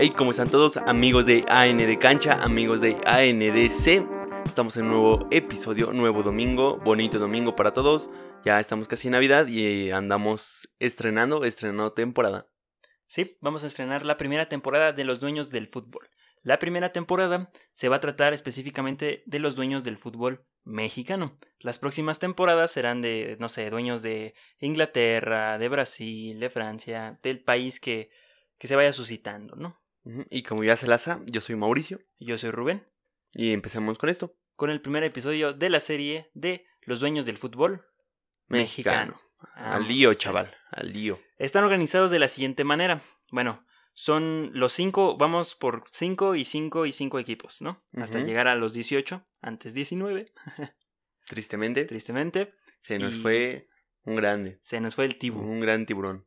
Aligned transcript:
Hey, 0.00 0.10
¿cómo 0.16 0.30
están 0.30 0.48
todos? 0.48 0.76
Amigos 0.76 1.26
de 1.26 1.44
AN 1.48 1.76
de 1.78 1.98
Cancha, 1.98 2.40
amigos 2.44 2.80
de 2.80 2.96
ANDC. 3.04 4.06
Estamos 4.46 4.76
en 4.76 4.84
un 4.84 4.90
nuevo 4.90 5.28
episodio, 5.32 5.92
nuevo 5.92 6.22
domingo, 6.22 6.76
bonito 6.76 7.18
domingo 7.18 7.56
para 7.56 7.72
todos. 7.72 8.08
Ya 8.44 8.60
estamos 8.60 8.86
casi 8.86 9.08
en 9.08 9.12
Navidad 9.14 9.48
y 9.48 9.90
andamos 9.90 10.70
estrenando, 10.78 11.42
estrenando 11.44 11.94
temporada. 11.94 12.46
Sí, 13.08 13.38
vamos 13.40 13.64
a 13.64 13.66
estrenar 13.66 14.06
la 14.06 14.16
primera 14.16 14.48
temporada 14.48 14.92
de 14.92 15.02
Los 15.02 15.18
Dueños 15.18 15.50
del 15.50 15.66
Fútbol. 15.66 16.08
La 16.44 16.60
primera 16.60 16.92
temporada 16.92 17.50
se 17.72 17.88
va 17.88 17.96
a 17.96 18.00
tratar 18.00 18.34
específicamente 18.34 19.24
de 19.26 19.40
los 19.40 19.56
dueños 19.56 19.82
del 19.82 19.98
fútbol 19.98 20.46
mexicano. 20.62 21.40
Las 21.58 21.80
próximas 21.80 22.20
temporadas 22.20 22.70
serán 22.70 23.02
de, 23.02 23.36
no 23.40 23.48
sé, 23.48 23.68
dueños 23.68 24.02
de 24.02 24.34
Inglaterra, 24.60 25.58
de 25.58 25.68
Brasil, 25.68 26.38
de 26.38 26.50
Francia, 26.50 27.18
del 27.20 27.42
país 27.42 27.80
que, 27.80 28.10
que 28.58 28.68
se 28.68 28.76
vaya 28.76 28.92
suscitando, 28.92 29.56
¿no? 29.56 29.80
Y 30.30 30.42
como 30.42 30.64
ya 30.64 30.76
se 30.76 30.86
laza, 30.86 31.20
yo 31.26 31.40
soy 31.40 31.56
Mauricio 31.56 32.00
Yo 32.18 32.38
soy 32.38 32.50
Rubén, 32.50 32.86
y 33.34 33.52
empecemos 33.52 33.98
con 33.98 34.08
esto. 34.08 34.34
con 34.56 34.70
el 34.70 34.80
primer 34.80 35.04
episodio 35.04 35.52
de 35.52 35.68
la 35.70 35.80
serie 35.80 36.30
de 36.34 36.64
Los 36.82 37.00
Dueños 37.00 37.26
del 37.26 37.36
Fútbol 37.36 37.84
Mexicano. 38.46 39.20
Al 39.54 39.86
lío, 39.86 40.08
Vamos, 40.08 40.18
chaval, 40.18 40.56
al 40.72 40.92
lío. 40.92 41.20
Están 41.36 41.62
organizados 41.64 42.10
de 42.10 42.18
la 42.18 42.28
siguiente 42.28 42.64
manera. 42.64 43.00
Bueno, 43.30 43.64
son 43.92 44.50
los 44.54 44.72
cinco, 44.72 45.16
vamos 45.16 45.54
por 45.54 45.84
cinco 45.92 46.34
y 46.34 46.44
cinco 46.44 46.86
y 46.86 46.92
cinco 46.92 47.18
equipos, 47.18 47.60
¿no? 47.62 47.84
Hasta 47.94 48.18
llegar 48.20 48.48
a 48.48 48.54
los 48.56 48.72
18, 48.72 49.24
antes 49.42 49.74
19, 49.74 50.32
Tristemente, 51.26 51.84
tristemente. 51.84 52.54
se 52.80 52.98
nos 52.98 53.14
y- 53.16 53.20
fue 53.20 53.68
un 54.04 54.16
grande, 54.16 54.58
Se 54.62 54.80
nos 54.80 54.94
fue 54.94 55.04
el 55.04 55.18
tibu, 55.18 55.40
un 55.40 55.60
gran 55.60 55.84
tiburón. 55.86 56.26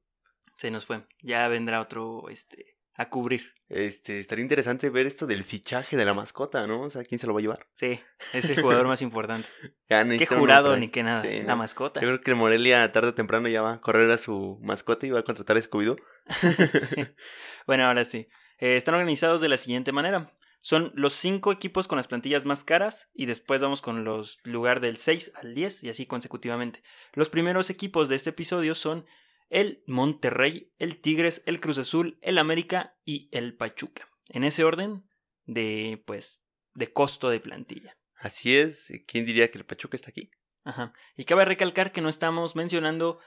se 0.57 0.69
nos 0.69 0.85
fue. 0.85 1.05
Ya 1.21 1.47
vendrá 1.47 1.81
otro, 1.81 2.29
este, 2.29 2.77
a 2.93 3.09
cubrir. 3.09 3.53
Este, 3.73 4.19
estaría 4.19 4.41
interesante 4.43 4.89
ver 4.89 5.05
esto 5.05 5.27
del 5.27 5.45
fichaje 5.45 5.95
de 5.95 6.03
la 6.03 6.13
mascota, 6.13 6.67
¿no? 6.67 6.81
O 6.81 6.89
sea, 6.89 7.05
¿quién 7.05 7.19
se 7.19 7.25
lo 7.25 7.33
va 7.33 7.39
a 7.39 7.41
llevar? 7.41 7.67
Sí, 7.73 8.01
es 8.33 8.49
el 8.49 8.59
jugador 8.61 8.85
más 8.85 9.01
importante. 9.01 9.47
Ya 9.89 10.05
Qué 10.05 10.25
jurado 10.25 10.75
ni 10.75 10.89
qué 10.89 11.03
nada. 11.03 11.21
Sí, 11.21 11.41
La 11.43 11.53
¿no? 11.53 11.57
mascota. 11.57 12.01
Yo 12.01 12.07
creo 12.07 12.19
que 12.19 12.31
el 12.31 12.37
Morelia 12.37 12.91
tarde 12.91 13.09
o 13.09 13.13
temprano 13.13 13.47
ya 13.47 13.61
va 13.61 13.73
a 13.73 13.79
correr 13.79 14.11
a 14.11 14.17
su 14.17 14.59
mascota 14.61 15.07
y 15.07 15.11
va 15.11 15.19
a 15.19 15.23
contratar 15.23 15.55
a 15.55 15.61
Scooby-Doo. 15.61 15.97
Sí. 16.89 17.07
Bueno, 17.65 17.85
ahora 17.85 18.03
sí. 18.03 18.27
Eh, 18.57 18.75
están 18.75 18.95
organizados 18.95 19.39
de 19.39 19.47
la 19.47 19.55
siguiente 19.55 19.93
manera. 19.93 20.33
Son 20.59 20.91
los 20.93 21.13
cinco 21.13 21.53
equipos 21.53 21.87
con 21.87 21.95
las 21.95 22.07
plantillas 22.07 22.43
más 22.43 22.63
caras 22.65 23.09
y 23.13 23.25
después 23.25 23.61
vamos 23.61 23.81
con 23.81 24.03
los 24.03 24.39
lugar 24.43 24.81
del 24.81 24.97
6 24.97 25.31
al 25.35 25.53
10 25.55 25.83
y 25.85 25.89
así 25.89 26.05
consecutivamente. 26.05 26.83
Los 27.13 27.29
primeros 27.29 27.69
equipos 27.69 28.09
de 28.09 28.15
este 28.15 28.31
episodio 28.31 28.75
son 28.75 29.05
el 29.51 29.83
Monterrey, 29.85 30.73
el 30.79 30.99
Tigres, 30.99 31.43
el 31.45 31.59
Cruz 31.59 31.77
Azul, 31.77 32.17
el 32.21 32.37
América 32.37 32.97
y 33.05 33.29
el 33.31 33.55
Pachuca. 33.55 34.07
En 34.29 34.43
ese 34.43 34.63
orden 34.63 35.03
de 35.45 36.01
pues 36.07 36.47
de 36.73 36.91
costo 36.91 37.29
de 37.29 37.41
plantilla. 37.41 37.97
Así 38.15 38.55
es, 38.55 38.91
¿quién 39.07 39.25
diría 39.25 39.51
que 39.51 39.57
el 39.57 39.65
Pachuca 39.65 39.97
está 39.97 40.09
aquí? 40.09 40.31
Ajá. 40.63 40.93
Y 41.17 41.25
cabe 41.25 41.43
recalcar 41.43 41.91
que 41.91 42.01
no 42.01 42.07
estamos 42.07 42.55
mencionando 42.55 43.19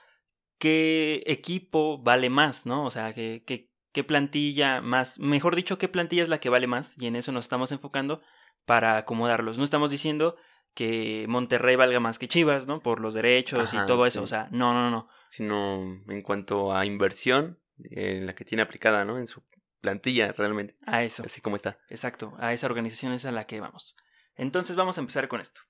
qué 0.57 1.21
equipo 1.27 2.01
vale 2.01 2.29
más, 2.29 2.65
¿no? 2.65 2.85
O 2.85 2.91
sea, 2.91 3.13
qué, 3.13 3.43
qué, 3.45 3.71
qué 3.91 4.03
plantilla 4.03 4.81
más, 4.81 5.19
mejor 5.19 5.55
dicho, 5.55 5.77
qué 5.77 5.89
plantilla 5.89 6.23
es 6.23 6.29
la 6.29 6.39
que 6.39 6.49
vale 6.49 6.65
más, 6.65 6.95
y 6.97 7.05
en 7.05 7.15
eso 7.15 7.31
nos 7.33 7.45
estamos 7.45 7.71
enfocando 7.71 8.21
para 8.65 8.97
acomodarlos. 8.97 9.57
No 9.57 9.63
estamos 9.63 9.91
diciendo 9.91 10.37
que 10.75 11.25
Monterrey 11.27 11.75
valga 11.75 11.99
más 11.99 12.19
que 12.19 12.27
Chivas, 12.27 12.67
¿no? 12.67 12.81
Por 12.81 12.99
los 12.99 13.13
derechos 13.13 13.73
Ajá, 13.73 13.83
y 13.83 13.87
todo 13.87 14.05
eso. 14.05 14.21
O 14.21 14.27
sea, 14.27 14.49
no, 14.51 14.73
no, 14.73 14.91
no. 14.91 15.07
Sino 15.27 16.03
en 16.07 16.21
cuanto 16.21 16.75
a 16.75 16.85
inversión, 16.85 17.59
eh, 17.89 18.21
la 18.21 18.35
que 18.35 18.45
tiene 18.45 18.61
aplicada, 18.61 19.05
¿no? 19.05 19.17
En 19.17 19.25
su 19.25 19.41
plantilla, 19.81 20.33
realmente. 20.33 20.77
A 20.85 21.03
eso. 21.03 21.23
Así 21.25 21.41
como 21.41 21.55
está. 21.55 21.79
Exacto, 21.89 22.35
a 22.37 22.53
esa 22.53 22.67
organización 22.67 23.13
es 23.13 23.25
a 23.25 23.31
la 23.31 23.47
que 23.47 23.59
vamos. 23.59 23.95
Entonces 24.35 24.75
vamos 24.75 24.97
a 24.97 25.01
empezar 25.01 25.27
con 25.27 25.39
esto. 25.39 25.61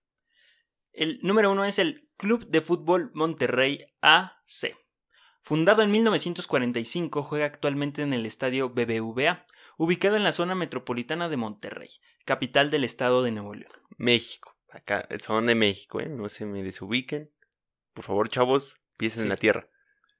El 0.91 1.19
número 1.21 1.51
uno 1.51 1.65
es 1.65 1.77
el 1.77 2.09
Club 2.17 2.47
de 2.47 2.61
Fútbol 2.61 3.11
Monterrey 3.13 3.85
AC. 4.01 4.75
Fundado 5.41 5.83
en 5.83 5.91
1945, 5.91 7.21
juega 7.21 7.45
actualmente 7.45 8.01
en 8.01 8.13
el 8.13 8.25
estadio 8.25 8.69
BBVA, 8.69 9.45
ubicado 9.77 10.15
en 10.15 10.23
la 10.23 10.31
zona 10.31 10.55
metropolitana 10.55 11.29
de 11.29 11.37
Monterrey, 11.37 11.89
capital 12.25 12.71
del 12.71 12.83
estado 12.83 13.21
de 13.21 13.31
Nuevo 13.31 13.53
León. 13.53 13.71
México. 13.97 14.54
Acá, 14.75 15.07
son 15.19 15.45
de 15.45 15.55
México, 15.55 16.01
¿eh? 16.01 16.09
No 16.09 16.27
se 16.27 16.45
me 16.45 16.61
desubiquen. 16.61 17.31
Por 17.93 18.03
favor, 18.03 18.27
chavos, 18.27 18.75
piensen 18.97 19.23
en 19.23 19.29
la 19.29 19.37
tierra. 19.37 19.69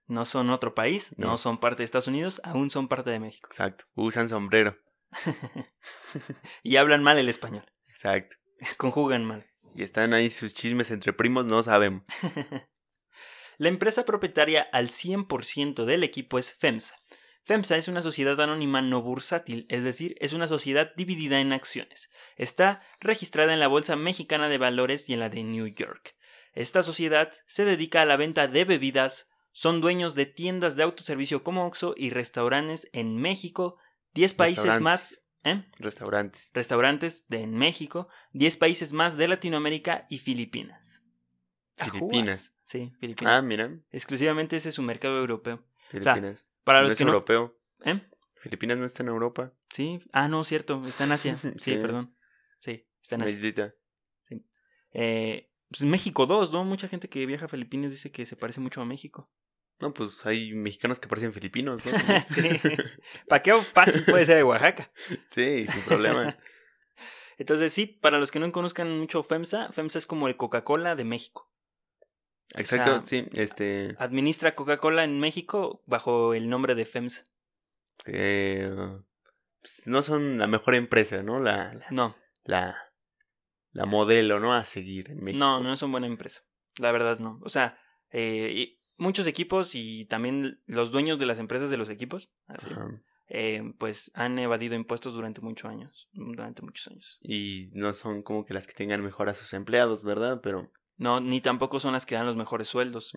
No 0.07 0.23
son 0.23 0.49
otro 0.49 0.73
país, 0.73 1.11
no. 1.17 1.27
No. 1.27 1.37
son 1.37 1.57
parte 1.57 1.79
de 1.79 1.85
Estados 1.85 2.07
Unidos, 2.07 2.39
aún 2.43 2.71
son 2.71 2.87
parte 2.87 3.09
de 3.09 3.19
México. 3.19 3.49
Exacto. 3.51 3.85
Usan 3.95 4.29
sombrero. 4.29 4.77
y 6.63 6.77
hablan 6.77 7.03
mal 7.03 7.17
el 7.17 7.27
español, 7.27 7.65
Exacto. 7.87 8.37
conjugan 8.77 9.25
mal. 9.25 9.45
Y 9.75 9.83
están 9.83 10.13
ahí 10.13 10.29
sus 10.29 10.53
chismes 10.53 10.89
entre 10.89 11.11
primos, 11.11 11.45
no 11.45 11.61
sabemos. 11.61 12.03
La 13.57 13.67
empresa 13.67 14.05
propietaria 14.05 14.61
al 14.71 14.87
100% 14.87 15.83
del 15.83 16.03
equipo 16.03 16.39
es 16.39 16.53
FEMSA. 16.53 16.95
FEMSA 17.45 17.77
es 17.77 17.87
una 17.87 18.01
sociedad 18.01 18.41
anónima 18.41 18.81
no 18.81 19.03
bursátil, 19.03 19.67
es 19.69 19.83
decir, 19.83 20.15
es 20.19 20.33
una 20.33 20.47
sociedad 20.47 20.91
dividida 20.95 21.39
en 21.39 21.53
acciones. 21.53 22.09
Está 22.37 22.81
registrada 22.99 23.53
en 23.53 23.59
la 23.59 23.67
Bolsa 23.67 23.95
Mexicana 23.95 24.49
de 24.49 24.57
Valores 24.57 25.07
y 25.09 25.13
en 25.13 25.19
la 25.19 25.29
de 25.29 25.43
New 25.43 25.67
York. 25.67 26.15
Esta 26.53 26.81
sociedad 26.81 27.31
se 27.45 27.63
dedica 27.63 28.01
a 28.01 28.05
la 28.05 28.17
venta 28.17 28.47
de 28.47 28.65
bebidas, 28.65 29.29
son 29.51 29.79
dueños 29.79 30.15
de 30.15 30.25
tiendas 30.25 30.75
de 30.75 30.83
autoservicio 30.83 31.43
como 31.43 31.67
Oxxo 31.67 31.93
y 31.95 32.09
restaurantes 32.09 32.89
en 32.93 33.15
México, 33.15 33.77
10 34.15 34.33
países 34.33 34.81
más, 34.81 35.21
¿eh? 35.43 35.65
Restaurantes. 35.77 36.49
restaurantes 36.55 37.27
de 37.27 37.43
en 37.43 37.53
México, 37.53 38.07
10 38.33 38.57
países 38.57 38.91
más 38.91 39.17
de 39.17 39.27
Latinoamérica 39.27 40.07
y 40.09 40.17
Filipinas. 40.17 41.03
Filipinas. 41.75 42.55
Sí, 42.63 42.91
Filipinas. 42.99 43.33
Ah, 43.33 43.41
mira. 43.43 43.71
Exclusivamente 43.91 44.55
ese 44.55 44.69
es 44.69 44.75
su 44.75 44.81
mercado 44.81 45.19
europeo. 45.19 45.63
Filipinas. 45.89 46.49
Para 46.65 46.79
no 46.79 46.83
los 46.83 46.93
es 46.93 46.99
que 46.99 47.05
no. 47.05 47.11
europeo. 47.11 47.57
¿Eh? 47.85 48.01
Filipinas 48.41 48.77
no 48.77 48.85
está 48.85 49.01
en 49.03 49.09
Europa. 49.09 49.53
Sí. 49.69 49.99
Ah, 50.11 50.27
no, 50.27 50.43
cierto. 50.43 50.83
Está 50.85 51.05
en 51.05 51.13
Asia. 51.13 51.37
Sí, 51.41 51.51
Sí. 51.59 51.77
perdón. 51.77 52.15
Sí, 52.59 52.85
está 53.01 53.15
en 53.15 53.21
Asia. 53.21 53.35
islita. 53.35 53.73
Eh, 54.91 55.51
pues 55.69 55.83
México 55.83 56.25
2, 56.25 56.51
¿no? 56.51 56.63
Mucha 56.63 56.87
gente 56.87 57.09
que 57.09 57.25
viaja 57.25 57.45
a 57.45 57.49
Filipinas 57.49 57.91
dice 57.91 58.11
que 58.11 58.25
se 58.25 58.35
parece 58.35 58.61
mucho 58.61 58.81
a 58.81 58.85
México. 58.85 59.29
No, 59.79 59.93
pues 59.93 60.25
hay 60.25 60.53
mexicanos 60.53 60.99
que 61.01 61.07
parecen 61.09 61.33
filipinos, 61.33 61.81
¿no? 61.85 61.91
sí. 62.27 62.49
¿Para 63.27 63.43
qué 63.43 63.53
fácil 63.61 64.05
puede 64.05 64.25
ser 64.25 64.37
de 64.37 64.43
Oaxaca? 64.43 64.91
sí, 65.31 65.67
sin 65.67 65.81
problema. 65.83 66.37
Entonces, 67.37 67.73
sí, 67.73 67.85
para 67.87 68.19
los 68.19 68.31
que 68.31 68.39
no 68.39 68.49
conozcan 68.53 68.97
mucho 68.97 69.21
FEMSA, 69.21 69.73
FEMSA 69.73 69.97
es 69.99 70.07
como 70.07 70.29
el 70.29 70.37
Coca-Cola 70.37 70.95
de 70.95 71.03
México. 71.03 71.51
Exacto, 72.53 72.91
sea, 72.91 73.03
sí. 73.03 73.27
Este. 73.33 73.95
Administra 73.99 74.55
Coca-Cola 74.55 75.03
en 75.03 75.19
México 75.19 75.83
bajo 75.85 76.33
el 76.33 76.49
nombre 76.49 76.75
de 76.75 76.85
FEMSA. 76.85 77.27
eh, 78.05 78.71
pues, 79.61 79.87
no 79.87 80.01
son 80.01 80.37
la 80.37 80.47
mejor 80.47 80.75
empresa, 80.75 81.23
¿no? 81.23 81.39
La, 81.39 81.73
la, 81.73 81.87
No, 81.89 82.15
la, 82.43 82.77
la 83.71 83.85
modelo, 83.85 84.39
¿no? 84.39 84.53
A 84.53 84.63
seguir 84.63 85.09
en 85.09 85.23
México. 85.23 85.43
no, 85.43 85.59
no 85.59 85.75
son 85.75 85.91
buena 85.91 86.07
empresa. 86.07 86.43
La 86.77 86.91
verdad, 86.91 87.19
no. 87.19 87.39
O 87.43 87.49
sea, 87.49 87.79
eh, 88.11 88.77
muchos 88.97 89.27
equipos 89.27 89.75
y 89.75 90.05
también 90.05 90.61
los 90.65 90.91
dueños 90.91 91.19
de 91.19 91.25
las 91.25 91.39
empresas 91.39 91.69
de 91.69 91.77
los 91.77 91.89
equipos, 91.89 92.31
así, 92.47 92.69
eh, 93.27 93.73
pues 93.79 94.11
han 94.13 94.37
evadido 94.37 94.75
impuestos 94.75 95.13
durante 95.13 95.41
muchos 95.41 95.69
años. 95.69 96.09
Durante 96.13 96.61
muchos 96.61 96.87
años. 96.87 97.19
Y 97.21 97.69
no 97.73 97.91
son 97.93 98.21
como 98.21 98.45
que 98.45 98.53
las 98.53 98.67
que 98.67 98.73
tengan 98.73 99.03
mejor 99.03 99.29
a 99.29 99.33
sus 99.33 99.53
empleados, 99.53 100.03
¿verdad? 100.03 100.41
Pero. 100.43 100.71
No, 100.97 101.19
ni 101.19 101.41
tampoco 101.41 101.79
son 101.79 101.93
las 101.93 102.05
que 102.05 102.15
dan 102.15 102.25
los 102.25 102.35
mejores 102.35 102.67
sueldos. 102.67 103.11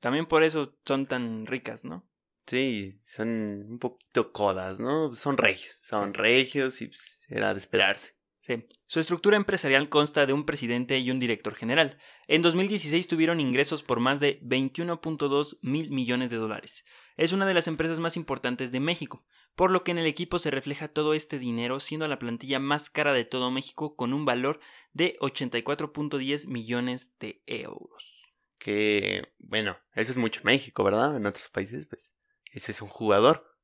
También 0.00 0.26
por 0.26 0.42
eso 0.42 0.76
son 0.84 1.06
tan 1.06 1.46
ricas, 1.46 1.84
¿no? 1.84 2.06
Sí, 2.46 2.98
son 3.02 3.28
un 3.70 3.78
poquito 3.78 4.32
codas, 4.32 4.80
¿no? 4.80 5.14
Son 5.14 5.36
regios. 5.36 5.74
Son 5.80 6.08
Sí. 6.12 6.20
regios 6.20 6.82
y 6.82 6.86
pues, 6.88 7.24
era 7.28 7.54
de 7.54 7.60
esperarse. 7.60 8.16
Sí. 8.40 8.66
Su 8.86 8.98
estructura 8.98 9.36
empresarial 9.36 9.88
consta 9.88 10.26
de 10.26 10.32
un 10.32 10.44
presidente 10.44 10.98
y 10.98 11.10
un 11.12 11.20
director 11.20 11.54
general. 11.54 11.98
En 12.26 12.42
2016 12.42 13.06
tuvieron 13.06 13.38
ingresos 13.38 13.84
por 13.84 14.00
más 14.00 14.18
de 14.18 14.40
21.2 14.42 15.58
mil 15.62 15.90
millones 15.90 16.30
de 16.30 16.36
dólares. 16.36 16.84
Es 17.16 17.32
una 17.32 17.46
de 17.46 17.54
las 17.54 17.68
empresas 17.68 18.00
más 18.00 18.16
importantes 18.16 18.72
de 18.72 18.80
México, 18.80 19.24
por 19.54 19.70
lo 19.70 19.84
que 19.84 19.90
en 19.90 19.98
el 19.98 20.06
equipo 20.06 20.38
se 20.38 20.50
refleja 20.50 20.88
todo 20.88 21.14
este 21.14 21.38
dinero, 21.38 21.80
siendo 21.80 22.08
la 22.08 22.18
plantilla 22.18 22.58
más 22.58 22.90
cara 22.90 23.12
de 23.12 23.24
todo 23.24 23.50
México 23.50 23.96
con 23.96 24.12
un 24.12 24.24
valor 24.24 24.60
de 24.92 25.16
84.10 25.20 26.46
millones 26.46 27.12
de 27.18 27.42
euros. 27.46 28.32
Que, 28.58 29.34
bueno, 29.38 29.78
eso 29.94 30.10
es 30.10 30.16
mucho 30.16 30.40
en 30.40 30.46
México, 30.46 30.84
¿verdad? 30.84 31.16
En 31.16 31.26
otros 31.26 31.48
países, 31.48 31.86
pues, 31.86 32.14
eso 32.52 32.70
es 32.70 32.82
un 32.82 32.88
jugador. 32.88 33.56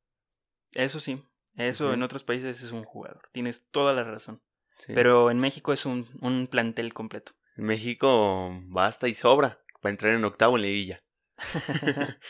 Eso 0.72 1.00
sí, 1.00 1.22
eso 1.56 1.92
en 1.92 2.02
otros 2.02 2.22
países 2.22 2.62
es 2.62 2.72
un 2.72 2.84
jugador. 2.84 3.28
Tienes 3.32 3.66
toda 3.70 3.94
la 3.94 4.04
razón. 4.04 4.42
Sí. 4.78 4.92
Pero 4.94 5.30
en 5.30 5.38
México 5.38 5.72
es 5.72 5.86
un, 5.86 6.06
un 6.20 6.48
plantel 6.48 6.92
completo. 6.92 7.32
En 7.56 7.64
México 7.64 8.50
basta 8.64 9.08
y 9.08 9.14
sobra 9.14 9.62
para 9.80 9.90
entrar 9.90 10.14
en 10.14 10.24
octavo 10.24 10.56
en 10.56 10.62
liguilla. 10.62 11.00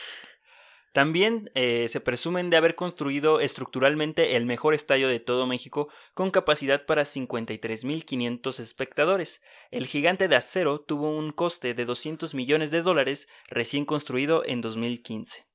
También 0.93 1.51
eh, 1.53 1.87
se 1.89 1.99
presumen 1.99 2.49
de 2.49 2.57
haber 2.57 2.75
construido 2.75 3.39
estructuralmente 3.39 4.35
el 4.35 4.45
mejor 4.45 4.73
estadio 4.73 5.07
de 5.07 5.19
todo 5.19 5.45
México 5.45 5.89
con 6.13 6.31
capacidad 6.31 6.85
para 6.85 7.03
53.500 7.03 8.59
espectadores. 8.59 9.41
El 9.69 9.85
gigante 9.85 10.27
de 10.27 10.35
acero 10.35 10.79
tuvo 10.79 11.15
un 11.15 11.31
coste 11.31 11.73
de 11.73 11.85
200 11.85 12.33
millones 12.33 12.71
de 12.71 12.81
dólares 12.81 13.27
recién 13.47 13.85
construido 13.85 14.43
en 14.45 14.61
2015. 14.61 15.45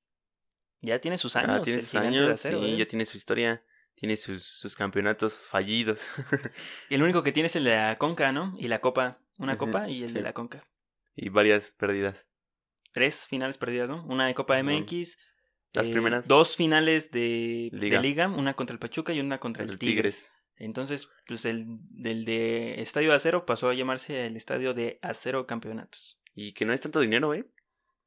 Ya 0.81 1.01
tiene 1.01 1.19
sus 1.19 1.37
años. 1.37 1.51
Ah, 1.61 1.63
tiene 1.63 1.81
sus 1.81 1.95
años, 1.95 2.31
acero, 2.31 2.61
sí, 2.61 2.73
¿eh? 2.73 2.77
ya 2.77 2.87
tiene 2.87 3.05
su 3.05 3.17
historia, 3.17 3.65
tiene 3.95 4.17
sus, 4.17 4.43
sus 4.43 4.75
campeonatos 4.75 5.35
fallidos. 5.49 6.07
Y 6.89 6.95
el 6.97 7.03
único 7.03 7.23
que 7.23 7.33
tiene 7.33 7.47
es 7.47 7.57
el 7.57 7.65
de 7.65 7.77
la 7.77 7.99
Conca, 7.99 8.33
¿no? 8.33 8.55
Y 8.59 8.69
la 8.69 8.81
Copa. 8.81 9.21
Una 9.39 9.59
Copa 9.59 9.89
y 9.89 10.03
el 10.03 10.09
sí. 10.09 10.15
de 10.15 10.23
la 10.23 10.33
Conca. 10.33 10.69
y 11.17 11.29
varias 11.31 11.73
pérdidas. 11.73 12.29
Tres 12.93 13.27
finales 13.27 13.59
perdidas, 13.59 13.91
¿no? 13.91 14.05
Una 14.07 14.27
de 14.27 14.35
Copa. 14.35 14.63
MX. 14.63 15.19
Las 15.73 15.89
eh, 15.89 15.93
primeras. 15.93 16.29
Dos 16.29 16.57
finales 16.57 17.11
de 17.11 17.71
de 17.73 18.01
Liga. 18.01 18.29
Una 18.29 18.55
contra 18.55 18.75
el 18.75 18.79
Pachuca 18.79 19.13
y 19.13 19.21
una 19.21 19.39
contra 19.39 19.65
el, 19.65 19.71
El 19.71 19.79
Tigres. 19.79 20.23
Tigres. 20.23 20.29
Entonces, 20.57 21.09
pues 21.27 21.45
el 21.45 21.65
del 21.91 22.25
de 22.25 22.81
Estadio 22.83 23.13
Acero 23.15 23.47
pasó 23.47 23.69
a 23.69 23.75
llamarse 23.75 24.27
el 24.27 24.37
Estadio 24.37 24.75
de 24.75 24.99
Acero 25.03 25.47
Campeonatos. 25.47 26.21
Y 26.35 26.53
que 26.53 26.65
no 26.65 26.73
es 26.73 26.81
tanto 26.81 27.01
dinero, 27.01 27.35
¿eh? 27.35 27.47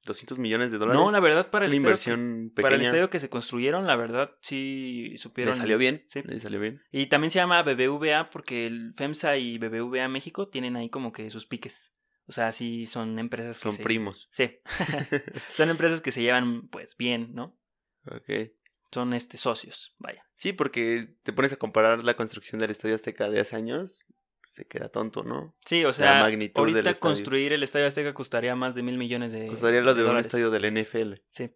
200 0.06 0.38
millones 0.38 0.72
de 0.72 0.78
dólares. 0.78 1.02
No, 1.02 1.12
la 1.12 1.20
verdad, 1.20 1.50
para 1.50 1.66
es 1.66 1.72
el, 1.72 1.78
estadio 1.78 1.96
que- 2.06 2.12
inversión 2.12 2.52
para 2.56 2.76
el 2.76 2.82
estadio 2.82 3.10
que 3.10 3.20
se 3.20 3.30
construyeron, 3.30 3.88
la 3.88 3.96
verdad, 3.96 4.32
sí 4.42 5.14
supieron. 5.18 5.54
Le 5.54 5.58
salió 5.58 5.78
bien. 5.80 6.06
Sí. 6.08 6.22
Le 6.24 6.40
salió 6.40 6.60
bien. 6.60 6.82
Y 6.92 7.08
también 7.08 7.32
se 7.32 7.40
llama 7.40 7.64
BBVA 7.64 8.30
porque 8.30 8.68
el 8.68 8.94
FEMSA 8.94 9.38
y 9.38 9.58
BBVA 9.58 10.08
México 10.08 10.48
tienen 10.48 10.76
ahí 10.76 10.90
como 10.90 11.12
que 11.12 11.30
sus 11.32 11.48
piques. 11.48 11.95
O 12.28 12.32
sea, 12.32 12.52
sí 12.52 12.86
son 12.88 13.20
empresas 13.20 13.60
que 13.60 13.64
Son 13.64 13.74
se... 13.74 13.84
primos. 13.84 14.30
Sí. 14.32 14.60
son 15.54 15.70
empresas 15.70 16.02
que 16.02 16.12
se 16.12 16.22
llevan 16.22 16.68
pues 16.70 16.98
bien, 16.98 17.34
¿no? 17.34 17.58
Ok. 18.08 18.52
Son 18.92 19.14
este 19.14 19.38
socios, 19.38 19.96
vaya. 20.00 20.26
Sí, 20.38 20.54
porque 20.54 21.16
te 21.24 21.34
pones 21.34 21.54
a 21.54 21.58
comparar 21.58 22.04
la 22.04 22.16
construcción 22.16 22.60
del 22.60 22.72
Estadio 22.72 22.96
Azteca 22.96 23.30
de 23.30 23.40
hace 23.40 23.56
años, 23.56 24.06
se 24.44 24.66
queda 24.68 24.90
tonto, 24.90 25.24
¿no? 25.24 25.56
Sí, 25.66 25.84
o 25.86 25.92
sea, 25.92 26.22
magnitud 26.22 26.54
del 26.66 26.76
ahorita 26.76 26.92
estadio. 26.92 27.00
construir 27.14 27.54
el 27.54 27.64
Estadio 27.64 27.88
Azteca 27.88 28.14
costaría 28.14 28.56
más 28.56 28.76
de 28.76 28.84
mil 28.84 28.98
millones 28.98 29.32
de 29.32 29.48
Costaría 29.48 29.82
lo 29.82 29.96
de 29.96 30.06
un 30.06 30.18
estadio 30.18 30.52
del 30.52 30.72
NFL. 30.72 31.16
Sí. 31.30 31.52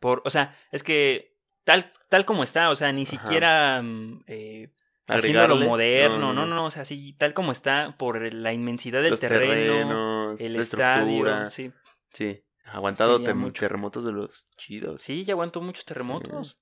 Por, 0.00 0.22
o 0.24 0.30
sea, 0.30 0.56
es 0.72 0.82
que 0.82 1.38
tal, 1.64 1.92
tal 2.08 2.24
como 2.24 2.42
está, 2.42 2.70
o 2.70 2.76
sea, 2.76 2.92
ni 2.92 3.02
Ajá. 3.02 3.10
siquiera 3.10 3.82
mm, 3.82 4.18
eh, 4.26 4.72
haciéndolo 5.10 5.54
Agregarle- 5.56 5.66
moderno, 5.68 6.32
no, 6.32 6.46
no, 6.46 6.54
no, 6.54 6.64
o 6.66 6.70
sea, 6.70 6.84
sí, 6.84 7.14
tal 7.18 7.34
como 7.34 7.52
está, 7.52 7.96
por 7.98 8.32
la 8.32 8.52
inmensidad 8.52 9.02
del 9.02 9.10
Los 9.10 9.20
terreno, 9.20 9.52
terrenos, 9.52 10.40
el 10.40 10.52
la 10.54 10.60
estadio, 10.60 11.02
estructura. 11.02 11.48
sí. 11.48 11.72
Sí, 12.12 12.42
aguantado 12.64 13.18
Sí, 13.24 13.32
mucho. 13.34 13.60
terremotos 13.60 14.04
de 14.04 14.12
los 14.12 14.48
chidos. 14.56 15.02
Sí, 15.02 15.24
ya 15.24 15.34
aguantó 15.34 15.60
muchos 15.60 15.84
terremotos. 15.84 16.58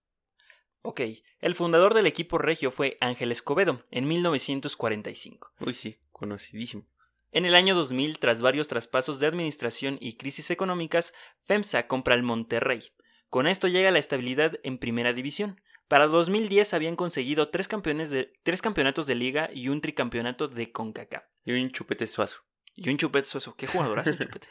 Ok, 0.82 1.00
el 1.40 1.54
fundador 1.54 1.92
del 1.94 2.06
equipo 2.06 2.38
regio 2.38 2.70
fue 2.70 2.96
Ángel 3.00 3.32
Escobedo 3.32 3.84
en 3.90 4.06
1945. 4.08 5.52
Uy, 5.60 5.74
sí, 5.74 5.98
conocidísimo. 6.10 6.86
En 7.30 7.44
el 7.44 7.54
año 7.54 7.74
2000, 7.74 8.18
tras 8.18 8.40
varios 8.40 8.68
traspasos 8.68 9.20
de 9.20 9.26
administración 9.26 9.98
y 10.00 10.16
crisis 10.16 10.50
económicas, 10.50 11.12
FEMSA 11.46 11.86
compra 11.86 12.14
el 12.14 12.22
Monterrey. 12.22 12.80
Con 13.28 13.46
esto 13.46 13.68
llega 13.68 13.90
la 13.90 13.98
estabilidad 13.98 14.54
en 14.62 14.78
primera 14.78 15.12
división. 15.12 15.60
Para 15.88 16.06
2010 16.06 16.74
habían 16.74 16.96
conseguido 16.96 17.48
tres, 17.48 17.66
campeones 17.66 18.10
de, 18.10 18.32
tres 18.42 18.60
campeonatos 18.60 19.06
de 19.06 19.14
liga 19.14 19.48
y 19.52 19.68
un 19.68 19.80
tricampeonato 19.80 20.46
de 20.46 20.70
CONCACAF. 20.70 21.24
Y 21.44 21.52
un 21.52 21.70
chupete 21.70 22.06
suazo. 22.06 22.44
Y 22.76 22.90
un 22.90 22.98
chupete 22.98 23.26
soso. 23.26 23.54
Qué 23.56 23.66
jugadorazo 23.66 24.10
el 24.10 24.18
chupete. 24.18 24.48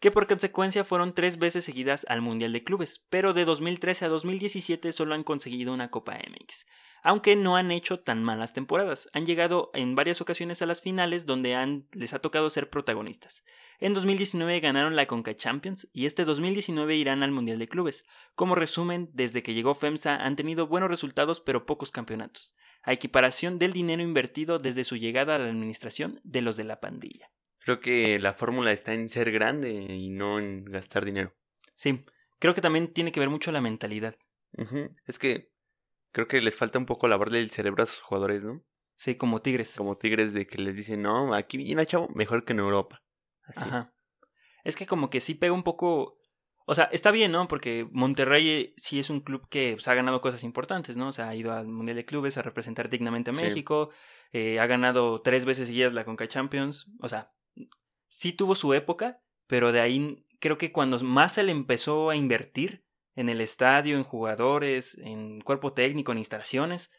Que 0.00 0.10
por 0.10 0.26
consecuencia 0.26 0.82
fueron 0.82 1.14
tres 1.14 1.38
veces 1.38 1.64
seguidas 1.64 2.06
al 2.08 2.22
Mundial 2.22 2.52
de 2.52 2.64
Clubes, 2.64 3.04
pero 3.10 3.34
de 3.34 3.44
2013 3.44 4.06
a 4.06 4.08
2017 4.08 4.92
solo 4.92 5.14
han 5.14 5.24
conseguido 5.24 5.74
una 5.74 5.90
Copa 5.90 6.14
MX. 6.14 6.64
Aunque 7.02 7.36
no 7.36 7.56
han 7.56 7.70
hecho 7.70 8.00
tan 8.00 8.24
malas 8.24 8.52
temporadas, 8.52 9.08
han 9.12 9.24
llegado 9.24 9.70
en 9.74 9.94
varias 9.94 10.20
ocasiones 10.20 10.60
a 10.60 10.66
las 10.66 10.80
finales 10.80 11.26
donde 11.26 11.84
les 11.92 12.14
ha 12.14 12.18
tocado 12.18 12.48
ser 12.48 12.70
protagonistas. 12.70 13.44
En 13.78 13.94
2019 13.94 14.60
ganaron 14.60 14.96
la 14.96 15.06
Conca 15.06 15.34
Champions 15.34 15.88
y 15.92 16.06
este 16.06 16.24
2019 16.24 16.96
irán 16.96 17.22
al 17.22 17.30
Mundial 17.30 17.58
de 17.58 17.68
Clubes. 17.68 18.04
Como 18.34 18.54
resumen, 18.54 19.10
desde 19.12 19.42
que 19.42 19.54
llegó 19.54 19.74
FEMSA 19.74 20.16
han 20.16 20.36
tenido 20.36 20.66
buenos 20.66 20.90
resultados 20.90 21.40
pero 21.40 21.66
pocos 21.66 21.90
campeonatos, 21.90 22.54
a 22.82 22.92
equiparación 22.92 23.58
del 23.58 23.72
dinero 23.72 24.02
invertido 24.02 24.58
desde 24.58 24.84
su 24.84 24.96
llegada 24.96 25.34
a 25.34 25.38
la 25.38 25.48
administración 25.48 26.20
de 26.24 26.42
los 26.42 26.56
de 26.56 26.64
la 26.64 26.80
pandilla. 26.80 27.30
Creo 27.64 27.80
que 27.80 28.18
la 28.18 28.32
fórmula 28.32 28.72
está 28.72 28.94
en 28.94 29.08
ser 29.08 29.30
grande 29.32 29.70
y 29.70 30.08
no 30.10 30.38
en 30.38 30.64
gastar 30.64 31.04
dinero. 31.04 31.34
Sí, 31.76 32.04
creo 32.38 32.54
que 32.54 32.60
también 32.60 32.92
tiene 32.92 33.12
que 33.12 33.20
ver 33.20 33.28
mucho 33.30 33.52
la 33.52 33.60
mentalidad. 33.60 34.16
Es 35.06 35.18
que 35.18 35.52
creo 36.12 36.26
que 36.26 36.40
les 36.40 36.56
falta 36.56 36.78
un 36.78 36.86
poco 36.86 37.06
lavarle 37.08 37.38
el 37.40 37.50
cerebro 37.50 37.82
a 37.82 37.86
sus 37.86 38.00
jugadores, 38.00 38.44
¿no? 38.44 38.64
Sí, 38.96 39.14
como 39.14 39.40
Tigres. 39.40 39.76
Como 39.76 39.96
tigres 39.96 40.34
de 40.34 40.46
que 40.46 40.58
les 40.58 40.76
dicen, 40.76 41.02
no, 41.02 41.32
aquí 41.34 41.56
viene 41.56 41.86
chavo, 41.86 42.08
mejor 42.14 42.44
que 42.44 42.52
en 42.52 42.58
Europa. 42.58 43.02
Así. 43.44 43.62
Ajá. 43.64 43.94
Es 44.64 44.76
que 44.76 44.86
como 44.86 45.08
que 45.08 45.20
sí 45.20 45.34
pega 45.34 45.54
un 45.54 45.62
poco... 45.62 46.18
O 46.66 46.74
sea, 46.74 46.84
está 46.92 47.10
bien, 47.10 47.32
¿no? 47.32 47.48
Porque 47.48 47.88
Monterrey 47.90 48.48
eh, 48.50 48.74
sí 48.76 49.00
es 49.00 49.08
un 49.08 49.20
club 49.20 49.48
que 49.48 49.72
pues, 49.72 49.88
ha 49.88 49.94
ganado 49.94 50.20
cosas 50.20 50.44
importantes, 50.44 50.96
¿no? 50.98 51.08
O 51.08 51.12
sea, 51.12 51.30
ha 51.30 51.34
ido 51.34 51.52
al 51.52 51.66
Mundial 51.66 51.96
de 51.96 52.04
Clubes 52.04 52.36
a 52.36 52.42
representar 52.42 52.90
dignamente 52.90 53.30
a 53.30 53.34
Sí. 53.34 53.42
México. 53.42 53.90
eh, 54.32 54.60
ha 54.60 54.66
ganado 54.66 55.22
tres 55.22 55.44
veces 55.46 55.66
seguidas 55.66 55.92
la 55.94 56.04
Conca 56.04 56.28
Champions. 56.28 56.86
O 57.00 57.08
sea, 57.08 57.32
sí 58.10 58.32
tuvo 58.34 58.54
su 58.54 58.74
época, 58.74 59.22
pero 59.46 59.72
de 59.72 59.80
ahí 59.80 60.26
creo 60.40 60.58
que 60.58 60.72
cuando 60.72 60.98
más 61.00 61.32
se 61.34 61.42
le 61.42 61.52
empezó 61.52 62.10
a 62.10 62.16
invertir 62.16 62.84
en 63.14 63.28
el 63.28 63.40
estadio, 63.40 63.96
en 63.96 64.04
jugadores, 64.04 64.98
en 64.98 65.40
cuerpo 65.40 65.72
técnico, 65.72 66.12
en 66.12 66.18
instalaciones, 66.18 66.90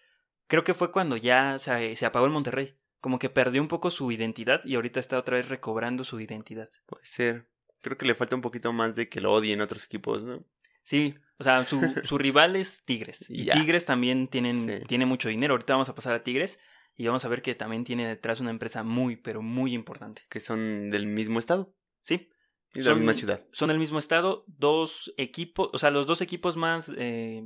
creo 0.47 0.63
que 0.63 0.73
fue 0.73 0.91
cuando 0.91 1.17
ya 1.17 1.59
se, 1.59 1.95
se 1.95 2.05
apagó 2.05 2.25
el 2.25 2.31
Monterrey. 2.31 2.75
Como 2.99 3.17
que 3.19 3.29
perdió 3.29 3.61
un 3.61 3.67
poco 3.67 3.89
su 3.89 4.11
identidad 4.11 4.61
y 4.63 4.75
ahorita 4.75 4.99
está 4.99 5.17
otra 5.17 5.37
vez 5.37 5.49
recobrando 5.49 6.03
su 6.03 6.19
identidad. 6.19 6.69
Puede 6.85 7.03
ser. 7.05 7.47
Creo 7.81 7.97
que 7.97 8.05
le 8.05 8.13
falta 8.13 8.35
un 8.35 8.43
poquito 8.43 8.71
más 8.73 8.95
de 8.95 9.09
que 9.09 9.21
lo 9.21 9.33
odien 9.33 9.59
otros 9.61 9.83
equipos, 9.85 10.21
¿no? 10.21 10.45
Sí, 10.83 11.15
o 11.39 11.43
sea, 11.43 11.65
su, 11.65 11.79
su 12.03 12.17
rival 12.19 12.55
es 12.55 12.83
Tigres. 12.85 13.25
Y. 13.29 13.49
Tigres 13.49 13.85
también 13.85 14.27
tienen, 14.27 14.65
Sí. 14.81 14.85
tiene 14.87 15.05
mucho 15.07 15.29
dinero. 15.29 15.53
Ahorita 15.55 15.73
vamos 15.73 15.89
a 15.89 15.95
pasar 15.95 16.13
a 16.13 16.23
Tigres 16.23 16.59
y 16.95 17.07
vamos 17.07 17.25
a 17.25 17.27
ver 17.29 17.41
que 17.41 17.55
también 17.55 17.83
tiene 17.83 18.07
detrás 18.07 18.39
una 18.41 18.49
empresa 18.51 18.83
muy, 18.83 19.15
pero 19.15 19.41
muy 19.41 19.73
importante. 19.73 20.23
Que 20.29 20.39
son 20.39 20.89
del 20.89 21.05
mismo 21.07 21.39
estado 21.39 21.73
Sí, 22.01 22.29
y 22.73 22.79
de 22.79 22.83
Son- 22.83 22.93
la 22.93 22.99
misma 22.99 23.13
ciudad. 23.13 23.45
son 23.51 23.67
del 23.69 23.79
mismo 23.79 23.99
estado, 23.99 24.43
dos 24.47 25.13
equipos, 25.17 25.69
o 25.73 25.77
sea, 25.77 25.91
los 25.91 26.07
dos 26.07 26.21
equipos 26.21 26.57
más, 26.57 26.91
eh, 26.97 27.43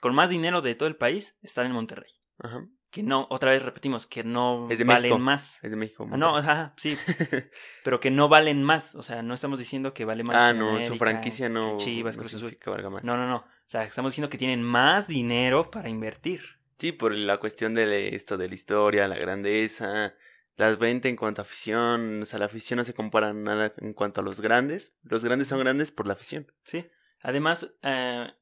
con 0.00 0.14
más 0.14 0.30
dinero 0.30 0.62
de 0.62 0.74
todo 0.74 0.88
el 0.88 0.96
país 0.96 1.36
están 1.42 1.66
en 1.66 1.72
Monterrey. 1.72 2.10
Ajá. 2.38 2.66
Que 2.90 3.02
no, 3.04 3.28
otra 3.30 3.52
vez 3.52 3.62
repetimos, 3.62 4.06
que 4.06 4.24
no 4.24 4.66
Es 4.68 4.78
de 4.78 4.84
valen 4.84 5.02
México. 5.02 5.18
más. 5.20 5.62
Es 5.62 5.70
de 5.70 5.76
México. 5.76 6.08
Ah, 6.10 6.16
no, 6.16 6.36
ajá, 6.36 6.74
sí, 6.76 6.96
pero 7.84 8.00
que 8.00 8.10
no 8.10 8.28
valen 8.28 8.62
más. 8.64 8.96
O 8.96 9.02
sea, 9.02 9.22
no 9.22 9.34
estamos 9.34 9.58
diciendo 9.60 9.94
que 9.94 10.04
vale 10.04 10.24
más. 10.24 10.36
ah, 10.42 10.52
que 10.52 10.58
no, 10.58 10.70
América, 10.70 10.88
su 10.92 10.98
franquicia 10.98 11.48
no, 11.48 11.76
Chivas, 11.78 12.16
no 12.16 12.20
Cruz 12.22 12.34
Azul. 12.34 12.40
significa 12.48 12.64
que 12.64 12.70
valga 12.70 12.90
más. 12.90 13.04
No, 13.04 13.16
no, 13.16 13.28
no. 13.28 13.36
O 13.36 13.44
sea, 13.66 13.84
estamos 13.84 14.12
diciendo 14.12 14.28
que 14.28 14.38
tienen 14.38 14.62
más 14.62 15.06
dinero 15.06 15.70
para 15.70 15.88
invertir. 15.88 16.42
Sí, 16.80 16.92
por 16.92 17.14
la 17.14 17.36
cuestión 17.38 17.74
de 17.74 18.14
esto, 18.16 18.38
de 18.38 18.48
la 18.48 18.54
historia, 18.54 19.06
la 19.06 19.16
grandeza, 19.18 20.14
las 20.56 20.78
ventas 20.78 21.10
en 21.10 21.16
cuanto 21.16 21.42
a 21.42 21.44
afición. 21.44 22.22
O 22.22 22.26
sea, 22.26 22.38
la 22.38 22.46
afición 22.46 22.78
no 22.78 22.84
se 22.84 22.94
compara 22.94 23.32
nada 23.34 23.74
en 23.78 23.92
cuanto 23.92 24.20
a 24.20 24.24
los 24.24 24.40
grandes. 24.40 24.96
Los 25.02 25.22
grandes 25.24 25.48
son 25.48 25.60
grandes 25.60 25.90
por 25.92 26.06
la 26.06 26.14
afición. 26.14 26.50
Sí. 26.64 26.86
Además, 27.22 27.74
eh, 27.82 28.32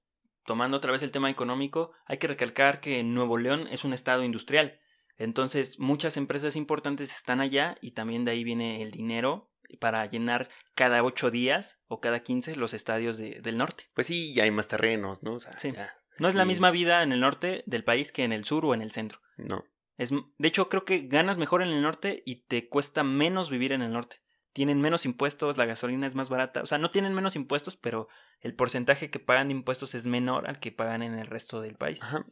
tomando 0.44 0.76
otra 0.76 0.92
vez 0.92 1.02
el 1.02 1.10
tema 1.10 1.30
económico, 1.30 1.92
hay 2.06 2.18
que 2.18 2.28
recalcar 2.28 2.80
que 2.80 3.02
Nuevo 3.02 3.38
León 3.38 3.66
es 3.72 3.84
un 3.84 3.92
estado 3.92 4.22
industrial. 4.22 4.78
Entonces, 5.16 5.80
muchas 5.80 6.16
empresas 6.16 6.54
importantes 6.54 7.10
están 7.10 7.40
allá 7.40 7.76
y 7.80 7.90
también 7.90 8.24
de 8.24 8.30
ahí 8.30 8.44
viene 8.44 8.82
el 8.82 8.92
dinero 8.92 9.50
para 9.80 10.06
llenar 10.06 10.48
cada 10.76 11.02
ocho 11.02 11.30
días 11.32 11.80
o 11.88 12.00
cada 12.00 12.20
quince 12.20 12.54
los 12.54 12.72
estadios 12.72 13.18
de- 13.18 13.40
del 13.42 13.56
norte. 13.58 13.90
Pues 13.94 14.06
sí, 14.06 14.32
ya 14.32 14.44
hay 14.44 14.52
más 14.52 14.68
terrenos, 14.68 15.24
¿no? 15.24 15.34
O 15.34 15.40
sea, 15.40 15.58
Sí. 15.58 15.72
ya, 15.72 15.92
No 16.18 16.28
es 16.28 16.34
la 16.34 16.44
misma 16.44 16.70
vida 16.70 17.02
en 17.02 17.12
el 17.12 17.20
norte 17.20 17.62
del 17.66 17.84
país 17.84 18.12
que 18.12 18.24
en 18.24 18.32
el 18.32 18.44
sur 18.44 18.64
o 18.66 18.74
en 18.74 18.82
el 18.82 18.90
centro. 18.90 19.20
No. 19.36 19.64
Es, 19.96 20.10
de 20.10 20.48
hecho, 20.48 20.68
creo 20.68 20.84
que 20.84 21.00
ganas 21.00 21.38
mejor 21.38 21.62
en 21.62 21.70
el 21.70 21.82
norte 21.82 22.22
y 22.24 22.44
te 22.46 22.68
cuesta 22.68 23.02
menos 23.02 23.50
vivir 23.50 23.72
en 23.72 23.82
el 23.82 23.92
norte. 23.92 24.20
Tienen 24.52 24.80
menos 24.80 25.04
impuestos, 25.04 25.56
la 25.56 25.66
gasolina 25.66 26.06
es 26.06 26.14
más 26.14 26.28
barata. 26.28 26.62
O 26.62 26.66
sea, 26.66 26.78
no 26.78 26.90
tienen 26.90 27.14
menos 27.14 27.36
impuestos, 27.36 27.76
pero 27.76 28.08
el 28.40 28.54
porcentaje 28.54 29.10
que 29.10 29.18
pagan 29.20 29.48
de 29.48 29.54
impuestos 29.54 29.94
es 29.94 30.06
menor 30.06 30.48
al 30.48 30.58
que 30.60 30.72
pagan 30.72 31.02
en 31.02 31.14
el 31.18 31.26
resto 31.26 31.60
del 31.60 31.76
país. 31.76 32.02
Ajá. 32.02 32.24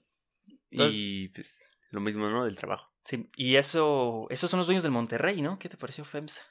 Entonces- 0.70 0.94
y 0.96 1.28
pues 1.28 1.66
lo 1.90 2.00
mismo, 2.00 2.28
¿no? 2.28 2.44
Del 2.44 2.56
trabajo. 2.56 2.92
Sí, 3.04 3.28
y 3.36 3.56
eso, 3.56 4.26
esos 4.30 4.50
son 4.50 4.58
los 4.58 4.66
dueños 4.66 4.82
del 4.82 4.92
Monterrey, 4.92 5.40
¿no? 5.42 5.58
¿Qué 5.58 5.68
te 5.68 5.76
pareció 5.76 6.04
FEMSA? 6.04 6.42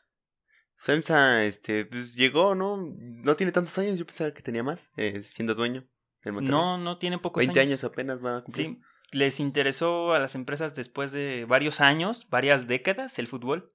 FEMSA, 0.78 1.46
este, 1.46 1.86
pues 1.86 2.16
llegó, 2.16 2.56
¿no? 2.56 2.78
No 2.78 3.36
tiene 3.36 3.52
tantos 3.52 3.78
años, 3.78 3.98
yo 3.98 4.06
pensaba 4.06 4.34
que 4.34 4.42
tenía 4.42 4.64
más, 4.64 4.92
eh, 4.98 5.24
siendo 5.24 5.56
dueño. 5.56 5.88
No, 6.32 6.78
no 6.78 6.98
tiene 6.98 7.18
pocos 7.20 7.42
20 7.42 7.60
años. 7.60 7.70
años 7.72 7.84
apenas 7.84 8.24
va 8.24 8.38
a 8.38 8.44
cumplir. 8.44 8.68
Sí, 8.68 8.82
les 9.12 9.40
interesó 9.40 10.14
a 10.14 10.20
las 10.20 10.36
empresas 10.36 10.76
después 10.76 11.12
de 11.12 11.46
varios 11.46 11.82
años, 11.82 12.28
varias 12.30 12.68
décadas, 12.68 13.20
el 13.20 13.28
fútbol, 13.28 13.70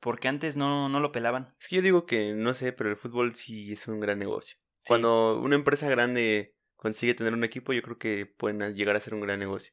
porque 0.00 0.28
antes 0.28 0.56
no, 0.56 0.88
no 0.88 1.00
lo 1.00 1.12
pelaban. 1.12 1.54
Es 1.60 1.68
que 1.68 1.76
yo 1.76 1.82
digo 1.82 2.06
que, 2.06 2.34
no 2.34 2.54
sé, 2.54 2.72
pero 2.72 2.90
el 2.90 2.96
fútbol 2.96 3.34
sí 3.34 3.72
es 3.72 3.86
un 3.86 4.00
gran 4.00 4.18
negocio. 4.18 4.56
Cuando 4.86 5.40
una 5.40 5.54
empresa 5.54 5.88
grande 5.88 6.56
consigue 6.76 7.14
tener 7.14 7.34
un 7.34 7.44
equipo, 7.44 7.72
yo 7.72 7.82
creo 7.82 7.98
que 7.98 8.26
pueden 8.26 8.74
llegar 8.74 8.96
a 8.96 9.00
ser 9.00 9.14
un 9.14 9.20
gran 9.20 9.38
negocio. 9.38 9.72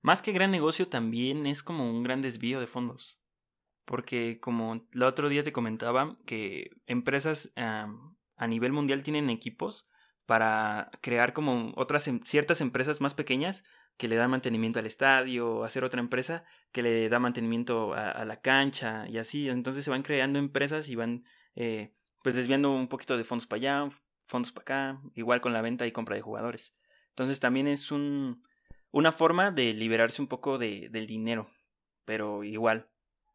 Más 0.00 0.22
que 0.22 0.32
gran 0.32 0.50
negocio, 0.50 0.88
también 0.88 1.46
es 1.46 1.62
como 1.62 1.90
un 1.90 2.02
gran 2.02 2.22
desvío 2.22 2.60
de 2.60 2.66
fondos. 2.66 3.20
Porque 3.84 4.40
como 4.40 4.88
el 4.92 5.02
otro 5.02 5.28
día 5.28 5.42
te 5.42 5.52
comentaba, 5.52 6.16
que 6.24 6.70
empresas 6.86 7.52
a 7.56 8.46
nivel 8.48 8.72
mundial 8.72 9.02
tienen 9.02 9.28
equipos 9.30 9.88
para 10.26 10.90
crear 11.00 11.32
como 11.32 11.72
otras 11.76 12.06
em, 12.08 12.20
ciertas 12.24 12.60
empresas 12.60 13.00
más 13.00 13.14
pequeñas 13.14 13.64
que 13.96 14.08
le 14.08 14.16
dan 14.16 14.30
mantenimiento 14.30 14.78
al 14.78 14.86
estadio, 14.86 15.64
hacer 15.64 15.84
otra 15.84 16.00
empresa 16.00 16.44
que 16.72 16.82
le 16.82 17.08
da 17.08 17.18
mantenimiento 17.18 17.94
a, 17.94 18.24
la 18.24 18.40
cancha 18.40 19.06
y 19.08 19.18
así. 19.18 19.48
Entonces 19.48 19.84
se 19.84 19.90
van 19.90 20.02
creando 20.02 20.38
empresas 20.38 20.88
y 20.88 20.96
van 20.96 21.24
eh, 21.54 21.94
pues 22.22 22.34
desviando 22.34 22.72
un 22.72 22.88
poquito 22.88 23.16
de 23.16 23.24
fondos 23.24 23.46
para 23.46 23.58
allá, 23.58 23.90
fondos 24.26 24.52
para 24.52 24.62
acá, 24.62 25.00
igual 25.14 25.40
con 25.40 25.54
la 25.54 25.62
venta 25.62 25.86
y 25.86 25.92
compra 25.92 26.16
de 26.16 26.22
jugadores. 26.22 26.74
Entonces 27.10 27.40
también 27.40 27.68
es 27.68 27.90
un, 27.90 28.42
una 28.90 29.12
forma 29.12 29.50
de 29.50 29.72
liberarse 29.72 30.20
un 30.20 30.28
poco 30.28 30.58
de, 30.58 30.88
del 30.90 31.06
dinero, 31.06 31.50
pero 32.04 32.44
igual, 32.44 32.90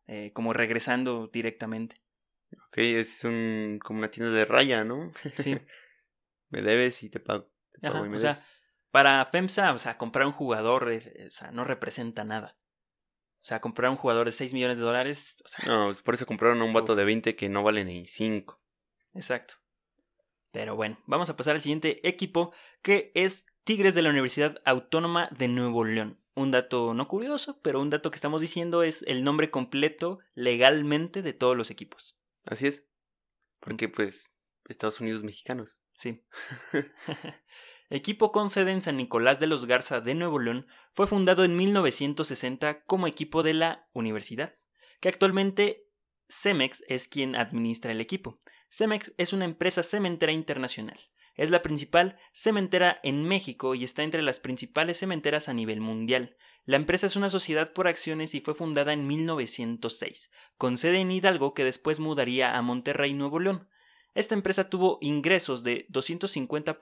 eh, 0.06 0.32
como 0.34 0.54
regresando 0.54 1.28
directamente. 1.34 1.96
Ok, 2.68 2.78
es 2.78 3.24
un, 3.24 3.80
como 3.84 4.00
una 4.00 4.12
tienda 4.12 4.32
de 4.32 4.46
raya, 4.46 4.84
¿no? 4.84 5.12
Sí. 5.38 5.58
me 6.52 6.62
debes 6.62 7.02
y 7.04 7.10
te 7.10 7.20
pago. 7.20 7.50
o 7.82 8.20
sea, 8.20 8.38
para 8.92 9.26
FEMSA, 9.26 9.74
o 9.74 9.78
sea, 9.78 9.98
comprar 9.98 10.28
un 10.28 10.34
jugador, 10.34 10.92
eh, 10.92 11.26
o 11.28 11.32
sea, 11.32 11.52
no 11.52 11.64
representa 11.64 12.24
nada. 12.24 12.58
O 13.42 13.44
sea, 13.44 13.60
comprar 13.60 13.90
un 13.90 13.98
jugador 13.98 14.28
de 14.28 14.34
6 14.34 14.54
millones 14.54 14.78
de 14.78 14.84
dólares, 14.84 15.42
o 15.44 15.48
sea... 15.48 15.66
No, 15.66 15.92
por 16.04 16.14
eso 16.14 16.28
compraron 16.28 16.62
a 16.62 16.66
un 16.66 16.74
vato 16.74 16.96
de 16.96 17.06
20 17.06 17.36
que 17.36 17.50
no 17.50 17.64
vale 17.64 17.84
ni 17.84 18.06
5. 18.06 18.62
Exacto. 19.16 19.56
Pero 20.52 20.76
bueno, 20.76 20.98
vamos 21.08 21.30
a 21.30 21.38
pasar 21.38 21.56
al 21.56 21.62
siguiente 21.62 22.08
equipo, 22.08 22.54
que 22.84 23.12
es 23.16 23.48
Tigres 23.64 23.96
de 23.96 24.04
la 24.04 24.10
Universidad 24.10 24.62
Autónoma 24.66 25.30
de 25.36 25.48
Nuevo 25.48 25.86
León. 25.86 26.20
Un 26.36 26.52
dato 26.52 26.94
no 26.94 27.08
curioso, 27.08 27.60
pero 27.62 27.82
un 27.82 27.90
dato 27.90 28.12
que 28.12 28.16
estamos 28.16 28.42
diciendo 28.42 28.84
es 28.84 29.04
el 29.08 29.24
nombre 29.24 29.50
completo 29.50 30.20
legalmente 30.34 31.22
de 31.22 31.34
todos 31.34 31.58
los 31.58 31.72
equipos. 31.72 32.18
Así 32.46 32.68
es. 32.68 32.88
Porque 33.60 33.90
pues 33.90 34.31
Estados 34.72 35.00
Unidos 35.00 35.24
mexicanos. 35.24 35.82
Sí. 35.94 36.24
Equipo 37.90 38.32
con 38.32 38.50
sede 38.50 38.72
en 38.72 38.82
San 38.82 38.96
Nicolás 38.96 39.42
de 39.42 39.48
los 39.48 39.66
Garza 39.66 40.00
de 40.00 40.16
Nuevo 40.16 40.40
León, 40.40 40.66
fue 40.94 41.08
fundado 41.08 41.44
en 41.44 41.58
1960 41.58 42.86
como 42.86 43.06
equipo 43.06 43.44
de 43.44 43.54
la 43.54 43.90
universidad, 43.92 44.56
que 45.02 45.10
actualmente 45.10 45.90
Cemex 46.30 46.84
es 46.88 47.10
quien 47.10 47.36
administra 47.36 47.92
el 47.92 48.00
equipo. 48.00 48.40
Cemex 48.70 49.14
es 49.18 49.34
una 49.34 49.44
empresa 49.44 49.84
cementera 49.84 50.32
internacional. 50.32 50.98
Es 51.36 51.50
la 51.50 51.62
principal 51.62 52.18
cementera 52.34 53.02
en 53.04 53.24
México 53.24 53.76
y 53.76 53.84
está 53.84 54.04
entre 54.04 54.22
las 54.22 54.40
principales 54.40 54.98
cementeras 54.98 55.50
a 55.50 55.54
nivel 55.54 55.82
mundial. 55.82 56.38
La 56.64 56.78
empresa 56.78 57.08
es 57.08 57.18
una 57.18 57.30
sociedad 57.30 57.74
por 57.74 57.90
acciones 57.90 58.36
y 58.36 58.40
fue 58.40 58.56
fundada 58.56 58.94
en 58.94 59.08
1906, 59.08 60.32
con 60.58 60.78
sede 60.78 61.00
en 61.00 61.12
Hidalgo 61.12 61.54
que 61.54 61.66
después 61.66 62.00
mudaría 62.00 62.58
a 62.58 62.62
Monterrey, 62.62 63.14
Nuevo 63.14 63.40
León. 63.40 63.68
Esta 64.14 64.36
empresa 64.36 64.70
tuvo 64.70 65.00
ingresos 65.02 65.64
de 65.64 65.86
250 65.90 66.80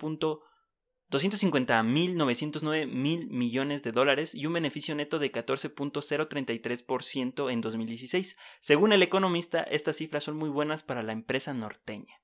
250.909 1.10 2.88
mil 2.88 3.28
millones 3.30 3.82
de 3.82 3.92
dólares 3.92 4.36
y 4.36 4.46
un 4.46 4.54
beneficio 4.54 4.94
neto 4.94 5.18
de 5.18 5.32
14.033% 5.32 7.52
en 7.52 7.62
2016. 7.62 8.38
Según 8.60 8.94
el 8.94 9.02
economista, 9.02 9.64
estas 9.64 9.96
cifras 9.98 10.24
son 10.24 10.38
muy 10.38 10.50
buenas 10.50 10.84
para 10.84 11.02
la 11.02 11.14
empresa 11.14 11.52
norteña. 11.54 12.22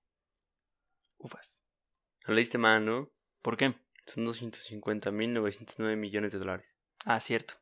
Ufas. 1.18 1.64
Lo 2.28 2.36
leíste 2.36 2.60
mal, 2.60 2.86
¿no? 2.86 3.12
¿Por 3.42 3.58
qué? 3.58 3.74
Son 4.06 4.24
250.909 4.26 5.96
millones 5.96 6.32
de 6.32 6.38
dólares. 6.38 6.78
Ah, 7.06 7.20
cierto. 7.20 7.56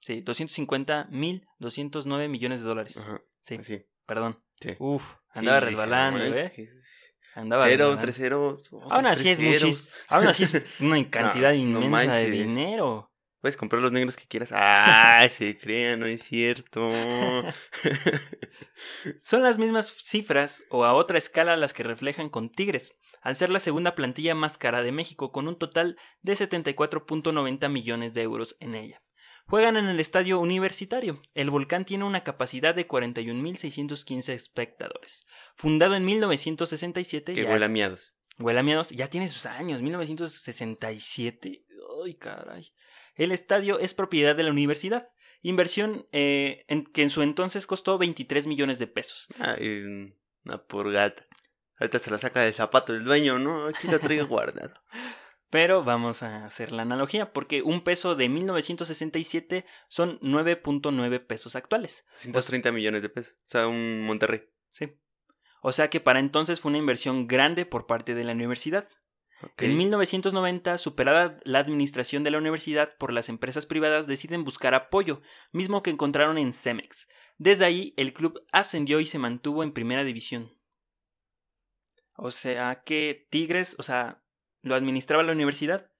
Sí, 0.00 0.22
250.209 0.22 2.28
millones 2.28 2.60
de 2.60 2.66
dólares. 2.66 2.96
Ajá. 2.96 3.22
Sí. 3.42 3.84
Perdón. 4.06 4.42
Sí. 4.60 4.76
Uf, 4.78 5.14
andaba 5.34 5.60
resbalando, 5.60 6.24
¿eh? 6.24 6.70
Andaba 7.34 7.64
Cero, 7.64 7.96
tres 8.00 8.16
ceros. 8.16 8.68
Aún 8.90 9.06
así 9.06 9.28
es 9.28 9.40
muchísimo. 9.40 9.94
Aún 10.08 10.26
así 10.26 10.44
es 10.44 10.54
una 10.80 11.08
cantidad 11.08 11.52
inmensa 11.52 12.14
de 12.14 12.30
dinero. 12.30 13.10
Puedes 13.40 13.56
comprar 13.56 13.80
los 13.80 13.92
negros 13.92 14.16
que 14.16 14.26
quieras. 14.26 14.50
¡Ah! 14.52 15.26
se 15.30 15.56
crean, 15.56 16.00
no 16.00 16.06
es 16.06 16.22
cierto. 16.22 16.90
Son 19.18 19.42
las 19.42 19.58
mismas 19.58 19.94
cifras 19.96 20.64
o 20.68 20.84
a 20.84 20.92
otra 20.92 21.16
escala 21.16 21.56
las 21.56 21.72
que 21.72 21.82
reflejan 21.82 22.28
con 22.28 22.50
Tigres, 22.50 22.98
al 23.22 23.36
ser 23.36 23.48
la 23.48 23.60
segunda 23.60 23.94
plantilla 23.94 24.34
más 24.34 24.58
cara 24.58 24.82
de 24.82 24.92
México, 24.92 25.32
con 25.32 25.48
un 25.48 25.58
total 25.58 25.96
de 26.20 26.34
74.90 26.34 27.70
millones 27.70 28.12
de 28.12 28.22
euros 28.22 28.56
en 28.60 28.74
ella. 28.74 29.00
Juegan 29.50 29.76
en 29.76 29.86
el 29.86 29.98
estadio 29.98 30.38
universitario. 30.38 31.20
El 31.34 31.50
volcán 31.50 31.84
tiene 31.84 32.04
una 32.04 32.22
capacidad 32.22 32.72
de 32.72 32.86
41.615 32.86 34.32
espectadores. 34.32 35.26
Fundado 35.56 35.96
en 35.96 36.04
1967. 36.04 37.34
Que 37.34 37.44
huele 37.44 37.64
a 37.64 37.68
miados. 37.68 38.14
Huele 38.38 38.60
a 38.60 38.62
miados. 38.62 38.90
Ya 38.90 39.10
tiene 39.10 39.28
sus 39.28 39.46
años, 39.46 39.82
1967. 39.82 41.66
Ay, 42.04 42.14
caray. 42.14 42.72
El 43.16 43.32
estadio 43.32 43.80
es 43.80 43.92
propiedad 43.92 44.36
de 44.36 44.44
la 44.44 44.52
universidad. 44.52 45.08
Inversión 45.42 46.06
eh, 46.12 46.64
en, 46.68 46.84
que 46.84 47.02
en 47.02 47.10
su 47.10 47.22
entonces 47.22 47.66
costó 47.66 47.98
23 47.98 48.46
millones 48.46 48.78
de 48.78 48.86
pesos. 48.86 49.26
Ah, 49.40 49.56
una 50.44 50.62
purgata. 50.62 51.26
Ahorita 51.80 51.98
se 51.98 52.12
la 52.12 52.18
saca 52.18 52.42
del 52.42 52.54
zapato 52.54 52.92
del 52.92 53.02
dueño, 53.02 53.40
¿no? 53.40 53.66
Aquí 53.66 53.88
lo 53.88 53.98
traigo 53.98 54.26
guardado. 54.28 54.74
Pero 55.50 55.82
vamos 55.82 56.22
a 56.22 56.46
hacer 56.46 56.70
la 56.70 56.82
analogía, 56.82 57.32
porque 57.32 57.62
un 57.62 57.82
peso 57.82 58.14
de 58.14 58.28
1967 58.28 59.66
son 59.88 60.20
9.9 60.20 61.26
pesos 61.26 61.56
actuales. 61.56 62.06
130 62.14 62.70
millones 62.70 63.02
de 63.02 63.08
pesos. 63.08 63.34
O 63.34 63.48
sea, 63.48 63.66
un 63.66 64.02
Monterrey. 64.02 64.48
Sí. 64.70 64.96
O 65.60 65.72
sea 65.72 65.90
que 65.90 66.00
para 66.00 66.20
entonces 66.20 66.60
fue 66.60 66.70
una 66.70 66.78
inversión 66.78 67.26
grande 67.26 67.66
por 67.66 67.86
parte 67.86 68.14
de 68.14 68.24
la 68.24 68.32
universidad. 68.32 68.88
En 69.56 69.76
1990, 69.76 70.76
superada 70.78 71.38
la 71.44 71.60
administración 71.60 72.22
de 72.22 72.30
la 72.30 72.38
universidad 72.38 72.96
por 72.98 73.12
las 73.12 73.28
empresas 73.28 73.64
privadas, 73.64 74.06
deciden 74.06 74.44
buscar 74.44 74.74
apoyo, 74.74 75.22
mismo 75.50 75.82
que 75.82 75.90
encontraron 75.90 76.36
en 76.36 76.52
Cemex. 76.52 77.08
Desde 77.38 77.64
ahí, 77.64 77.94
el 77.96 78.12
club 78.12 78.44
ascendió 78.52 79.00
y 79.00 79.06
se 79.06 79.18
mantuvo 79.18 79.62
en 79.62 79.72
primera 79.72 80.04
división. 80.04 80.54
O 82.16 82.30
sea 82.30 82.82
que 82.84 83.26
Tigres, 83.30 83.76
o 83.78 83.82
sea, 83.82 84.22
lo 84.62 84.74
administraba 84.74 85.22
la 85.22 85.32
universidad, 85.32 85.90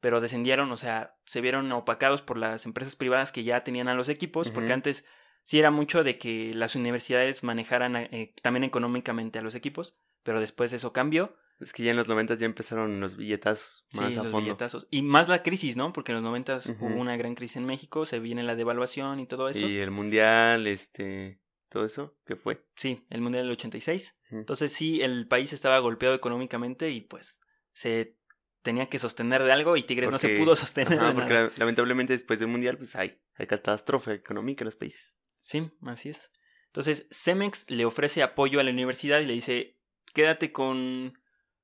pero 0.00 0.20
descendieron, 0.20 0.70
o 0.72 0.76
sea, 0.76 1.16
se 1.24 1.40
vieron 1.40 1.70
opacados 1.72 2.22
por 2.22 2.38
las 2.38 2.66
empresas 2.66 2.96
privadas 2.96 3.32
que 3.32 3.44
ya 3.44 3.64
tenían 3.64 3.88
a 3.88 3.94
los 3.94 4.08
equipos, 4.08 4.50
porque 4.50 4.72
antes 4.72 5.04
sí 5.42 5.58
era 5.58 5.70
mucho 5.70 6.04
de 6.04 6.18
que 6.18 6.52
las 6.54 6.76
universidades 6.76 7.42
manejaran 7.42 7.96
eh, 7.96 8.34
también 8.42 8.64
económicamente 8.64 9.38
a 9.38 9.42
los 9.42 9.54
equipos, 9.54 9.96
pero 10.22 10.40
después 10.40 10.72
eso 10.72 10.92
cambió. 10.92 11.36
Es 11.60 11.72
que 11.72 11.84
ya 11.84 11.92
en 11.92 11.96
los 11.96 12.08
noventas 12.08 12.38
ya 12.38 12.44
empezaron 12.44 13.00
los 13.00 13.16
billetazos 13.16 13.86
más 13.94 14.12
sí, 14.12 14.18
a 14.18 14.24
los 14.24 14.32
Billetazos. 14.32 14.88
Y 14.90 15.00
más 15.00 15.28
la 15.28 15.42
crisis, 15.42 15.76
¿no? 15.76 15.92
Porque 15.94 16.12
en 16.12 16.16
los 16.16 16.24
noventas 16.24 16.66
hubo 16.78 16.94
una 16.94 17.16
gran 17.16 17.34
crisis 17.34 17.56
en 17.56 17.64
México, 17.64 18.04
se 18.04 18.18
viene 18.18 18.42
la 18.42 18.56
devaluación 18.56 19.20
y 19.20 19.26
todo 19.26 19.48
eso. 19.48 19.66
Y 19.66 19.78
el 19.78 19.90
mundial, 19.90 20.66
este, 20.66 21.40
todo 21.70 21.86
eso, 21.86 22.14
¿qué 22.26 22.36
fue? 22.36 22.66
Sí, 22.74 23.06
el 23.08 23.22
mundial 23.22 23.44
del 23.44 23.52
86. 23.52 24.16
Entonces 24.30 24.72
sí, 24.72 25.00
el 25.00 25.26
país 25.28 25.54
estaba 25.54 25.78
golpeado 25.78 26.14
económicamente 26.14 26.90
y 26.90 27.00
pues 27.00 27.40
se 27.76 28.16
tenía 28.62 28.88
que 28.88 28.98
sostener 28.98 29.42
de 29.42 29.52
algo 29.52 29.76
y 29.76 29.82
Tigres 29.82 30.10
no 30.10 30.18
se 30.18 30.30
pudo 30.30 30.56
sostener 30.56 30.98
de 30.98 31.12
porque 31.12 31.50
lamentablemente 31.58 32.14
después 32.14 32.40
del 32.40 32.48
mundial 32.48 32.78
pues 32.78 32.96
hay, 32.96 33.20
hay 33.34 33.46
catástrofe 33.46 34.14
económica 34.14 34.64
en 34.64 34.66
los 34.66 34.76
países. 34.76 35.18
Sí, 35.40 35.70
así 35.82 36.08
es. 36.08 36.32
Entonces 36.68 37.06
Cemex 37.10 37.70
le 37.70 37.84
ofrece 37.84 38.22
apoyo 38.22 38.60
a 38.60 38.62
la 38.62 38.70
universidad 38.70 39.20
y 39.20 39.26
le 39.26 39.34
dice, 39.34 39.78
quédate 40.14 40.52
con, 40.52 41.18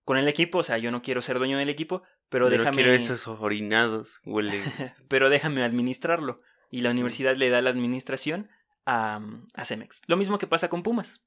con 0.04 0.18
el 0.18 0.28
equipo, 0.28 0.58
o 0.58 0.62
sea, 0.62 0.76
yo 0.76 0.90
no 0.90 1.00
quiero 1.00 1.22
ser 1.22 1.38
dueño 1.38 1.56
del 1.56 1.70
equipo, 1.70 2.02
pero 2.28 2.50
déjame... 2.50 2.70
No 2.70 2.76
quiero 2.76 2.92
esos 2.92 3.26
orinados, 3.26 4.20
huele. 4.26 4.60
pero 5.08 5.30
déjame 5.30 5.62
administrarlo. 5.62 6.42
Y 6.70 6.82
la 6.82 6.90
universidad 6.90 7.36
le 7.36 7.48
da 7.48 7.62
la 7.62 7.70
administración 7.70 8.50
a, 8.84 9.20
a 9.54 9.64
Cemex. 9.64 10.02
Lo 10.06 10.16
mismo 10.18 10.36
que 10.36 10.46
pasa 10.46 10.68
con 10.68 10.82
Pumas. 10.82 11.24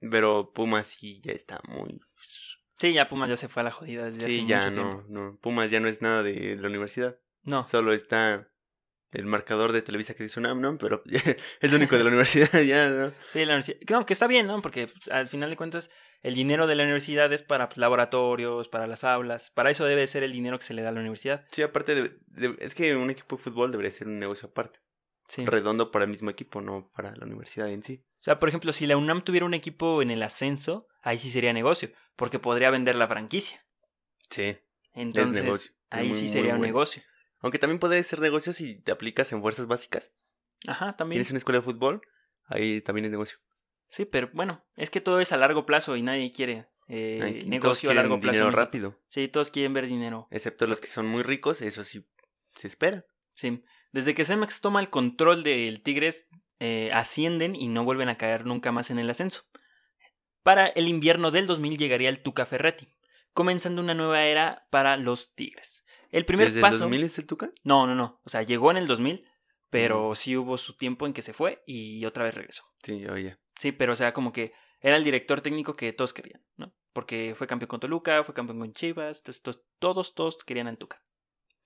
Pero 0.00 0.52
Pumas 0.52 0.86
sí 0.86 1.20
ya 1.24 1.32
está 1.32 1.60
muy 1.66 1.98
Sí, 2.78 2.92
ya 2.92 3.08
Pumas 3.08 3.28
ya 3.28 3.36
se 3.36 3.48
fue 3.48 3.62
a 3.62 3.64
la 3.64 3.70
jodida 3.72 4.04
desde 4.04 4.28
sí, 4.28 4.46
ya 4.46 4.70
no, 4.70 5.04
no. 5.08 5.36
Pumas 5.40 5.70
ya 5.70 5.80
no 5.80 5.88
es 5.88 6.00
nada 6.00 6.22
de 6.22 6.56
la 6.56 6.68
universidad. 6.68 7.18
No. 7.42 7.64
Solo 7.64 7.92
está 7.92 8.48
el 9.12 9.26
marcador 9.26 9.72
de 9.72 9.82
Televisa 9.82 10.14
que 10.14 10.22
dice 10.22 10.38
UNAM, 10.38 10.60
¿no? 10.60 10.78
Pero 10.78 11.02
es 11.60 11.70
lo 11.70 11.76
único 11.76 11.96
de 11.96 12.04
la 12.04 12.08
universidad, 12.08 12.50
ya, 12.62 12.88
¿no? 12.88 13.12
Sí, 13.28 13.40
la 13.40 13.54
universidad. 13.54 13.78
No, 13.90 14.06
que 14.06 14.12
está 14.12 14.26
bien, 14.26 14.46
¿no? 14.46 14.60
Porque 14.62 14.86
pues, 14.86 15.08
al 15.08 15.28
final 15.28 15.50
de 15.50 15.56
cuentas 15.56 15.90
el 16.22 16.34
dinero 16.34 16.66
de 16.66 16.74
la 16.74 16.84
universidad 16.84 17.32
es 17.32 17.42
para 17.42 17.68
pues, 17.68 17.78
laboratorios, 17.78 18.68
para 18.68 18.86
las 18.86 19.04
aulas. 19.04 19.50
Para 19.50 19.70
eso 19.70 19.84
debe 19.84 20.06
ser 20.06 20.22
el 20.22 20.32
dinero 20.32 20.58
que 20.58 20.64
se 20.64 20.74
le 20.74 20.82
da 20.82 20.90
a 20.90 20.92
la 20.92 21.00
universidad. 21.00 21.46
Sí, 21.50 21.62
aparte, 21.62 21.94
de, 21.94 22.56
es 22.58 22.74
que 22.74 22.96
un 22.96 23.10
equipo 23.10 23.36
de 23.36 23.42
fútbol 23.42 23.70
debería 23.70 23.90
ser 23.90 24.08
un 24.08 24.18
negocio 24.18 24.48
aparte. 24.48 24.80
Sí. 25.26 25.44
Redondo 25.44 25.90
para 25.90 26.04
el 26.04 26.10
mismo 26.10 26.30
equipo, 26.30 26.60
no 26.60 26.90
para 26.94 27.14
la 27.14 27.26
universidad 27.26 27.68
en 27.68 27.82
sí. 27.82 28.04
O 28.20 28.22
sea, 28.22 28.38
por 28.38 28.48
ejemplo, 28.48 28.72
si 28.72 28.86
la 28.86 28.96
UNAM 28.96 29.22
tuviera 29.22 29.46
un 29.46 29.54
equipo 29.54 30.02
en 30.02 30.10
el 30.10 30.22
ascenso, 30.22 30.87
ahí 31.00 31.18
sí 31.18 31.30
sería 31.30 31.52
negocio, 31.52 31.90
porque 32.16 32.38
podría 32.38 32.70
vender 32.70 32.96
la 32.96 33.08
franquicia. 33.08 33.64
Sí. 34.30 34.58
Entonces, 34.92 35.44
negocio. 35.44 35.72
Ahí 35.90 36.08
muy, 36.08 36.16
sí 36.16 36.28
sería 36.28 36.52
un 36.52 36.58
bueno. 36.58 36.72
negocio. 36.72 37.02
Aunque 37.40 37.58
también 37.58 37.78
puede 37.78 38.02
ser 38.02 38.20
negocio 38.20 38.52
si 38.52 38.80
te 38.80 38.92
aplicas 38.92 39.32
en 39.32 39.40
fuerzas 39.40 39.66
básicas. 39.66 40.14
Ajá, 40.66 40.96
también. 40.96 41.18
Tienes 41.18 41.30
una 41.30 41.38
escuela 41.38 41.60
de 41.60 41.64
fútbol, 41.64 42.02
ahí 42.46 42.80
también 42.80 43.04
es 43.04 43.10
negocio. 43.10 43.38
Sí, 43.90 44.04
pero 44.04 44.30
bueno, 44.32 44.66
es 44.76 44.90
que 44.90 45.00
todo 45.00 45.20
es 45.20 45.32
a 45.32 45.36
largo 45.36 45.64
plazo 45.64 45.96
y 45.96 46.02
nadie 46.02 46.30
quiere 46.32 46.68
eh, 46.88 47.44
negocio 47.46 47.90
a 47.90 47.94
largo 47.94 48.20
plazo. 48.20 48.32
dinero 48.38 48.50
rápido. 48.50 49.00
Sí, 49.08 49.28
todos 49.28 49.50
quieren 49.50 49.72
ver 49.72 49.86
dinero. 49.86 50.28
Excepto 50.30 50.66
los 50.66 50.80
que 50.80 50.88
son 50.88 51.06
muy 51.06 51.22
ricos, 51.22 51.62
eso 51.62 51.84
sí 51.84 52.06
se 52.54 52.66
espera. 52.66 53.06
Sí. 53.32 53.62
Desde 53.92 54.14
que 54.14 54.24
Cemex 54.24 54.60
toma 54.60 54.80
el 54.80 54.90
control 54.90 55.42
del 55.42 55.82
Tigres, 55.82 56.28
eh, 56.60 56.90
ascienden 56.92 57.54
y 57.54 57.68
no 57.68 57.84
vuelven 57.84 58.08
a 58.08 58.18
caer 58.18 58.44
nunca 58.44 58.72
más 58.72 58.90
en 58.90 58.98
el 58.98 59.08
ascenso. 59.08 59.44
Para 60.48 60.68
el 60.68 60.88
invierno 60.88 61.30
del 61.30 61.46
2000 61.46 61.76
llegaría 61.76 62.08
el 62.08 62.22
Tuca 62.22 62.46
Ferretti, 62.46 62.88
comenzando 63.34 63.82
una 63.82 63.92
nueva 63.92 64.24
era 64.24 64.66
para 64.70 64.96
los 64.96 65.34
Tigres. 65.34 65.84
El 66.08 66.24
primer 66.24 66.46
¿Desde 66.46 66.62
paso. 66.62 66.76
el 66.76 66.80
2000 66.80 67.02
es 67.02 67.18
el 67.18 67.26
Tuca? 67.26 67.50
No, 67.64 67.86
no, 67.86 67.94
no. 67.94 68.22
O 68.24 68.30
sea, 68.30 68.42
llegó 68.44 68.70
en 68.70 68.78
el 68.78 68.86
2000, 68.86 69.30
pero 69.68 70.14
sí 70.14 70.38
hubo 70.38 70.56
su 70.56 70.74
tiempo 70.74 71.06
en 71.06 71.12
que 71.12 71.20
se 71.20 71.34
fue 71.34 71.62
y 71.66 72.02
otra 72.06 72.24
vez 72.24 72.34
regresó. 72.34 72.64
Sí, 72.82 73.04
oye. 73.08 73.36
Sí, 73.60 73.72
pero 73.72 73.92
o 73.92 73.96
sea, 73.96 74.14
como 74.14 74.32
que 74.32 74.54
era 74.80 74.96
el 74.96 75.04
director 75.04 75.42
técnico 75.42 75.76
que 75.76 75.92
todos 75.92 76.14
querían, 76.14 76.42
¿no? 76.56 76.74
Porque 76.94 77.34
fue 77.36 77.46
campeón 77.46 77.68
con 77.68 77.80
Toluca, 77.80 78.24
fue 78.24 78.34
campeón 78.34 78.58
con 78.58 78.72
Chivas, 78.72 79.18
entonces 79.18 79.42
todos, 79.42 79.62
todos, 79.78 80.14
todos 80.14 80.38
querían 80.46 80.66
al 80.66 80.78
Tuca. 80.78 81.04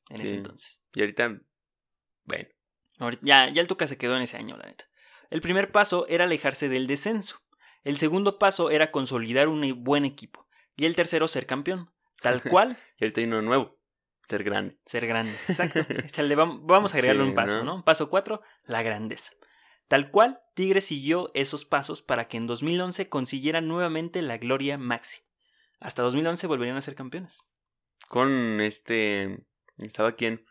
En 0.08 0.22
ese 0.22 0.34
entonces. 0.34 0.82
Y 0.92 1.02
ahorita, 1.02 1.40
bueno, 2.24 2.48
ya, 3.20 3.48
ya 3.48 3.60
el 3.62 3.68
Tuca 3.68 3.86
se 3.86 3.96
quedó 3.96 4.16
en 4.16 4.22
ese 4.22 4.38
año, 4.38 4.56
la 4.56 4.66
neta. 4.66 4.86
El 5.30 5.40
primer 5.40 5.70
paso 5.70 6.04
era 6.08 6.24
alejarse 6.24 6.68
del 6.68 6.88
descenso. 6.88 7.38
El 7.84 7.96
segundo 7.98 8.38
paso 8.38 8.70
era 8.70 8.90
consolidar 8.90 9.48
un 9.48 9.82
buen 9.84 10.04
equipo. 10.04 10.46
Y 10.76 10.84
el 10.86 10.96
tercero, 10.96 11.28
ser 11.28 11.46
campeón. 11.46 11.90
Tal 12.20 12.42
cual, 12.42 12.76
y 12.98 13.04
ahorita 13.04 13.20
hay 13.20 13.26
uno 13.26 13.42
nuevo, 13.42 13.78
ser 14.26 14.44
grande. 14.44 14.78
ser 14.86 15.06
grande. 15.06 15.32
Exacto. 15.48 15.80
O 15.80 16.08
sea, 16.08 16.24
le 16.24 16.36
vam- 16.36 16.60
vamos 16.64 16.94
a 16.94 16.96
agregarle 16.98 17.22
Sí, 17.24 17.28
un 17.30 17.34
paso, 17.34 17.58
¿no? 17.64 17.76
¿no? 17.78 17.84
Paso 17.84 18.08
cuatro, 18.08 18.42
la 18.64 18.82
grandeza. 18.82 19.32
Tal 19.88 20.10
cual, 20.10 20.40
Tigres 20.54 20.84
siguió 20.84 21.30
esos 21.34 21.64
pasos 21.64 22.00
para 22.02 22.28
que 22.28 22.36
en 22.36 22.46
2011 22.46 23.08
consiguieran 23.08 23.66
nuevamente 23.68 24.22
la 24.22 24.38
gloria 24.38 24.78
máxima. 24.78 25.26
Hasta 25.80 26.02
2011 26.02 26.46
volverían 26.46 26.76
a 26.76 26.82
ser 26.82 26.94
campeones. 26.94 27.42
Con 28.08 28.60
este, 28.60 29.44
¿estaba 29.78 30.12
quién? 30.12 30.46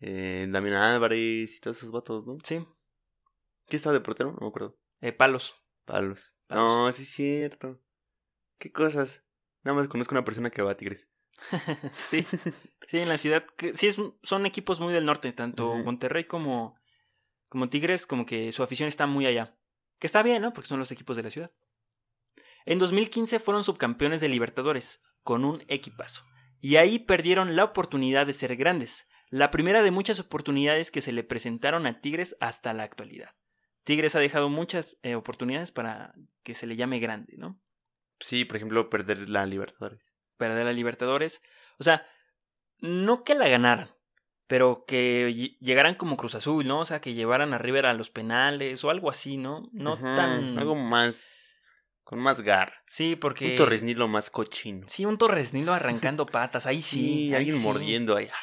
Eh, 0.00 0.46
Damián 0.48 0.76
Álvarez 0.76 1.56
y 1.56 1.60
todos 1.60 1.78
esos 1.78 1.90
vatos, 1.90 2.24
¿no? 2.26 2.36
Sí, 2.44 2.56
¿Quién 3.66 3.76
estaba 3.78 3.94
de 3.94 4.00
portero? 4.00 4.32
No 4.32 4.38
me 4.42 4.46
acuerdo. 4.48 4.78
eh, 5.00 5.12
palos. 5.12 5.56
Palos. 5.84 6.32
No, 6.48 6.92
sí 6.92 7.02
es 7.02 7.08
cierto. 7.10 7.80
¿Qué 8.58 8.72
cosas? 8.72 9.24
Nada 9.62 9.78
más 9.78 9.88
conozco 9.88 10.14
una 10.14 10.24
persona 10.24 10.50
que 10.50 10.62
va 10.62 10.72
a 10.72 10.76
Tigres. 10.76 11.10
Sí, 12.08 12.24
sí, 12.88 12.98
en 12.98 13.08
la 13.08 13.18
ciudad. 13.18 13.44
sí, 13.74 13.88
es, 13.88 14.00
son 14.22 14.46
equipos 14.46 14.80
muy 14.80 14.92
del 14.92 15.04
norte, 15.04 15.32
tanto. 15.32 15.74
Monterrey 15.74 16.24
como, 16.24 16.78
como 17.48 17.68
Tigres, 17.68 18.06
como 18.06 18.26
que 18.26 18.52
su 18.52 18.62
afición 18.62 18.88
está 18.88 19.06
muy 19.06 19.26
allá. 19.26 19.58
Que 19.98 20.06
está 20.06 20.22
bien, 20.22 20.42
¿no? 20.42 20.52
Porque 20.52 20.68
son 20.68 20.78
los 20.78 20.92
equipos 20.92 21.16
de 21.16 21.22
la 21.22 21.30
ciudad. 21.30 21.52
En 22.64 22.78
2015 22.78 23.38
fueron 23.38 23.64
subcampeones 23.64 24.20
de 24.20 24.28
Libertadores, 24.28 25.02
con 25.22 25.44
un 25.44 25.62
equipazo. 25.68 26.24
Y 26.60 26.76
ahí 26.76 26.98
perdieron 26.98 27.54
la 27.56 27.64
oportunidad 27.64 28.26
de 28.26 28.34
ser 28.34 28.56
grandes, 28.56 29.06
la 29.30 29.50
primera 29.50 29.82
de 29.82 29.90
muchas 29.90 30.20
oportunidades 30.20 30.90
que 30.90 31.00
se 31.00 31.12
le 31.12 31.24
presentaron 31.24 31.86
a 31.86 32.00
Tigres 32.00 32.36
hasta 32.40 32.72
la 32.72 32.84
actualidad. 32.84 33.30
Tigres 33.86 34.14
ha 34.16 34.18
dejado 34.20 34.48
muchas 34.50 34.98
eh, 35.02 35.14
oportunidades 35.14 35.70
para 35.72 36.12
que 36.42 36.54
se 36.54 36.66
le 36.66 36.76
llame 36.76 36.98
grande, 36.98 37.36
¿no? 37.38 37.58
Sí, 38.20 38.44
por 38.44 38.56
ejemplo, 38.56 38.90
perder 38.90 39.28
la 39.28 39.46
Libertadores. 39.46 40.12
perder 40.36 40.66
la 40.66 40.72
Libertadores. 40.72 41.40
O 41.78 41.84
sea, 41.84 42.06
no 42.80 43.22
que 43.24 43.34
la 43.34 43.48
ganaran, 43.48 43.88
pero 44.48 44.84
que 44.86 45.28
ll- 45.30 45.56
llegaran 45.60 45.94
como 45.94 46.16
Cruz 46.16 46.34
Azul, 46.34 46.66
¿no? 46.66 46.80
O 46.80 46.84
sea, 46.84 47.00
que 47.00 47.14
llevaran 47.14 47.54
a 47.54 47.58
River 47.58 47.86
a 47.86 47.94
los 47.94 48.10
penales 48.10 48.82
o 48.84 48.90
algo 48.90 49.08
así, 49.10 49.36
¿no? 49.36 49.68
No 49.72 49.94
Ajá, 49.94 50.14
tan... 50.16 50.58
Algo 50.58 50.74
más. 50.74 51.42
Con 52.02 52.18
más 52.20 52.40
garra. 52.42 52.74
Sí, 52.86 53.16
porque... 53.16 53.52
Un 53.52 53.56
Torres 53.56 53.82
más 54.08 54.30
cochino. 54.30 54.86
Sí, 54.88 55.04
un 55.04 55.18
Torres 55.18 55.52
Nilo 55.54 55.72
arrancando 55.74 56.26
patas, 56.26 56.66
ahí 56.66 56.82
sí. 56.82 56.98
Sí, 57.00 57.28
ahí 57.28 57.34
alguien 57.34 57.56
sí. 57.56 57.62
mordiendo 57.64 58.16
allá. 58.16 58.34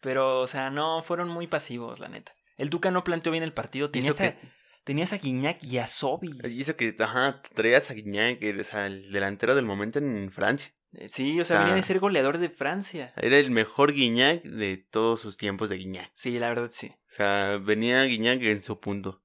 Pero, 0.00 0.40
o 0.40 0.46
sea, 0.46 0.70
no, 0.70 1.02
fueron 1.02 1.28
muy 1.28 1.46
pasivos, 1.46 1.98
la 2.00 2.08
neta. 2.08 2.32
El 2.56 2.70
Tuca 2.70 2.90
no 2.90 3.04
planteó 3.04 3.32
bien 3.32 3.44
el 3.44 3.52
partido. 3.52 3.90
Tenía, 3.90 4.10
hasta- 4.10 4.34
que- 4.36 4.48
tenías 4.84 5.12
a 5.12 5.18
Guiñac 5.18 5.62
y 5.64 5.78
a 5.78 5.86
Sobis. 5.86 6.36
Y 6.50 6.60
eso 6.62 6.76
que, 6.76 6.94
ajá, 6.98 7.42
traías 7.54 7.90
a 7.90 7.94
Guiñac, 7.94 8.40
o 8.58 8.64
sea, 8.64 8.86
el 8.86 9.10
delantero 9.12 9.54
del 9.54 9.64
momento 9.64 9.98
en 9.98 10.30
Francia. 10.30 10.72
Eh, 10.92 11.08
Sí, 11.08 11.40
o 11.40 11.44
sea, 11.44 11.56
o 11.58 11.58
sea- 11.58 11.58
venía 11.60 11.74
de 11.76 11.82
ser 11.82 12.00
goleador 12.00 12.38
de 12.38 12.50
Francia. 12.50 13.12
Era 13.16 13.38
el 13.38 13.50
mejor 13.50 13.92
Guiñac 13.92 14.42
de 14.42 14.76
todos 14.76 15.20
sus 15.20 15.36
tiempos 15.36 15.68
de 15.70 15.76
Guiñac. 15.76 16.10
Sí, 16.14 16.38
la 16.38 16.48
verdad 16.48 16.70
sí. 16.72 16.88
O 16.88 17.12
sea, 17.12 17.58
venía 17.62 18.02
Guiñac 18.04 18.42
en 18.42 18.62
su 18.62 18.80
punto. 18.80 19.22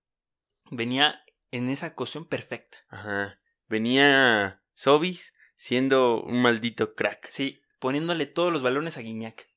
Venía 0.72 1.24
en 1.52 1.70
esa 1.70 1.96
cocción 1.96 2.26
perfecta. 2.26 2.78
Ajá. 2.90 3.40
Venía 3.68 4.62
Sobis 4.74 5.34
siendo 5.56 6.22
un 6.24 6.42
maldito 6.42 6.94
crack. 6.96 7.30
Sí, 7.32 7.62
poniéndole 7.80 8.26
todos 8.26 8.52
los 8.54 8.62
balones 8.62 8.98
a 8.98 9.02
Guiñac. 9.02 9.48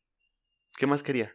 ¿Qué 0.77 0.87
más 0.87 1.03
quería? 1.03 1.35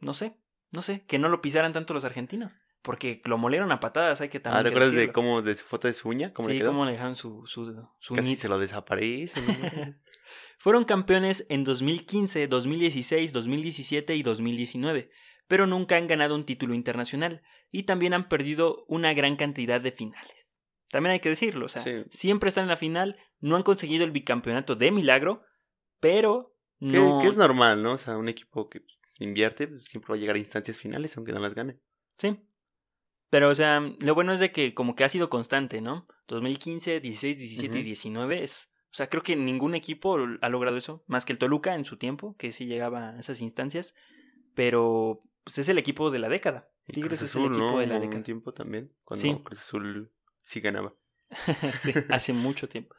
No 0.00 0.12
sé, 0.14 0.36
no 0.70 0.82
sé, 0.82 1.04
que 1.06 1.18
no 1.18 1.28
lo 1.28 1.40
pisaran 1.40 1.72
tanto 1.72 1.94
los 1.94 2.04
argentinos. 2.04 2.60
Porque 2.82 3.22
lo 3.24 3.38
molieron 3.38 3.70
a 3.70 3.78
patadas, 3.78 4.20
hay 4.20 4.28
que 4.28 4.40
también. 4.40 4.60
Ah, 4.60 4.62
¿te 4.64 4.70
acuerdas 4.70 4.92
de 4.92 5.12
cómo, 5.12 5.40
de 5.40 5.54
su 5.54 5.64
foto 5.64 5.86
de 5.86 5.94
su 5.94 6.08
uña? 6.08 6.32
¿Cómo 6.32 6.48
le 6.48 6.54
sí, 6.54 6.58
quedó? 6.58 6.70
cómo 6.70 6.84
le 6.84 6.92
dejaron 6.92 7.14
su, 7.14 7.46
su, 7.46 7.64
su 8.00 8.14
Casi 8.14 8.34
se 8.34 8.48
lo 8.48 8.58
desaparece. 8.58 9.40
¿no? 9.40 9.94
Fueron 10.58 10.84
campeones 10.84 11.46
en 11.48 11.62
2015, 11.64 12.48
2016, 12.48 13.32
2017 13.32 14.16
y 14.16 14.22
2019, 14.22 15.10
pero 15.46 15.66
nunca 15.66 15.96
han 15.96 16.08
ganado 16.08 16.34
un 16.34 16.44
título 16.44 16.74
internacional 16.74 17.42
y 17.70 17.84
también 17.84 18.14
han 18.14 18.28
perdido 18.28 18.84
una 18.88 19.14
gran 19.14 19.36
cantidad 19.36 19.80
de 19.80 19.92
finales. 19.92 20.60
También 20.90 21.12
hay 21.12 21.20
que 21.20 21.30
decirlo, 21.30 21.66
o 21.66 21.68
sea, 21.68 21.82
Sí. 21.82 22.04
siempre 22.10 22.48
están 22.48 22.64
en 22.64 22.68
la 22.68 22.76
final, 22.76 23.16
no 23.40 23.56
han 23.56 23.62
conseguido 23.62 24.04
el 24.04 24.10
bicampeonato 24.10 24.74
de 24.76 24.90
milagro, 24.90 25.42
pero 26.00 26.54
que, 26.78 26.86
no... 26.86 27.18
que 27.20 27.28
es 27.28 27.36
normal, 27.36 27.82
¿no? 27.82 27.92
O 27.92 27.98
sea, 27.98 28.16
un 28.18 28.28
equipo 28.28 28.68
que 28.68 28.82
invierte 29.20 29.68
pues, 29.68 29.84
siempre 29.84 30.10
va 30.10 30.16
a 30.16 30.18
llegar 30.18 30.36
a 30.36 30.40
instancias 30.40 30.78
finales, 30.78 31.16
aunque 31.16 31.32
no 31.32 31.38
las 31.38 31.54
gane. 31.54 31.78
Sí. 32.18 32.38
Pero, 33.32 33.48
o 33.48 33.54
sea, 33.54 33.80
lo 33.80 34.14
bueno 34.14 34.34
es 34.34 34.40
de 34.40 34.52
que 34.52 34.74
como 34.74 34.94
que 34.94 35.04
ha 35.04 35.08
sido 35.08 35.30
constante, 35.30 35.80
¿no? 35.80 36.04
2015, 36.28 37.00
16, 37.00 37.38
17 37.38 37.78
y 37.78 37.80
Ujú. 37.80 37.84
19 37.86 38.44
es... 38.44 38.68
O 38.90 38.94
sea, 38.94 39.08
creo 39.08 39.22
que 39.22 39.36
ningún 39.36 39.74
equipo 39.74 40.18
ha 40.42 40.48
logrado 40.50 40.76
eso, 40.76 41.02
más 41.06 41.24
que 41.24 41.32
el 41.32 41.38
Toluca 41.38 41.74
en 41.74 41.86
su 41.86 41.96
tiempo, 41.96 42.36
que 42.36 42.52
sí 42.52 42.66
llegaba 42.66 43.08
a 43.08 43.18
esas 43.18 43.40
instancias, 43.40 43.94
pero 44.54 45.22
pues 45.44 45.56
es 45.56 45.70
el 45.70 45.78
equipo 45.78 46.10
de 46.10 46.18
la 46.18 46.28
década. 46.28 46.68
Y 46.86 46.92
Tigres 46.92 47.20
Cruz 47.20 47.30
es 47.30 47.34
el 47.36 47.46
equipo 47.46 47.58
¿no? 47.58 47.78
de 47.78 47.86
la 47.86 47.98
década. 48.00 48.18
Un 48.18 48.22
tiempo 48.22 48.52
también, 48.52 48.92
cuando 49.02 49.22
Sí. 49.22 49.34
Cruz 49.42 49.58
Azul 49.60 50.12
sí 50.42 50.60
ganaba. 50.60 50.94
Sí, 51.80 51.94
hace 52.10 52.34
mucho 52.34 52.68
tiempo. 52.68 52.94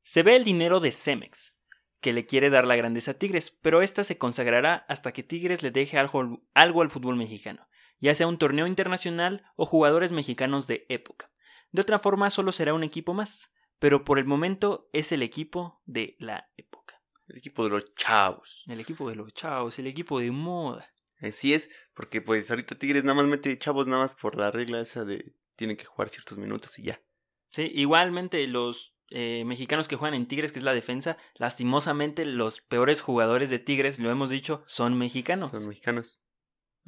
Se 0.00 0.22
ve 0.22 0.34
el 0.34 0.44
dinero 0.44 0.80
de 0.80 0.92
Cemex, 0.92 1.54
que 2.00 2.14
le 2.14 2.24
quiere 2.24 2.48
dar 2.48 2.66
la 2.66 2.76
grandeza 2.76 3.10
a 3.10 3.18
Tigres, 3.18 3.50
pero 3.50 3.82
esta 3.82 4.04
se 4.04 4.16
consagrará 4.16 4.86
hasta 4.88 5.12
que 5.12 5.22
Tigres 5.22 5.62
le 5.62 5.70
deje 5.70 5.98
algo, 5.98 6.42
algo 6.54 6.80
al 6.80 6.88
fútbol 6.88 7.16
mexicano, 7.16 7.68
ya 8.00 8.14
sea 8.14 8.26
un 8.26 8.38
torneo 8.38 8.66
internacional 8.66 9.44
o 9.56 9.66
jugadores 9.66 10.12
mexicanos 10.12 10.66
de 10.66 10.86
época. 10.88 11.30
De 11.72 11.82
otra 11.82 11.98
forma, 11.98 12.30
solo 12.30 12.52
será 12.52 12.74
un 12.74 12.82
equipo 12.82 13.14
más, 13.14 13.52
pero 13.78 14.04
por 14.04 14.18
el 14.18 14.24
momento 14.24 14.88
es 14.92 15.12
el 15.12 15.22
equipo 15.22 15.82
de 15.86 16.16
la 16.18 16.50
época. 16.56 17.02
El 17.28 17.36
equipo 17.36 17.64
de 17.64 17.70
los 17.70 17.94
chavos. 17.94 18.64
El 18.66 18.80
equipo 18.80 19.08
de 19.08 19.16
los 19.16 19.34
chavos, 19.34 19.78
el 19.78 19.86
equipo 19.86 20.18
de 20.18 20.30
moda. 20.30 20.90
Así 21.20 21.52
es, 21.52 21.70
porque 21.94 22.22
pues 22.22 22.50
ahorita 22.50 22.76
Tigres 22.76 23.04
nada 23.04 23.16
más 23.16 23.26
mete 23.26 23.58
chavos 23.58 23.86
nada 23.86 24.02
más 24.02 24.14
por 24.14 24.36
la 24.36 24.50
regla 24.50 24.80
esa 24.80 25.04
de 25.04 25.34
tienen 25.56 25.76
que 25.76 25.84
jugar 25.84 26.08
ciertos 26.08 26.38
minutos 26.38 26.78
y 26.78 26.84
ya. 26.84 27.02
Sí, 27.50 27.70
igualmente 27.74 28.46
los 28.46 28.94
eh, 29.10 29.42
mexicanos 29.44 29.88
que 29.88 29.96
juegan 29.96 30.14
en 30.14 30.28
Tigres, 30.28 30.52
que 30.52 30.60
es 30.60 30.64
la 30.64 30.74
defensa, 30.74 31.16
lastimosamente 31.34 32.24
los 32.24 32.60
peores 32.60 33.00
jugadores 33.00 33.50
de 33.50 33.58
Tigres, 33.58 33.98
lo 33.98 34.10
hemos 34.10 34.30
dicho, 34.30 34.62
son 34.66 34.96
mexicanos. 34.96 35.50
Son 35.50 35.66
mexicanos, 35.66 36.20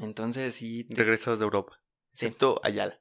Entonces, 0.01 0.55
sí, 0.55 0.85
te- 0.85 0.95
regresados 0.95 1.39
de 1.39 1.45
Europa. 1.45 1.81
Sí. 2.13 2.27
Excepto 2.27 2.61
Ayala. 2.65 3.01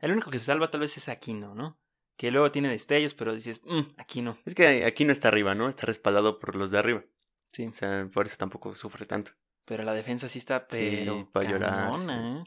el 0.00 0.12
único 0.12 0.30
que 0.30 0.38
se 0.38 0.46
salva 0.46 0.70
tal 0.70 0.80
vez 0.80 0.96
es 0.96 1.08
Aquino, 1.08 1.54
¿no? 1.54 1.80
Que 2.16 2.30
luego 2.30 2.50
tiene 2.50 2.68
destellos, 2.68 3.14
pero 3.14 3.34
dices, 3.34 3.60
mmm, 3.64 3.82
Aquino. 3.98 4.38
Es 4.44 4.54
que 4.54 4.84
aquí 4.84 5.04
no 5.04 5.12
está 5.12 5.28
arriba, 5.28 5.54
¿no? 5.54 5.68
Está 5.68 5.86
respaldado 5.86 6.38
por 6.38 6.56
los 6.56 6.70
de 6.70 6.78
arriba. 6.78 7.04
Sí, 7.52 7.66
O 7.66 7.72
sea, 7.72 8.08
por 8.12 8.26
eso 8.26 8.36
tampoco 8.36 8.74
sufre 8.74 9.06
tanto. 9.06 9.32
pero 9.64 9.82
la 9.84 9.92
defensa 9.92 10.28
sí 10.28 10.38
está, 10.38 10.66
Sí, 10.70 10.96
pero 11.04 11.30
pa' 11.32 11.42
llorar, 11.44 11.92
cañona, 11.92 12.40
¿eh? 12.40 12.44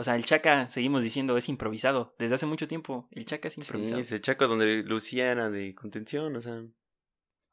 O 0.00 0.04
sea, 0.04 0.14
el 0.16 0.24
Chaca, 0.24 0.70
seguimos 0.70 1.02
diciendo, 1.02 1.36
es 1.36 1.48
improvisado. 1.48 2.14
Desde 2.18 2.36
hace 2.36 2.46
mucho 2.46 2.68
tiempo, 2.68 3.08
el 3.10 3.24
Chaca 3.26 3.48
es 3.48 3.54
Sí, 3.54 3.60
improvisado. 3.62 3.98
pues 3.98 4.12
el 4.12 4.20
Chaco 4.20 4.46
donde 4.46 4.82
Lucía 4.84 5.30
era 5.32 5.50
de 5.50 5.74
contención, 5.74 6.34
o 6.36 6.40
sea. 6.40 6.62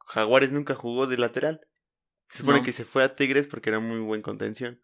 Jaguares 0.08 0.52
nunca 0.52 0.76
jugó 0.76 1.08
de 1.08 1.18
lateral. 1.18 1.62
Se 2.30 2.40
supone 2.40 2.60
No. 2.60 2.64
que 2.64 2.72
se 2.72 2.86
fue 2.86 3.04
a 3.04 3.16
Tigres 3.16 3.48
porque 3.48 3.70
era 3.70 3.80
muy 3.80 4.00
buen 4.00 4.22
contención. 4.22 4.80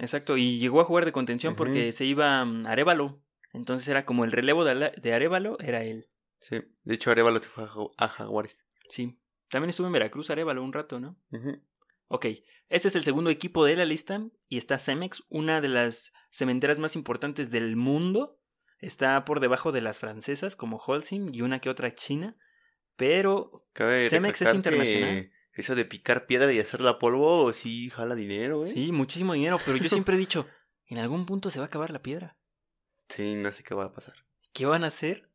Exacto, 0.00 0.36
y 0.36 0.58
llegó 0.58 0.80
a 0.80 0.84
jugar 0.84 1.04
de 1.04 1.12
contención 1.12 1.54
porque 1.54 1.92
se 1.92 2.04
iba 2.04 2.44
mm, 2.44 2.66
Arevalo. 2.66 3.22
Entonces 3.52 3.86
era 3.88 4.04
como 4.04 4.24
el 4.24 4.32
relevo 4.32 4.64
de, 4.64 5.12
Arevalo, 5.12 5.58
era 5.60 5.82
él. 5.84 6.08
Sí. 6.38 6.62
De 6.84 6.94
hecho, 6.94 7.10
Arevalo 7.10 7.38
se 7.38 7.48
fue 7.48 7.64
a, 7.96 8.08
Jaguares. 8.08 8.66
Sí. 8.88 9.20
También 9.48 9.70
estuvo 9.70 9.86
en 9.86 9.92
Veracruz, 9.92 10.30
Arevalo, 10.30 10.62
un 10.62 10.72
rato, 10.72 11.00
¿no? 11.00 11.18
Ujú. 11.32 11.60
Ok, 12.08 12.26
este 12.68 12.88
es 12.88 12.96
el 12.96 13.04
segundo 13.04 13.30
equipo 13.30 13.64
de 13.64 13.76
la 13.76 13.84
lista 13.84 14.24
y 14.48 14.58
está 14.58 14.78
Cemex, 14.78 15.22
una 15.28 15.60
de 15.60 15.68
las 15.68 16.12
cementeras 16.30 16.78
más 16.78 16.96
importantes 16.96 17.50
del 17.50 17.76
mundo. 17.76 18.40
Está 18.78 19.24
por 19.24 19.40
debajo 19.40 19.70
de 19.70 19.80
las 19.80 20.00
francesas 20.00 20.56
como 20.56 20.78
Holcim 20.78 21.30
y 21.32 21.42
una 21.42 21.60
que 21.60 21.68
otra 21.68 21.94
china, 21.94 22.36
pero 22.96 23.66
Cabe 23.74 24.08
Cemex 24.08 24.42
es 24.42 24.54
internacional. 24.54 25.30
Eso 25.52 25.74
de 25.74 25.84
picar 25.84 26.26
piedra 26.26 26.52
y 26.52 26.60
hacerla 26.60 26.98
polvo, 26.98 27.52
sí 27.52 27.90
jala 27.90 28.14
dinero, 28.14 28.58
güey. 28.58 28.70
sí, 28.70 28.92
muchísimo 28.92 29.34
dinero, 29.34 29.58
pero 29.64 29.76
yo 29.76 29.88
siempre 29.88 30.14
he 30.14 30.18
dicho, 30.18 30.46
en 30.86 30.98
algún 30.98 31.26
punto 31.26 31.50
se 31.50 31.58
va 31.58 31.64
a 31.64 31.66
acabar 31.66 31.90
la 31.90 32.02
piedra. 32.02 32.36
Sí, 33.08 33.34
no 33.34 33.50
sé 33.50 33.64
qué 33.64 33.74
va 33.74 33.86
a 33.86 33.92
pasar. 33.92 34.14
¿Qué 34.52 34.66
van 34.66 34.84
a 34.84 34.88
hacer? 34.88 35.30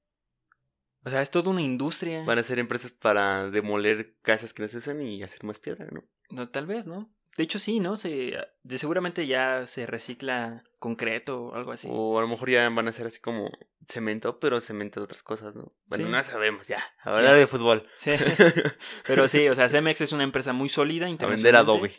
O 1.04 1.10
sea, 1.10 1.21
es 1.21 1.30
toda 1.30 1.51
una 1.51 1.62
industria. 1.62 2.23
Van 2.23 2.39
a 2.39 2.43
ser 2.43 2.58
empresas 2.58 2.91
para 2.91 3.49
demoler 3.51 4.17
casas 4.21 4.54
que 4.54 4.63
no 4.63 4.67
se 4.67 4.78
usan 4.78 5.01
y 5.01 5.21
hacer 5.21 5.43
más 5.43 5.60
piedra, 5.60 5.88
¿no? 5.91 6.04
No, 6.30 6.49
tal 6.49 6.65
vez, 6.65 6.88
¿no? 6.88 7.14
De 7.38 7.43
hecho, 7.43 7.60
sí, 7.60 7.80
¿no? 7.82 7.98
Se, 7.98 8.38
de 8.63 8.78
seguramente 8.78 9.28
ya 9.28 9.67
se 9.67 9.86
recicla 9.86 10.63
concreto 10.80 11.48
o 11.48 11.56
algo 11.56 11.74
así. 11.74 11.88
O 11.91 12.17
a 12.17 12.21
lo 12.21 12.28
mejor 12.30 12.50
ya 12.50 12.69
van 12.69 12.88
a 12.88 12.93
ser 12.93 13.08
así 13.08 13.19
como 13.19 13.52
cemento, 13.88 14.39
pero 14.39 14.62
cemento 14.62 15.00
de 15.02 15.04
otras 15.04 15.21
cosas, 15.21 15.54
¿no? 15.54 15.74
Bueno, 15.86 16.06
Sí. 16.06 16.12
no 16.12 16.24
sabemos 16.24 16.67
ya. 16.69 16.84
Ahora 17.04 17.34
de 17.34 17.45
fútbol. 17.45 17.86
Sí. 17.98 18.12
Pero 19.06 19.28
sí, 19.28 19.48
o 19.50 19.56
sea, 19.56 19.67
Cemex 19.69 20.00
es 20.02 20.13
una 20.13 20.24
empresa 20.24 20.54
muy 20.54 20.69
sólida 20.69 21.08
A 21.08 21.26
vender 21.28 21.56
adobe. 21.56 21.91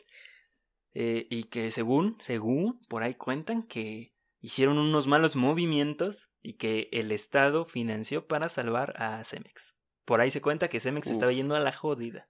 eh, 0.94 1.26
y 1.30 1.44
que 1.44 1.70
según, 1.70 2.16
según, 2.18 2.78
por 2.88 3.02
ahí 3.02 3.14
cuentan 3.14 3.62
que 3.62 4.14
hicieron 4.40 4.78
unos 4.78 5.06
malos 5.06 5.36
movimientos 5.36 6.28
y 6.42 6.54
que 6.54 6.88
el 6.92 7.12
Estado 7.12 7.66
financió 7.66 8.26
para 8.26 8.48
salvar 8.48 8.94
a 8.96 9.22
Cemex. 9.24 9.74
Por 10.06 10.20
ahí 10.22 10.30
se 10.30 10.40
cuenta 10.40 10.68
que 10.68 10.80
Cemex 10.80 11.08
estaba 11.08 11.32
yendo 11.32 11.56
a 11.56 11.60
la 11.60 11.72
jodida. 11.72 12.28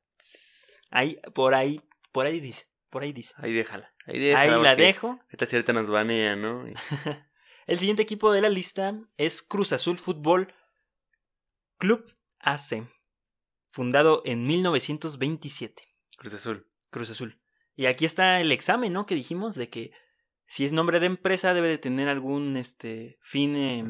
Ahí, 0.90 1.20
por 1.34 1.54
ahí, 1.54 1.80
por 2.12 2.26
ahí 2.26 2.40
dice, 2.40 2.66
por 2.96 3.02
ahí 3.02 3.12
dice. 3.12 3.34
Ahí 3.36 3.52
déjala. 3.52 3.92
Ahí 4.06 4.18
déjala. 4.18 4.56
Ahí 4.56 4.62
la 4.62 4.74
dejo. 4.74 5.20
Esta 5.28 5.44
cierta 5.44 5.74
nos 5.74 5.90
banea, 5.90 6.34
¿no? 6.34 6.66
Y- 6.66 6.72
El 7.66 7.78
siguiente 7.78 8.00
equipo 8.02 8.32
de 8.32 8.40
la 8.40 8.48
lista 8.48 8.94
es 9.18 9.42
Cruz 9.42 9.74
Azul 9.74 9.98
Fútbol 9.98 10.54
Club 11.76 12.10
AC, 12.38 12.88
fundado 13.70 14.22
en 14.24 14.46
1927. 14.46 15.82
Cruz 16.16 16.32
Azul. 16.32 16.66
Cruz 16.88 17.10
Azul. 17.10 17.38
Y 17.74 17.84
aquí 17.84 18.06
está 18.06 18.40
el 18.40 18.50
examen, 18.50 18.94
¿no? 18.94 19.04
Que 19.04 19.14
dijimos 19.14 19.56
de 19.56 19.68
que 19.68 19.90
si 20.46 20.64
es 20.64 20.72
nombre 20.72 20.98
de 21.00 21.06
empresa 21.06 21.52
debe 21.52 21.68
de 21.68 21.76
tener 21.76 22.08
algún 22.08 22.56
este 22.56 23.18
fin 23.20 23.54
eh, 23.56 23.84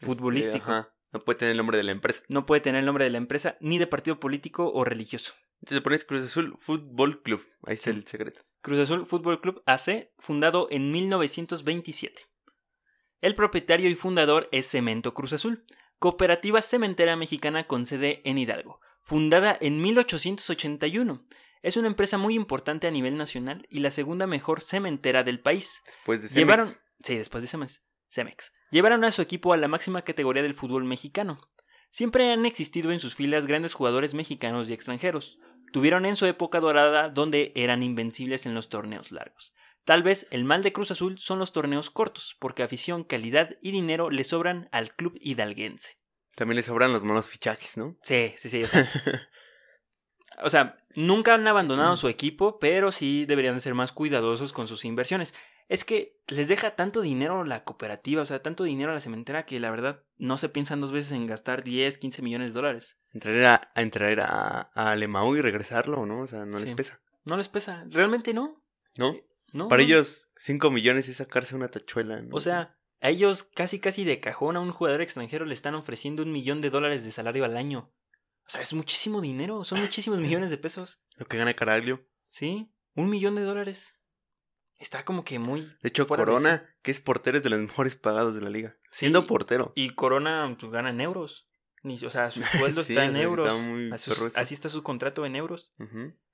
futbolístico. 0.00 0.58
Este, 0.58 0.70
ajá. 0.70 0.94
No 1.12 1.20
puede 1.20 1.38
tener 1.38 1.52
el 1.52 1.56
nombre 1.56 1.78
de 1.78 1.84
la 1.84 1.92
empresa. 1.92 2.22
No 2.28 2.44
puede 2.44 2.60
tener 2.60 2.80
el 2.80 2.84
nombre 2.84 3.04
de 3.04 3.10
la 3.10 3.16
empresa 3.18 3.56
ni 3.60 3.78
de 3.78 3.86
partido 3.86 4.20
político 4.20 4.70
o 4.70 4.84
religioso. 4.84 5.32
Entonces 5.62 5.82
pones 5.82 6.04
Cruz 6.04 6.24
Azul 6.24 6.54
Fútbol 6.58 7.22
Club. 7.22 7.42
Ahí 7.64 7.74
está 7.74 7.90
Sí. 7.90 7.96
el 7.96 8.06
secreto. 8.06 8.42
Cruz 8.62 8.78
Azul 8.80 9.06
Fútbol 9.06 9.40
Club 9.40 9.62
AC, 9.64 10.10
fundado 10.18 10.68
en 10.70 10.92
1927. 10.92 12.26
El 13.22 13.34
propietario 13.34 13.88
y 13.88 13.94
fundador 13.94 14.48
es 14.52 14.68
Cemento 14.68 15.14
Cruz 15.14 15.32
Azul, 15.32 15.64
cooperativa 15.98 16.60
cementera 16.60 17.16
mexicana 17.16 17.66
con 17.66 17.86
sede 17.86 18.20
en 18.24 18.36
Hidalgo, 18.36 18.80
fundada 19.00 19.56
en 19.60 19.80
1881. 19.80 21.26
Es 21.62 21.76
una 21.78 21.88
empresa 21.88 22.18
muy 22.18 22.34
importante 22.34 22.86
a 22.86 22.90
nivel 22.90 23.16
nacional 23.16 23.66
y 23.70 23.80
la 23.80 23.90
segunda 23.90 24.26
mejor 24.26 24.60
cementera 24.60 25.22
del 25.22 25.40
país. 25.40 25.80
Después 25.86 26.22
de 26.22 26.28
Cemex. 26.28 26.38
Llevaron, 26.38 26.68
sí, 27.02 27.16
después 27.16 27.42
de 27.42 27.48
Cemex, 27.48 27.82
Cemex, 28.10 28.52
llevaron 28.70 29.04
a 29.04 29.10
su 29.10 29.22
equipo 29.22 29.54
a 29.54 29.56
la 29.56 29.68
máxima 29.68 30.02
categoría 30.02 30.42
del 30.42 30.54
fútbol 30.54 30.84
mexicano. 30.84 31.38
Siempre 31.90 32.30
han 32.30 32.46
existido 32.46 32.92
en 32.92 33.00
sus 33.00 33.14
filas 33.14 33.46
grandes 33.46 33.74
jugadores 33.74 34.14
mexicanos 34.14 34.68
y 34.68 34.74
extranjeros. 34.74 35.38
Tuvieron 35.72 36.06
en 36.06 36.16
su 36.16 36.26
época 36.26 36.60
dorada 36.60 37.08
donde 37.08 37.52
eran 37.54 37.82
invencibles 37.82 38.46
en 38.46 38.54
los 38.54 38.68
torneos 38.68 39.12
largos. 39.12 39.54
Tal 39.84 40.02
vez 40.02 40.26
el 40.30 40.44
mal 40.44 40.62
de 40.62 40.72
Cruz 40.72 40.90
Azul 40.90 41.18
son 41.18 41.38
los 41.38 41.52
torneos 41.52 41.90
cortos, 41.90 42.36
porque 42.38 42.62
afición, 42.62 43.04
calidad 43.04 43.56
y 43.62 43.72
dinero 43.72 44.10
le 44.10 44.24
sobran 44.24 44.68
al 44.72 44.94
club 44.94 45.16
hidalguense. 45.20 45.98
También 46.34 46.56
le 46.56 46.62
sobran 46.62 46.92
los 46.92 47.04
malos 47.04 47.26
fichajes, 47.26 47.76
¿no? 47.76 47.96
Sí, 48.02 48.32
sí, 48.36 48.50
sí. 48.50 48.62
O 48.62 48.68
sea, 48.68 48.88
o 50.42 50.50
sea, 50.50 50.84
nunca 50.94 51.34
han 51.34 51.46
abandonado 51.46 51.96
su 51.96 52.08
equipo, 52.08 52.58
pero 52.58 52.92
sí 52.92 53.24
deberían 53.26 53.54
de 53.54 53.60
ser 53.60 53.74
más 53.74 53.92
cuidadosos 53.92 54.52
con 54.52 54.68
sus 54.68 54.84
inversiones. 54.84 55.34
Es 55.70 55.84
que 55.84 56.20
les 56.26 56.48
deja 56.48 56.72
tanto 56.74 57.00
dinero 57.00 57.44
la 57.44 57.62
cooperativa, 57.62 58.22
o 58.22 58.26
sea, 58.26 58.42
tanto 58.42 58.64
dinero 58.64 58.90
a 58.90 58.94
la 58.94 59.00
cementera 59.00 59.46
que 59.46 59.60
la 59.60 59.70
verdad 59.70 60.02
no 60.16 60.36
se 60.36 60.48
piensan 60.48 60.80
dos 60.80 60.90
veces 60.90 61.12
en 61.12 61.28
gastar 61.28 61.62
10, 61.62 61.96
15 61.96 62.22
millones 62.22 62.48
de 62.48 62.54
dólares. 62.54 62.98
Entrar 63.12 63.44
a, 63.44 63.70
a 63.76 63.80
entrar 63.80 64.18
a, 64.18 64.72
a 64.74 64.90
Alemão 64.90 65.36
y 65.36 65.40
regresarlo, 65.40 66.06
¿no? 66.06 66.22
O 66.22 66.26
sea, 66.26 66.44
no 66.44 66.58
les 66.58 66.72
pesa. 66.72 67.00
No 67.24 67.36
les 67.36 67.48
pesa, 67.48 67.84
realmente 67.88 68.34
no. 68.34 68.64
¿No? 68.96 69.14
no 69.52 69.68
Para 69.68 69.80
no. 69.80 69.86
ellos, 69.86 70.32
5 70.38 70.72
millones 70.72 71.08
es 71.08 71.18
sacarse 71.18 71.54
una 71.54 71.68
tachuela, 71.68 72.20
¿no? 72.20 72.34
O 72.34 72.40
sea, 72.40 72.76
a 73.00 73.08
ellos 73.10 73.44
casi 73.44 73.78
casi 73.78 74.02
de 74.02 74.18
cajón 74.18 74.56
a 74.56 74.60
un 74.60 74.72
jugador 74.72 75.02
extranjero 75.02 75.44
le 75.44 75.54
están 75.54 75.76
ofreciendo 75.76 76.24
un 76.24 76.32
millón 76.32 76.60
de 76.60 76.70
dólares 76.70 77.04
de 77.04 77.12
salario 77.12 77.44
al 77.44 77.56
año. 77.56 77.94
O 78.44 78.50
sea, 78.50 78.60
es 78.60 78.74
muchísimo 78.74 79.20
dinero, 79.20 79.62
son 79.62 79.80
muchísimos 79.80 80.18
millones 80.18 80.50
de 80.50 80.58
pesos. 80.58 81.00
lo 81.16 81.26
que 81.26 81.38
gana 81.38 81.54
Caraglio. 81.54 82.04
¿Sí? 82.28 82.72
Un 82.96 83.08
millón 83.08 83.36
de 83.36 83.42
dólares. 83.42 83.94
Está 84.80 85.04
como 85.04 85.24
que 85.24 85.38
muy... 85.38 85.60
De 85.82 85.90
hecho, 85.90 86.04
de 86.04 86.08
Corona, 86.08 86.74
que 86.82 86.90
es 86.90 87.00
portero, 87.00 87.36
es 87.36 87.42
de 87.42 87.50
los 87.50 87.60
mejores 87.60 87.94
pagados 87.94 88.34
de 88.34 88.40
la 88.40 88.48
liga. 88.48 88.76
Siendo 88.90 89.26
portero. 89.26 89.72
Y 89.76 89.90
Corona 89.90 90.56
pues, 90.58 90.72
gana 90.72 90.88
en 90.88 91.02
euros. 91.02 91.46
Ni- 91.82 92.02
O 92.02 92.10
sea, 92.10 92.30
su 92.30 92.42
sueldo 92.58 92.82
Sí, 92.82 92.94
está 92.94 93.04
en 93.04 93.16
euros. 93.16 93.54
está 93.92 94.40
Así, 94.40 94.54
está 94.54 94.70
su 94.70 94.82
contrato 94.82 95.26
en 95.26 95.36
euros. 95.36 95.74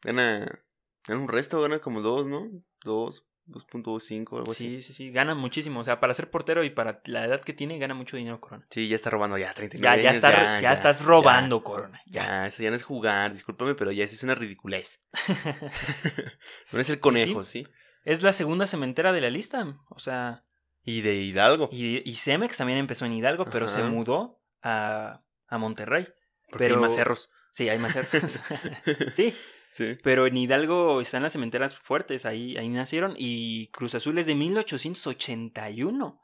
Gana, 0.00 0.62
gana 1.06 1.20
un 1.20 1.28
resto, 1.28 1.60
gana 1.60 1.80
como 1.80 2.00
dos, 2.02 2.26
¿no? 2.26 2.48
Dos, 2.84 3.26
2.5, 3.48 4.38
algo 4.38 4.52
así. 4.52 4.76
Sí, 4.76 4.82
sí, 4.82 4.92
sí. 4.92 5.10
Gana 5.10 5.34
muchísimo. 5.34 5.80
O 5.80 5.84
sea, 5.84 5.98
para 5.98 6.14
ser 6.14 6.30
portero 6.30 6.62
y 6.62 6.70
para 6.70 7.00
la 7.06 7.24
edad 7.24 7.40
que 7.40 7.52
tiene, 7.52 7.78
gana 7.78 7.94
mucho 7.94 8.16
dinero 8.16 8.40
Corona. 8.40 8.64
Sí, 8.70 8.86
ya 8.86 8.94
está 8.94 9.10
robando 9.10 9.38
ya, 9.38 9.52
39 9.54 9.82
Ya, 9.96 10.02
ya, 10.02 10.10
años, 10.10 10.16
está, 10.24 10.60
ya, 10.60 10.72
estás 10.72 11.04
robando, 11.04 11.64
Corona. 11.64 12.00
Ya, 12.06 12.46
eso 12.46 12.62
ya 12.62 12.70
no 12.70 12.76
es 12.76 12.84
jugar, 12.84 13.32
discúlpame, 13.32 13.74
pero 13.74 13.90
ya 13.90 14.04
es 14.04 14.22
una 14.22 14.36
ridiculez. 14.36 15.02
no 16.72 16.78
es 16.80 16.90
el 16.90 17.00
conejo, 17.00 17.44
¿sí? 17.44 17.66
Es 18.06 18.22
la 18.22 18.32
segunda 18.32 18.66
cementera 18.66 19.12
de 19.12 19.20
la 19.20 19.28
lista. 19.30 19.78
O 19.90 19.98
sea, 19.98 20.44
Y 20.84 21.02
de 21.02 21.16
Hidalgo. 21.16 21.68
y, 21.72 22.08
y 22.08 22.14
Cemex 22.14 22.56
también 22.56 22.78
empezó 22.78 23.04
en 23.04 23.12
Hidalgo, 23.12 23.44
pero 23.50 23.68
se 23.68 23.82
mudó 23.84 24.40
a, 24.62 25.18
a 25.48 25.58
Monterrey. 25.58 26.06
Porque 26.50 26.64
pero- 26.66 26.76
hay 26.76 26.80
más 26.80 26.94
cerros. 26.94 27.30
Sí, 27.52 27.68
hay 27.68 27.78
más 27.78 27.92
cercas. 27.92 28.40
sí, 29.14 29.34
Sí. 29.72 29.98
pero 30.02 30.26
en 30.26 30.36
Hidalgo 30.36 31.00
están 31.02 31.22
las 31.22 31.32
cementeras 31.32 31.76
fuertes, 31.76 32.24
ahí, 32.24 32.56
ahí 32.56 32.68
nacieron. 32.70 33.14
Y 33.18 33.66
Cruz 33.72 33.94
Azul 33.94 34.16
es 34.18 34.24
de 34.26 34.34
1881. 34.34 36.20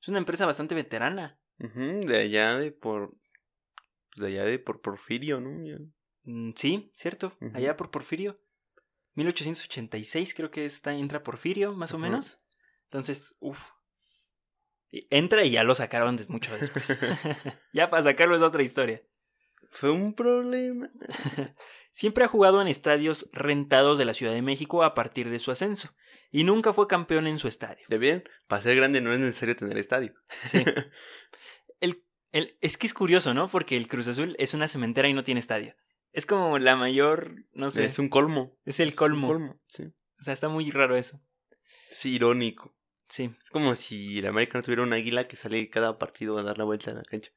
Es 0.00 0.08
una 0.08 0.18
empresa 0.18 0.46
bastante 0.46 0.74
veterana. 0.74 1.38
De 1.58 2.16
allá 2.20 2.56
de 2.56 2.72
por. 2.72 3.16
De 4.16 4.28
allá 4.28 4.44
de 4.44 4.58
por 4.58 4.80
Porfirio, 4.80 5.40
¿no? 5.40 5.50
Mm, 6.24 6.52
Sí, 6.56 6.90
cierto. 6.94 7.36
Allá 7.54 7.76
por 7.76 7.90
Porfirio. 7.90 8.38
1886 9.16 10.34
creo 10.34 10.50
que 10.50 10.64
está, 10.64 10.94
entra 10.94 11.22
Porfirio, 11.22 11.72
más 11.74 11.92
o 11.92 11.98
menos. 11.98 12.42
Entonces, 12.84 13.36
uff. 13.40 13.70
Entra 15.10 15.44
y 15.44 15.50
ya 15.50 15.64
lo 15.64 15.74
sacaron 15.74 16.16
des- 16.16 16.28
mucho 16.30 16.56
después. 16.56 16.98
ya 17.72 17.90
para 17.90 18.02
sacarlo 18.02 18.36
es 18.36 18.42
otra 18.42 18.62
historia. 18.62 19.02
Fue 19.70 19.90
un 19.90 20.14
problema. 20.14 20.90
Siempre 21.90 22.24
ha 22.24 22.28
jugado 22.28 22.60
en 22.62 22.68
estadios 22.68 23.28
rentados 23.32 23.98
de 23.98 24.04
la 24.04 24.14
Ciudad 24.14 24.32
de 24.34 24.42
México 24.42 24.84
a 24.84 24.94
partir 24.94 25.30
de 25.30 25.38
su 25.38 25.50
ascenso. 25.50 25.94
Y 26.30 26.44
nunca 26.44 26.72
fue 26.72 26.86
campeón 26.86 27.26
en 27.26 27.38
su 27.38 27.48
estadio. 27.48 27.84
¿De 27.88 27.98
bien? 27.98 28.24
Para 28.46 28.62
ser 28.62 28.76
grande 28.76 29.00
no 29.00 29.12
es 29.12 29.18
necesario 29.18 29.56
tener 29.56 29.78
estadio. 29.78 30.14
Sí. 30.44 30.62
El, 31.80 32.04
el- 32.32 32.58
es 32.60 32.76
que 32.76 32.86
es 32.86 32.94
curioso, 32.94 33.32
¿no? 33.34 33.48
Porque 33.48 33.76
el 33.76 33.88
Cruz 33.88 34.08
Azul 34.08 34.36
es 34.38 34.52
una 34.54 34.68
cementera 34.68 35.08
y 35.08 35.14
no 35.14 35.24
tiene 35.24 35.40
estadio. 35.40 35.74
Es 36.12 36.26
como 36.26 36.58
la 36.58 36.76
mayor, 36.76 37.44
no 37.52 37.70
sé, 37.70 37.84
Es 37.84 37.98
un 37.98 38.08
colmo. 38.08 38.56
es 38.64 38.80
el 38.80 38.88
Es 38.88 38.92
un 38.92 38.96
colmo. 38.96 39.26
colmo, 39.28 39.60
sí. 39.66 39.84
O 40.18 40.22
sea, 40.22 40.32
está 40.32 40.48
muy 40.48 40.70
raro 40.70 40.96
eso. 40.96 41.20
Es 41.90 42.04
irónico. 42.06 42.74
Sí, 43.08 43.30
Es 43.42 43.50
como 43.50 43.74
si 43.76 44.18
el 44.18 44.26
América 44.26 44.58
no 44.58 44.64
tuviera 44.64 44.82
un 44.82 44.92
águila 44.92 45.28
que 45.28 45.36
sale 45.36 45.70
cada 45.70 45.98
partido 45.98 46.38
a 46.38 46.42
dar 46.42 46.58
la 46.58 46.64
vuelta 46.64 46.90
a 46.90 46.94
la 46.94 47.02
cancha. 47.02 47.30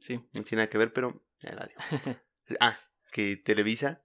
sí. 0.00 0.16
No 0.32 0.42
tiene 0.44 0.62
nada 0.62 0.70
que 0.70 0.78
ver, 0.78 0.92
pero 0.92 1.24
ya 1.42 1.54
la 1.54 1.66
digo. 1.66 1.80
ah, 2.60 2.78
que 3.12 3.36
Televisa. 3.36 4.04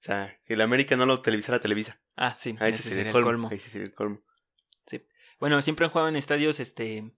O 0.00 0.02
sea, 0.02 0.38
que 0.44 0.54
el 0.54 0.60
América 0.60 0.96
no 0.96 1.04
lo 1.06 1.20
televisara 1.20 1.58
Televisa. 1.60 2.00
Ah, 2.16 2.34
sí, 2.34 2.56
Ahí 2.60 2.70
ese 2.70 2.82
sí 2.82 2.88
sería 2.90 2.94
sería 3.04 3.08
el 3.08 3.12
colmo. 3.12 3.26
colmo. 3.28 3.48
Ahí 3.50 3.58
sí 3.58 3.68
sería 3.70 3.86
el 3.86 3.94
colmo. 3.94 4.22
Bueno, 5.38 5.62
siempre 5.62 5.86
han 5.86 5.90
jugado 5.90 6.08
en 6.10 6.16
estadios 6.16 6.60
este, 6.60 7.10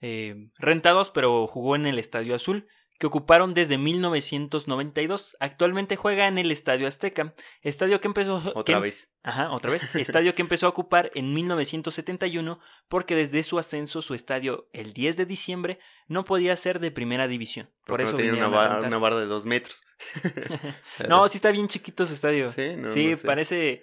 eh, 0.00 0.50
rentados, 0.56 1.10
pero 1.10 1.48
jugó 1.48 1.74
en 1.74 1.86
el 1.86 1.98
Estadio 1.98 2.36
Azul, 2.36 2.68
que 2.98 3.06
ocuparon 3.06 3.52
desde 3.54 3.78
1992. 3.78 5.36
Actualmente 5.40 5.96
juega 5.96 6.28
en 6.28 6.38
el 6.38 6.50
Estadio 6.50 6.88
Azteca, 6.88 7.34
estadio 7.62 8.00
que 8.00 8.08
empezó 8.08 8.40
Otra 8.54 8.76
que- 8.76 8.80
vez. 8.82 9.12
Ajá, 9.22 9.50
otra 9.50 9.70
vez. 9.72 9.82
Estadio 9.94 10.34
que 10.34 10.42
empezó 10.42 10.66
a 10.66 10.70
ocupar 10.70 11.10
en 11.14 11.34
1971 11.34 12.58
porque 12.88 13.14
desde 13.16 13.42
su 13.42 13.58
ascenso 13.58 14.00
su 14.02 14.14
estadio 14.14 14.68
el 14.72 14.92
10 14.92 15.16
de 15.16 15.26
diciembre 15.26 15.78
no 16.06 16.24
podía 16.24 16.54
ser 16.56 16.78
de 16.80 16.90
primera 16.90 17.26
división. 17.28 17.66
Por 17.84 17.98
Porque 17.98 18.02
eso 18.04 18.12
no 18.12 18.18
tenía 18.18 18.32
una, 18.34 18.48
bar- 18.48 18.84
una 18.84 18.98
barra 18.98 19.18
de 19.18 19.26
dos 19.26 19.44
metros. 19.44 19.82
No, 21.08 21.26
sí 21.28 21.38
está 21.38 21.50
bien 21.50 21.68
chiquito 21.68 22.06
su 22.06 22.14
estadio. 22.14 22.50
Sí, 22.52 22.76
no, 22.76 22.88
sí, 22.88 23.08
no 23.10 23.16
sé. 23.16 23.26
parece, 23.26 23.82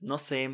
no 0.00 0.18
sé, 0.18 0.50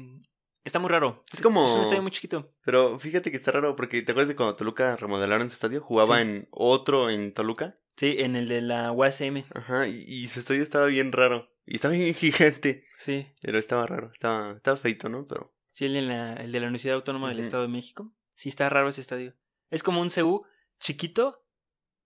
está 0.65 0.79
muy 0.79 0.91
raro. 0.91 1.25
Es 1.33 1.41
como- 1.43 1.65
es 1.67 1.73
un 1.73 1.81
estadio 1.83 2.03
muy 2.03 2.11
chiquito. 2.11 2.53
Pero 2.65 2.99
fíjate 2.99 3.31
que 3.31 3.37
está 3.37 3.53
raro 3.53 3.75
porque 3.77 4.03
¿te 4.03 4.13
acuerdas 4.13 4.29
de 4.29 4.37
cuando 4.37 4.55
Toluca 4.57 4.97
remodelaron 4.97 5.49
su 5.49 5.55
estadio? 5.55 5.81
Jugaba 5.81 6.17
Sí. 6.17 6.23
en 6.23 6.49
otro 6.51 7.11
en 7.11 7.33
Toluca. 7.33 7.79
Sí, 7.97 8.17
en 8.19 8.37
el 8.37 8.49
de 8.49 8.61
la 8.61 8.93
UASM. 8.93 9.45
Ajá, 9.55 9.89
y, 9.89 10.05
y 10.07 10.27
su 10.29 10.41
estadio 10.41 10.63
estaba 10.63 10.87
bien 10.87 11.13
raro. 11.13 11.51
Y 11.65 11.77
estaba 11.77 11.95
bien 11.95 12.15
gigante. 12.15 12.85
Sí, 12.99 13.27
Pero 13.41 13.59
estaba 13.59 13.87
raro. 13.87 14.11
Estaba, 14.13 14.53
estaba 14.53 14.77
feito, 14.77 15.09
¿no? 15.09 15.27
Pero. 15.27 15.55
sí, 15.73 15.87
el 15.87 15.95
de 15.95 16.03
la, 16.03 16.33
el 16.35 16.53
de 16.53 16.61
la 16.61 16.67
Universidad 16.67 16.95
Autónoma 16.97 17.29
del. 17.29 17.41
Estado 17.41 17.63
de 17.63 17.69
México. 17.69 18.13
Sí, 18.35 18.49
está 18.49 18.69
raro 18.69 18.89
ese 18.89 19.01
estadio. 19.01 19.35
Es 19.71 19.83
como 19.83 20.01
un 20.01 20.11
CU 20.11 20.45
chiquito, 20.79 21.45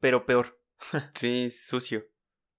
pero 0.01 0.27
peor. 0.27 0.61
Sí, 1.15 1.51
sucio. 1.51 2.07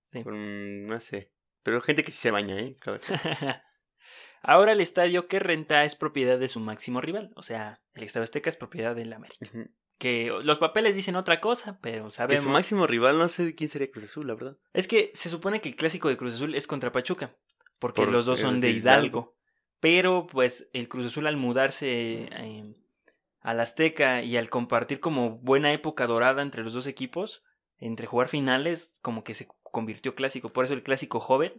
Sí. 0.03 0.23
Con, 0.23 0.85
no 0.85 0.99
sé. 0.99 1.31
Pero 1.63 1.81
gente 1.81 2.03
que 2.03 2.11
sí 2.11 2.17
se 2.17 2.31
baña, 2.31 2.59
¿eh? 2.59 2.75
Claro. 2.79 2.99
Ahora 4.43 4.71
el 4.71 4.81
estadio 4.81 5.27
que 5.27 5.39
renta 5.39 5.83
es 5.85 5.95
propiedad 5.95 6.39
de 6.39 6.47
su 6.47 6.59
máximo 6.59 6.99
rival, 6.99 7.31
o 7.35 7.43
sea, 7.43 7.83
el 7.93 8.03
Estadio 8.03 8.23
Azteca 8.23 8.49
es 8.49 8.57
propiedad 8.57 8.95
del 8.95 9.13
América. 9.13 9.45
Ujú. 9.47 9.69
Que 10.01 10.33
los 10.43 10.57
papeles 10.57 10.95
dicen 10.95 11.15
otra 11.15 11.39
cosa, 11.39 11.77
pero 11.79 12.05
Que 12.07 12.11
sabemos. 12.11 12.43
su 12.43 12.49
máximo 12.49 12.87
rival, 12.87 13.19
no 13.19 13.27
sé 13.29 13.53
quién 13.53 13.69
sería 13.69 13.91
Cruz 13.91 14.05
Azul, 14.05 14.25
la 14.25 14.33
verdad. 14.33 14.57
Es 14.73 14.87
que 14.87 15.11
se 15.13 15.29
supone 15.29 15.61
que 15.61 15.69
el 15.69 15.75
clásico 15.75 16.09
de 16.09 16.17
Cruz 16.17 16.33
Azul 16.33 16.55
es 16.55 16.65
contra 16.65 16.91
Pachuca, 16.91 17.37
porque 17.79 18.01
Por- 18.01 18.11
los 18.11 18.25
dos 18.25 18.39
son 18.39 18.59
de 18.61 18.67
de 18.69 18.73
Hidalgo. 18.73 18.99
Hidalgo. 19.05 19.37
Pero 19.79 20.25
pues 20.25 20.69
el 20.73 20.87
Cruz 20.87 21.05
Azul 21.05 21.27
al 21.27 21.37
mudarse 21.37 22.29
eh, 22.31 22.73
al 23.41 23.59
Azteca 23.59 24.23
y 24.23 24.37
al 24.37 24.49
compartir 24.49 24.99
como 24.99 25.37
buena 25.37 25.71
época 25.71 26.07
dorada 26.07 26.41
entre 26.41 26.63
los 26.63 26.73
dos 26.73 26.87
equipos, 26.87 27.43
entre 27.77 28.07
jugar 28.07 28.27
finales, 28.27 28.97
como 29.03 29.23
que 29.23 29.35
se 29.35 29.47
convirtió 29.61 30.15
clásico. 30.15 30.51
Por 30.51 30.65
eso 30.65 30.73
el 30.73 30.81
clásico 30.81 31.19
joven, 31.19 31.51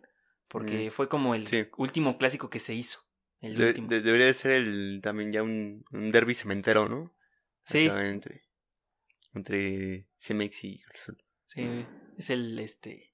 porque 0.48 0.88
Mm. 0.88 0.90
fue 0.90 1.08
como 1.08 1.36
el 1.36 1.46
Sí. 1.46 1.66
último 1.76 2.18
clásico 2.18 2.50
que 2.50 2.58
se 2.58 2.74
hizo. 2.74 3.00
El 3.40 3.56
De- 3.56 3.68
último. 3.68 3.86
de- 3.88 4.00
debería 4.02 4.26
de 4.26 4.34
ser 4.34 4.50
el, 4.50 5.00
también 5.00 5.32
ya 5.32 5.44
un, 5.44 5.84
un 5.92 6.10
derby 6.10 6.34
cementero, 6.34 6.88
¿no? 6.88 7.14
Sí. 7.64 7.88
Entre, 7.90 8.42
entre 9.34 10.08
Cemex 10.16 10.64
y. 10.64 10.82
Sí, 11.46 11.86
es 12.16 12.30
el 12.30 12.58
este 12.58 13.11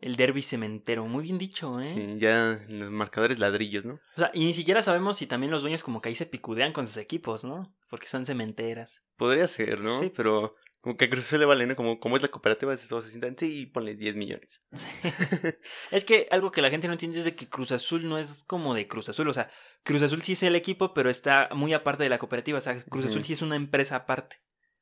el 0.00 0.16
derby 0.16 0.42
cementero, 0.42 1.06
muy 1.06 1.24
bien 1.24 1.38
dicho, 1.38 1.80
¿eh? 1.80 1.84
Sí, 1.84 2.18
ya 2.18 2.60
los 2.68 2.90
marcadores 2.90 3.38
ladrillos, 3.38 3.86
¿no? 3.86 3.94
O 3.94 4.20
sea, 4.20 4.30
y 4.34 4.44
ni 4.44 4.54
siquiera 4.54 4.82
sabemos 4.82 5.16
si 5.16 5.26
también 5.26 5.50
los 5.50 5.62
dueños 5.62 5.82
como 5.82 6.00
que 6.00 6.08
ahí 6.08 6.14
se 6.14 6.26
picudean 6.26 6.72
con 6.72 6.86
sus 6.86 6.98
equipos, 6.98 7.44
¿no? 7.44 7.74
Porque 7.88 8.06
son 8.06 8.26
cementeras. 8.26 9.02
Podría 9.16 9.48
ser, 9.48 9.80
¿no? 9.80 9.98
Sí. 9.98 10.12
Pero 10.14 10.52
como 10.86 10.96
que 10.96 11.06
a 11.06 11.10
Cruz 11.10 11.24
Azul 11.24 11.40
le 11.40 11.46
vale, 11.46 11.66
¿no? 11.66 11.74
Como, 11.74 11.98
como 11.98 12.14
es 12.14 12.22
la 12.22 12.28
cooperativa, 12.28 12.76
todos 12.76 13.04
se 13.04 13.10
sientan, 13.10 13.36
sí, 13.36 13.66
ponle 13.66 13.96
10 13.96 14.14
millones. 14.14 14.62
Es 15.90 16.04
que 16.04 16.28
algo 16.30 16.52
que 16.52 16.62
la 16.62 16.70
gente 16.70 16.86
no 16.86 16.92
entiende 16.92 17.18
es 17.18 17.24
de 17.24 17.34
que 17.34 17.48
Cruz 17.48 17.72
Azul 17.72 18.08
no 18.08 18.18
es 18.18 18.44
como 18.44 18.72
de 18.72 18.86
Cruz 18.86 19.08
Azul, 19.08 19.28
o 19.28 19.34
sea, 19.34 19.50
Cruz 19.82 20.02
Azul 20.02 20.22
sí 20.22 20.34
es 20.34 20.44
el 20.44 20.54
equipo, 20.54 20.94
pero 20.94 21.10
está 21.10 21.48
muy 21.52 21.72
aparte 21.72 22.04
de 22.04 22.08
la 22.08 22.18
cooperativa, 22.18 22.58
o 22.58 22.60
sea, 22.60 22.80
Cruz 22.84 23.06
Azul 23.06 23.24
sí 23.24 23.32
es 23.32 23.42
una 23.42 23.56
empresa 23.56 23.96
aparte. 23.96 24.36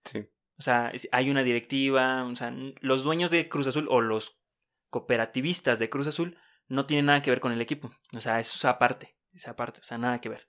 Sí. 0.04 0.26
O 0.58 0.62
sea, 0.62 0.92
hay 1.10 1.30
una 1.30 1.42
directiva, 1.42 2.24
o 2.24 2.36
sea, 2.36 2.54
los 2.80 3.02
dueños 3.02 3.30
de 3.30 3.48
Cruz 3.48 3.66
Azul 3.66 3.86
o 3.88 4.02
los 4.02 4.38
cooperativistas 4.94 5.80
de 5.80 5.90
Cruz 5.90 6.06
Azul 6.06 6.36
no 6.68 6.86
tienen 6.86 7.06
nada 7.06 7.20
que 7.20 7.30
ver 7.30 7.40
con 7.40 7.50
el 7.50 7.60
equipo. 7.60 7.90
O 8.12 8.20
sea, 8.20 8.38
eso 8.38 8.56
es 8.56 8.64
aparte, 8.64 9.16
es 9.32 9.48
aparte, 9.48 9.80
o 9.80 9.82
sea, 9.82 9.98
nada 9.98 10.20
que 10.20 10.28
ver. 10.28 10.48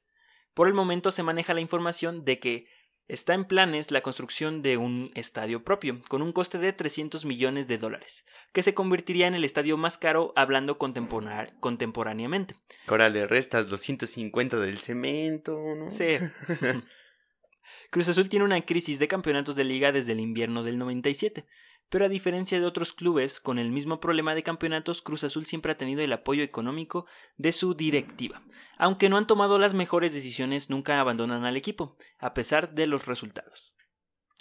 Por 0.54 0.68
el 0.68 0.76
momento 0.76 1.10
se 1.10 1.24
maneja 1.24 1.56
la 1.56 1.62
información 1.62 2.24
de 2.24 2.38
que 2.38 2.68
está 3.08 3.34
en 3.34 3.46
planes 3.46 3.90
la 3.90 4.02
construcción 4.02 4.62
de 4.62 4.78
un 4.78 5.12
estadio 5.16 5.64
propio, 5.64 6.00
con 6.08 6.22
un 6.22 6.32
coste 6.32 6.60
de 6.60 6.74
300 6.74 7.26
millones 7.26 7.68
de 7.68 7.80
dólares, 7.80 8.24
que 8.54 8.62
se 8.62 8.76
convertiría 8.76 9.26
en 9.26 9.34
el 9.34 9.44
estadio 9.44 9.78
más 9.78 9.98
caro 9.98 10.32
hablando 10.36 10.78
contemporáneamente. 10.78 12.56
Ahora 12.86 13.10
le 13.10 13.26
restas 13.26 13.68
los 13.72 13.82
150 13.82 14.60
del 14.60 14.78
cemento, 14.78 15.60
¿no? 15.76 15.90
Sí. 15.90 16.18
Cruz 17.90 18.10
Azul 18.10 18.30
tiene 18.30 18.46
una 18.46 18.62
crisis 18.62 19.00
de 19.00 19.08
campeonatos 19.08 19.56
de 19.56 19.64
liga 19.64 19.92
desde 19.92 20.12
el 20.12 20.20
invierno 20.20 20.64
del 20.64 20.78
97, 20.78 21.48
pero 21.90 22.06
a 22.06 22.10
diferencia 22.10 22.60
de 22.60 22.66
otros 22.66 22.94
clubes 22.94 23.40
con 23.40 23.60
el 23.60 23.72
mismo 23.72 24.00
problema 24.00 24.34
de 24.36 24.44
campeonatos, 24.44 25.02
Cruz 25.02 25.24
Azul 25.24 25.46
siempre 25.46 25.72
ha 25.72 25.78
tenido 25.78 26.02
el 26.02 26.12
apoyo 26.14 26.44
económico 26.44 27.06
de 27.38 27.52
su 27.52 27.74
directiva. 27.74 28.42
Aunque 28.78 29.10
no 29.10 29.18
han 29.18 29.28
tomado 29.28 29.60
las 29.60 29.74
mejores 29.74 30.14
decisiones, 30.14 30.70
nunca 30.70 31.00
abandonan 31.00 31.46
al 31.46 31.58
equipo, 31.58 31.98
a 32.20 32.34
pesar 32.34 32.74
de 32.74 32.88
los 32.88 33.06
resultados. 33.06 33.74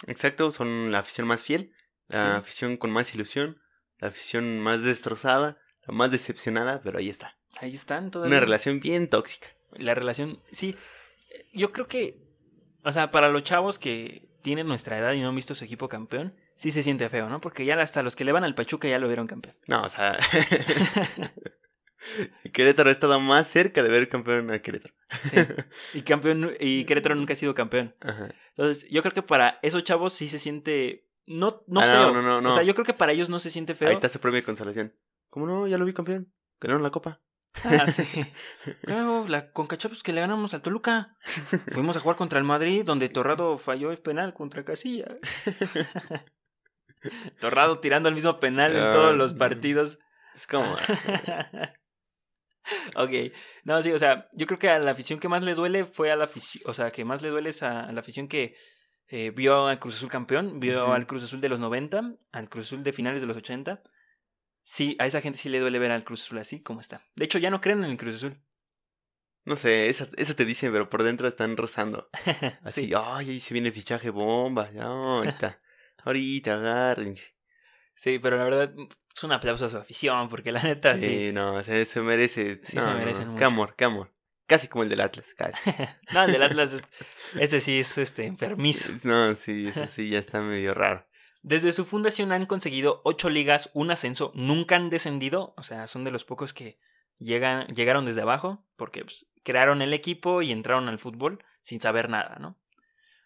Exacto, 0.07 0.51
son 0.51 0.91
la 0.91 0.99
afición 0.99 1.27
más 1.27 1.43
fiel, 1.43 1.71
la 2.07 2.17
Sí. 2.19 2.37
afición 2.39 2.77
con 2.77 2.91
más 2.91 3.13
ilusión, 3.15 3.61
la 3.99 4.09
afición 4.09 4.59
más 4.59 4.83
destrozada, 4.83 5.57
la 5.87 5.93
más 5.93 6.11
decepcionada, 6.11 6.81
pero 6.83 6.97
ahí 6.99 7.09
está. 7.09 7.37
Ahí 7.61 7.73
están 7.73 8.11
todavía. 8.11 8.35
Una 8.35 8.45
relación 8.45 8.79
bien 8.79 9.09
tóxica. 9.09 9.47
La 9.71 9.95
relación, 9.95 10.41
sí, 10.51 10.75
yo 11.53 11.71
creo 11.71 11.87
que, 11.87 12.21
o 12.83 12.91
sea, 12.91 13.11
para 13.11 13.29
los 13.29 13.43
chavos 13.43 13.79
que 13.79 14.27
tienen 14.41 14.67
nuestra 14.67 14.97
edad 14.99 15.13
y 15.13 15.21
no 15.21 15.29
han 15.29 15.35
visto 15.35 15.55
su 15.55 15.63
equipo 15.65 15.87
campeón, 15.89 16.35
sí 16.55 16.71
se 16.71 16.83
siente 16.83 17.09
feo, 17.09 17.29
¿no? 17.29 17.41
Porque 17.41 17.65
ya 17.65 17.79
hasta 17.79 18.03
los 18.03 18.15
que 18.15 18.23
le 18.25 18.31
van 18.31 18.43
al 18.43 18.55
Pachuca 18.55 18.87
ya 18.87 18.99
lo 18.99 19.07
vieron 19.07 19.27
campeón. 19.27 19.55
No, 19.67 19.83
o 19.83 19.89
sea. 19.89 20.17
Querétaro 22.53 22.89
ha 22.89 22.91
estado 22.91 23.19
más 23.19 23.47
cerca 23.47 23.81
de 23.81 23.89
ver 23.89 24.07
campeón 24.09 24.51
a 24.51 24.61
Querétaro. 24.61 24.93
Sí. 25.23 25.37
Y 25.93 26.01
campeón 26.01 26.51
y 26.59 26.85
Querétaro 26.85 27.15
nunca 27.15 27.33
ha 27.33 27.35
sido 27.35 27.55
campeón. 27.55 27.95
Ajá. 28.01 28.29
Entonces, 28.49 28.87
yo 28.89 29.01
creo 29.01 29.13
que 29.13 29.21
para 29.23 29.59
esos 29.63 29.83
chavos 29.83 30.13
sí 30.13 30.29
se 30.29 30.39
siente 30.39 31.07
no 31.25 31.63
no 31.67 31.81
Ah, 31.81 31.85
no, 31.87 31.93
feo. 31.93 32.13
no, 32.13 32.21
no, 32.21 32.41
no. 32.41 32.49
O 32.49 32.53
sea, 32.53 32.63
yo 32.63 32.73
creo 32.75 32.85
que 32.85 32.93
para 32.93 33.11
ellos 33.11 33.29
no 33.29 33.39
se 33.39 33.49
siente 33.49 33.73
feo. 33.75 33.89
Ahí 33.89 33.95
está 33.95 34.09
su 34.09 34.19
premio 34.19 34.39
de 34.39 34.43
consolación. 34.43 34.93
¿Cómo 35.29 35.47
no? 35.47 35.67
Ya 35.67 35.77
lo 35.77 35.85
vi 35.85 35.93
campeón. 35.93 36.31
Ganaron 36.59 36.83
la 36.83 36.91
copa. 36.91 37.21
Ah, 37.63 37.87
sí. 37.87 38.03
Claro, 38.83 39.25
la 39.27 39.51
Conca 39.51 39.77
Champions 39.77 40.03
que 40.03 40.13
le 40.13 40.21
ganamos 40.21 40.53
al 40.53 40.61
Toluca. 40.61 41.17
Fuimos 41.71 41.97
a 41.97 41.99
jugar 41.99 42.17
contra 42.17 42.37
el 42.37 42.45
Madrid 42.45 42.83
donde 42.85 43.09
Torrado 43.09 43.57
falló 43.57 43.91
el 43.91 43.97
penal 43.97 44.33
contra 44.33 44.63
Casilla. 44.63 45.07
Torrado 47.39 47.79
tirando 47.79 48.09
el 48.09 48.15
mismo 48.15 48.39
penal 48.39 48.75
en 48.75 48.83
Ah, 48.83 48.91
todos 48.91 49.15
los 49.15 49.33
partidos. 49.33 49.99
Es 50.33 50.47
como. 50.47 50.73
ok, 52.95 53.11
no, 53.63 53.81
sí, 53.81 53.91
o 53.91 53.99
sea, 53.99 54.27
yo 54.33 54.47
creo 54.47 54.59
que 54.59 54.69
a 54.69 54.79
la 54.79 54.91
afición 54.91 55.19
que 55.19 55.29
más 55.29 55.43
le 55.43 55.53
duele 55.53 55.85
fue 55.85 56.11
a 56.11 56.15
la 56.15 56.25
afición, 56.25 56.63
o 56.67 56.73
sea, 56.73 56.91
que 56.91 57.05
más 57.05 57.21
le 57.21 57.29
duele 57.29 57.49
es 57.49 57.63
a, 57.63 57.91
la 57.91 57.99
afición 57.99 58.27
que 58.27 58.55
eh, 59.07 59.31
vio 59.35 59.67
al 59.67 59.79
Cruz 59.79 59.95
Azul 59.97 60.09
campeón, 60.09 60.59
vio 60.59 60.91
al 60.91 61.05
Cruz 61.05 61.23
Azul 61.23 61.41
de 61.41 61.49
los 61.49 61.59
90, 61.59 62.15
al 62.31 62.49
Cruz 62.49 62.67
Azul 62.67 62.83
de 62.83 62.93
finales 62.93 63.21
de 63.21 63.27
los 63.27 63.37
80. 63.37 63.83
Sí, 64.63 64.95
a 64.99 65.05
esa 65.05 65.21
gente 65.21 65.37
sí 65.37 65.49
le 65.49 65.59
duele 65.59 65.77
ver 65.77 65.91
al 65.91 66.03
Cruz 66.03 66.23
Azul 66.23 66.39
así 66.39 66.61
como 66.61 66.81
está. 66.81 67.03
De 67.15 67.25
hecho, 67.25 67.37
ya 67.37 67.51
no 67.51 67.61
creen 67.61 67.83
en 67.83 67.91
el 67.91 67.97
Cruz 67.97 68.15
Azul. 68.15 68.41
No 69.43 69.55
sé, 69.55 69.89
esa, 69.89 70.07
esa 70.17 70.35
te 70.35 70.43
dicen, 70.43 70.71
pero 70.71 70.89
por 70.89 71.03
dentro 71.03 71.27
están 71.27 71.55
rozando. 71.55 72.09
Así, 72.63 72.87
Sí. 72.87 72.93
ay, 72.97 73.29
ahí 73.29 73.39
se 73.39 73.53
viene 73.53 73.71
fichaje 73.71 74.09
bomba. 74.09 74.71
Ya, 74.71 74.85
ahorita. 74.85 75.61
Ahorita, 76.05 76.55
agárrense. 76.55 77.35
Sí, 77.93 78.19
pero 78.19 78.37
la 78.37 78.43
verdad 78.43 78.73
es 79.15 79.23
un 79.23 79.31
aplauso 79.31 79.65
a 79.65 79.69
su 79.69 79.77
afición, 79.77 80.29
porque 80.29 80.51
la 80.51 80.61
neta 80.61 80.95
sí. 80.97 81.01
Sí, 81.27 81.31
no, 81.33 81.63
se, 81.63 81.85
se 81.85 82.01
merece. 82.01 82.59
Sí, 82.63 82.77
no, 82.77 82.83
se 82.83 82.93
merecen 82.93 83.25
no, 83.25 83.31
mucho. 83.31 83.39
Qué 83.39 83.45
amor, 83.45 83.75
qué 83.75 83.85
amor. 83.85 84.13
Casi 84.47 84.67
como 84.67 84.83
el 84.83 84.89
del 84.89 85.01
Atlas, 85.01 85.33
casi. 85.33 85.57
No, 86.11 86.23
el 86.23 86.31
del 86.31 86.43
Atlas, 86.43 86.73
es- 86.73 86.83
ese 87.39 87.59
sí 87.59 87.79
es 87.79 87.97
este 87.97 88.25
enfermizo. 88.25 88.91
No, 89.03 89.33
sí, 89.35 89.67
eso 89.67 89.87
sí 89.87 90.09
ya 90.09 90.19
está 90.19 90.41
medio 90.41 90.73
raro. 90.73 91.07
Desde 91.41 91.73
su 91.73 91.85
fundación 91.85 92.31
han 92.31 92.45
conseguido 92.45 93.01
ocho 93.05 93.29
ligas, 93.29 93.69
un 93.73 93.91
ascenso, 93.91 94.31
nunca 94.35 94.75
han 94.75 94.89
descendido, 94.89 95.53
o 95.57 95.63
sea, 95.63 95.87
son 95.87 96.03
de 96.03 96.11
los 96.11 96.25
pocos 96.25 96.53
que 96.53 96.79
llegan, 97.19 97.67
llegaron 97.67 98.05
desde 98.05 98.21
abajo, 98.21 98.65
porque 98.75 99.03
pues, 99.03 99.27
crearon 99.43 99.81
el 99.81 99.93
equipo 99.93 100.41
y 100.41 100.51
entraron 100.51 100.89
al 100.89 100.99
fútbol 100.99 101.43
sin 101.61 101.79
saber 101.81 102.09
nada, 102.09 102.37
¿no? 102.39 102.59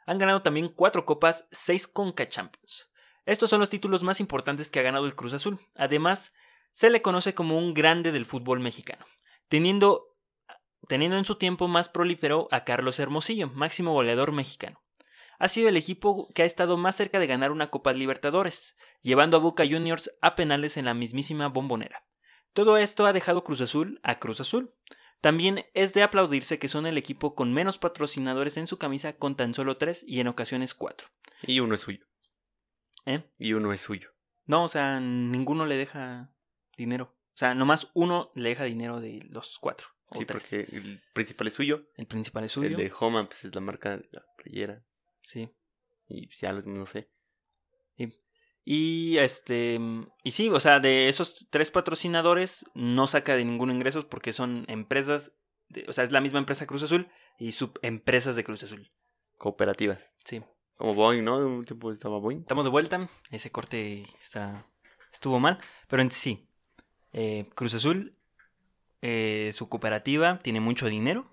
Han 0.10 0.18
ganado 0.18 0.42
también 0.42 0.70
cuatro 0.70 1.06
copas, 1.06 1.48
seis 1.52 1.88
Conca 1.88 2.28
Champions. 2.28 2.90
Estos 3.26 3.50
son 3.50 3.60
los 3.60 3.70
títulos 3.70 4.02
más 4.02 4.20
importantes 4.20 4.72
que 4.72 4.80
ha 4.80 4.84
ganado 4.84 5.06
el 5.06 5.16
Cruz 5.16 5.34
Azul. 5.34 5.60
Además, 5.76 6.34
se 6.72 6.90
le 6.90 7.02
conoce 7.02 7.36
como 7.36 7.58
un 7.58 7.74
grande 7.74 8.12
del 8.12 8.26
fútbol 8.26 8.60
mexicano, 8.60 9.06
teniendo, 9.50 10.16
teniendo 10.88 11.18
en 11.18 11.26
su 11.26 11.36
tiempo 11.36 11.68
más 11.68 11.90
prolífero 11.90 12.48
a 12.52 12.64
Carlos 12.64 12.98
Hermosillo, 13.00 13.50
máximo 13.50 13.94
goleador 13.94 14.32
mexicano 14.32 14.82
ha 15.40 15.48
sido 15.48 15.70
el 15.70 15.78
equipo 15.78 16.28
que 16.34 16.44
ha 16.44 16.46
estado 16.46 16.76
más 16.76 16.98
cerca 16.98 17.18
de 17.18 17.26
ganar 17.26 17.52
una 17.52 17.70
Copa 17.70 17.94
Libertadores, 17.94 18.76
llevando 19.02 19.38
a 19.38 19.40
Boca 19.40 19.64
Juniors 19.66 20.12
a 20.22 20.36
penales 20.36 20.76
en 20.76 20.86
la 20.86 20.94
mismísima 20.94 21.48
bombonera. 21.48 22.04
Todo 22.54 22.78
esto 22.78 23.06
ha 23.06 23.14
dejado 23.14 23.44
Cruz 23.46 23.62
Azul 23.62 24.02
a 24.04 24.20
Cruz 24.20 24.42
Azul. 24.42 24.76
También 25.22 25.66
es 25.74 25.94
de 25.94 26.04
aplaudirse 26.04 26.60
que 26.60 26.68
son 26.68 26.86
el 26.86 26.98
equipo 26.98 27.36
con 27.36 27.54
menos 27.54 27.78
patrocinadores 27.78 28.58
en 28.58 28.68
su 28.68 28.78
camisa 28.78 29.18
con 29.18 29.36
tan 29.36 29.54
solo 29.54 29.78
tres 29.78 30.04
y 30.08 30.20
en 30.20 30.28
ocasiones 30.28 30.74
cuatro. 30.74 31.10
Y 31.44 31.60
uno 31.60 31.76
es 31.76 31.82
suyo. 31.82 32.06
¿Eh? 33.06 33.24
Y 33.38 33.54
uno 33.54 33.74
es 33.74 33.82
suyo. 33.82 34.12
No, 34.46 34.64
o 34.64 34.70
sea, 34.70 35.00
ninguno 35.00 35.66
le 35.66 35.78
deja 35.78 36.34
dinero. 36.78 37.16
O 37.34 37.38
sea, 37.40 37.56
nomás 37.56 37.90
uno 37.94 38.32
le 38.36 38.50
deja 38.50 38.64
dinero 38.64 39.00
de 39.00 39.20
los 39.30 39.60
cuatro. 39.60 39.88
O 40.08 40.18
Sí, 40.18 40.26
tres. 40.26 40.44
porque 40.44 40.76
el 40.76 41.02
principal 41.14 41.48
es 41.48 41.54
suyo. 41.54 41.86
El 41.96 42.08
principal 42.08 42.44
es 42.44 42.52
suyo. 42.52 42.70
El 42.70 42.76
de 42.76 42.92
Homa, 43.00 43.28
pues 43.28 43.46
es 43.46 43.54
la 43.54 43.62
marca 43.62 43.98
de 43.98 44.10
la 44.12 44.26
playera. 44.38 44.84
Sí. 45.22 45.50
Y 46.08 46.30
ya 46.36 46.54
no 46.54 46.86
sé. 46.86 47.12
Y 48.72 49.18
este. 49.18 49.80
Y 50.24 50.32
sí, 50.34 50.48
o 50.50 50.60
sea, 50.60 50.80
de 50.80 51.10
esos 51.10 51.48
tres 51.50 51.72
patrocinadores 51.72 52.68
no 52.76 53.08
saca 53.08 53.34
de 53.36 53.44
ningún 53.44 53.72
ingresos 53.72 54.06
porque 54.06 54.32
son 54.32 54.66
empresas. 54.68 55.32
de- 55.70 55.86
o 55.88 55.94
sea, 55.94 56.04
es 56.04 56.12
la 56.12 56.22
misma 56.22 56.38
empresa 56.38 56.68
Cruz 56.68 56.84
Azul 56.84 57.10
y 57.40 57.52
subempresas 57.54 58.36
de 58.36 58.44
Cruz 58.44 58.62
Azul. 58.62 58.88
Cooperativas. 59.40 60.14
Sí. 60.24 60.44
Como 60.76 60.94
Boeing, 60.94 61.24
¿no? 61.24 61.38
Un 61.38 61.66
tiempo 61.66 61.92
estaba 61.92 62.20
Boeing. 62.20 62.42
Estamos 62.42 62.64
de 62.66 62.70
vuelta. 62.72 63.10
Ese 63.32 63.52
corte 63.52 64.04
está. 64.22 64.68
estuvo 65.12 65.40
mal. 65.40 65.58
Pero 65.88 66.04
en 66.04 66.12
sí. 66.12 66.48
eh, 67.12 67.50
Cruz 67.56 67.74
Azul. 67.74 68.16
eh, 69.02 69.50
su 69.54 69.68
cooperativa 69.68 70.38
tiene 70.38 70.60
mucho 70.60 70.86
dinero. 70.90 71.26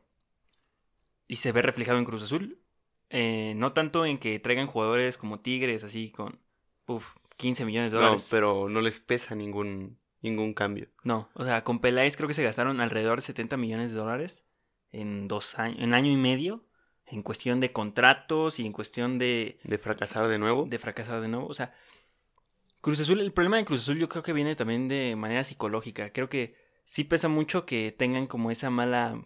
Y 1.29 1.37
se 1.37 1.53
ve 1.53 1.61
reflejado 1.61 1.99
en 1.99 2.07
Cruz 2.07 2.23
Azul. 2.23 2.63
eh, 3.11 3.53
no 3.57 3.75
tanto 3.75 4.07
en 4.07 4.17
que 4.17 4.39
traigan 4.41 4.67
jugadores 4.69 5.19
como 5.19 5.41
Tigres, 5.41 5.85
así 5.85 6.11
con. 6.13 6.41
Uf, 6.87 7.15
15 7.37 7.65
millones 7.65 7.93
de 7.93 7.99
No, 7.99 8.05
dólares. 8.05 8.29
pero 8.31 8.69
no 8.69 8.81
les 8.81 8.99
pesa 8.99 9.35
ningún, 9.35 9.99
ningún 10.23 10.55
cambio. 10.55 10.89
No, 11.05 11.29
o 11.35 11.45
sea, 11.45 11.65
con 11.65 11.81
Peláez 11.81 12.17
creo 12.17 12.29
que 12.29 12.35
se 12.35 12.43
gastaron 12.43 12.81
alrededor 12.81 13.19
de 13.19 13.23
70 13.23 13.57
millones 13.57 13.93
de 13.93 13.99
dólares 13.99 14.47
en 14.93 15.29
dos 15.29 15.59
años, 15.59 15.79
en 15.81 15.95
año 15.95 16.11
y 16.11 16.17
medio, 16.17 16.65
en 17.07 17.23
cuestión 17.23 17.61
de 17.61 17.73
contratos 17.73 18.59
y 18.59 18.67
en 18.67 18.73
cuestión 18.73 19.19
de, 19.19 19.59
De 19.65 19.79
fracasar 19.79 20.29
de 20.29 20.39
nuevo. 20.39 20.67
de 20.69 20.79
fracasar 20.79 21.21
de 21.21 21.29
nuevo. 21.29 21.47
O 21.47 21.55
sea, 21.55 21.75
Cruz 22.81 23.01
Azul, 23.01 23.21
el 23.21 23.33
problema 23.33 23.57
de 23.57 23.65
Cruz 23.65 23.83
Azul 23.83 23.99
yo 23.99 24.09
creo 24.09 24.23
que 24.23 24.33
viene 24.33 24.55
también 24.57 24.89
de 24.89 25.17
manera 25.17 25.45
psicológica. 25.45 26.13
Creo 26.13 26.29
que 26.29 26.57
sí 26.85 27.05
pesa 27.05 27.29
mucho 27.29 27.67
que 27.67 27.93
tengan 27.97 28.27
como 28.27 28.51
esa 28.51 28.71
mala, 28.71 29.25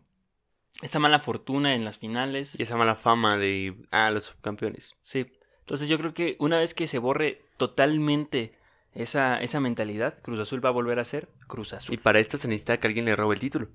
esa 0.82 0.98
mala 0.98 1.18
fortuna 1.20 1.74
en 1.74 1.84
las 1.84 1.98
finales. 1.98 2.58
Y 2.58 2.62
esa 2.62 2.76
mala 2.76 2.96
fama 2.96 3.36
de. 3.36 3.76
Ah, 3.90 4.10
los 4.10 4.24
subcampeones. 4.24 4.96
Sí. 5.02 5.26
Entonces 5.60 5.88
yo 5.88 5.98
creo 5.98 6.14
que 6.14 6.36
una 6.40 6.58
vez 6.58 6.74
que 6.74 6.86
se 6.88 6.98
borre 6.98 7.42
totalmente 7.60 8.54
esa, 8.94 9.38
esa 9.40 9.60
mentalidad, 9.60 10.18
Cruz 10.22 10.40
Azul 10.40 10.64
va 10.64 10.70
a 10.70 10.72
volver 10.72 10.98
a 10.98 11.04
ser 11.04 11.28
Cruz 11.46 11.74
Azul. 11.74 11.94
Y 11.94 11.98
para 11.98 12.18
esto 12.18 12.38
se 12.38 12.48
necesita 12.48 12.80
que 12.80 12.86
alguien 12.86 13.04
le 13.04 13.14
robe 13.14 13.34
el 13.34 13.40
título. 13.40 13.68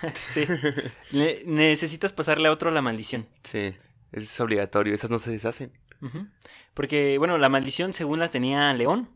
Sí. 0.34 0.44
Ne- 1.12 1.42
necesitas 1.46 2.12
pasarle 2.12 2.48
a 2.48 2.52
otro 2.52 2.70
la 2.70 2.82
maldición. 2.82 3.26
Sí, 3.42 3.74
es 4.12 4.40
obligatorio. 4.40 4.94
Esas 4.94 5.10
no 5.10 5.18
se 5.18 5.30
deshacen. 5.30 5.72
Porque, 6.74 7.18
bueno, 7.18 7.38
la 7.38 7.48
maldición 7.48 7.92
según 7.92 8.18
la 8.18 8.30
tenía 8.30 8.72
León. 8.74 9.10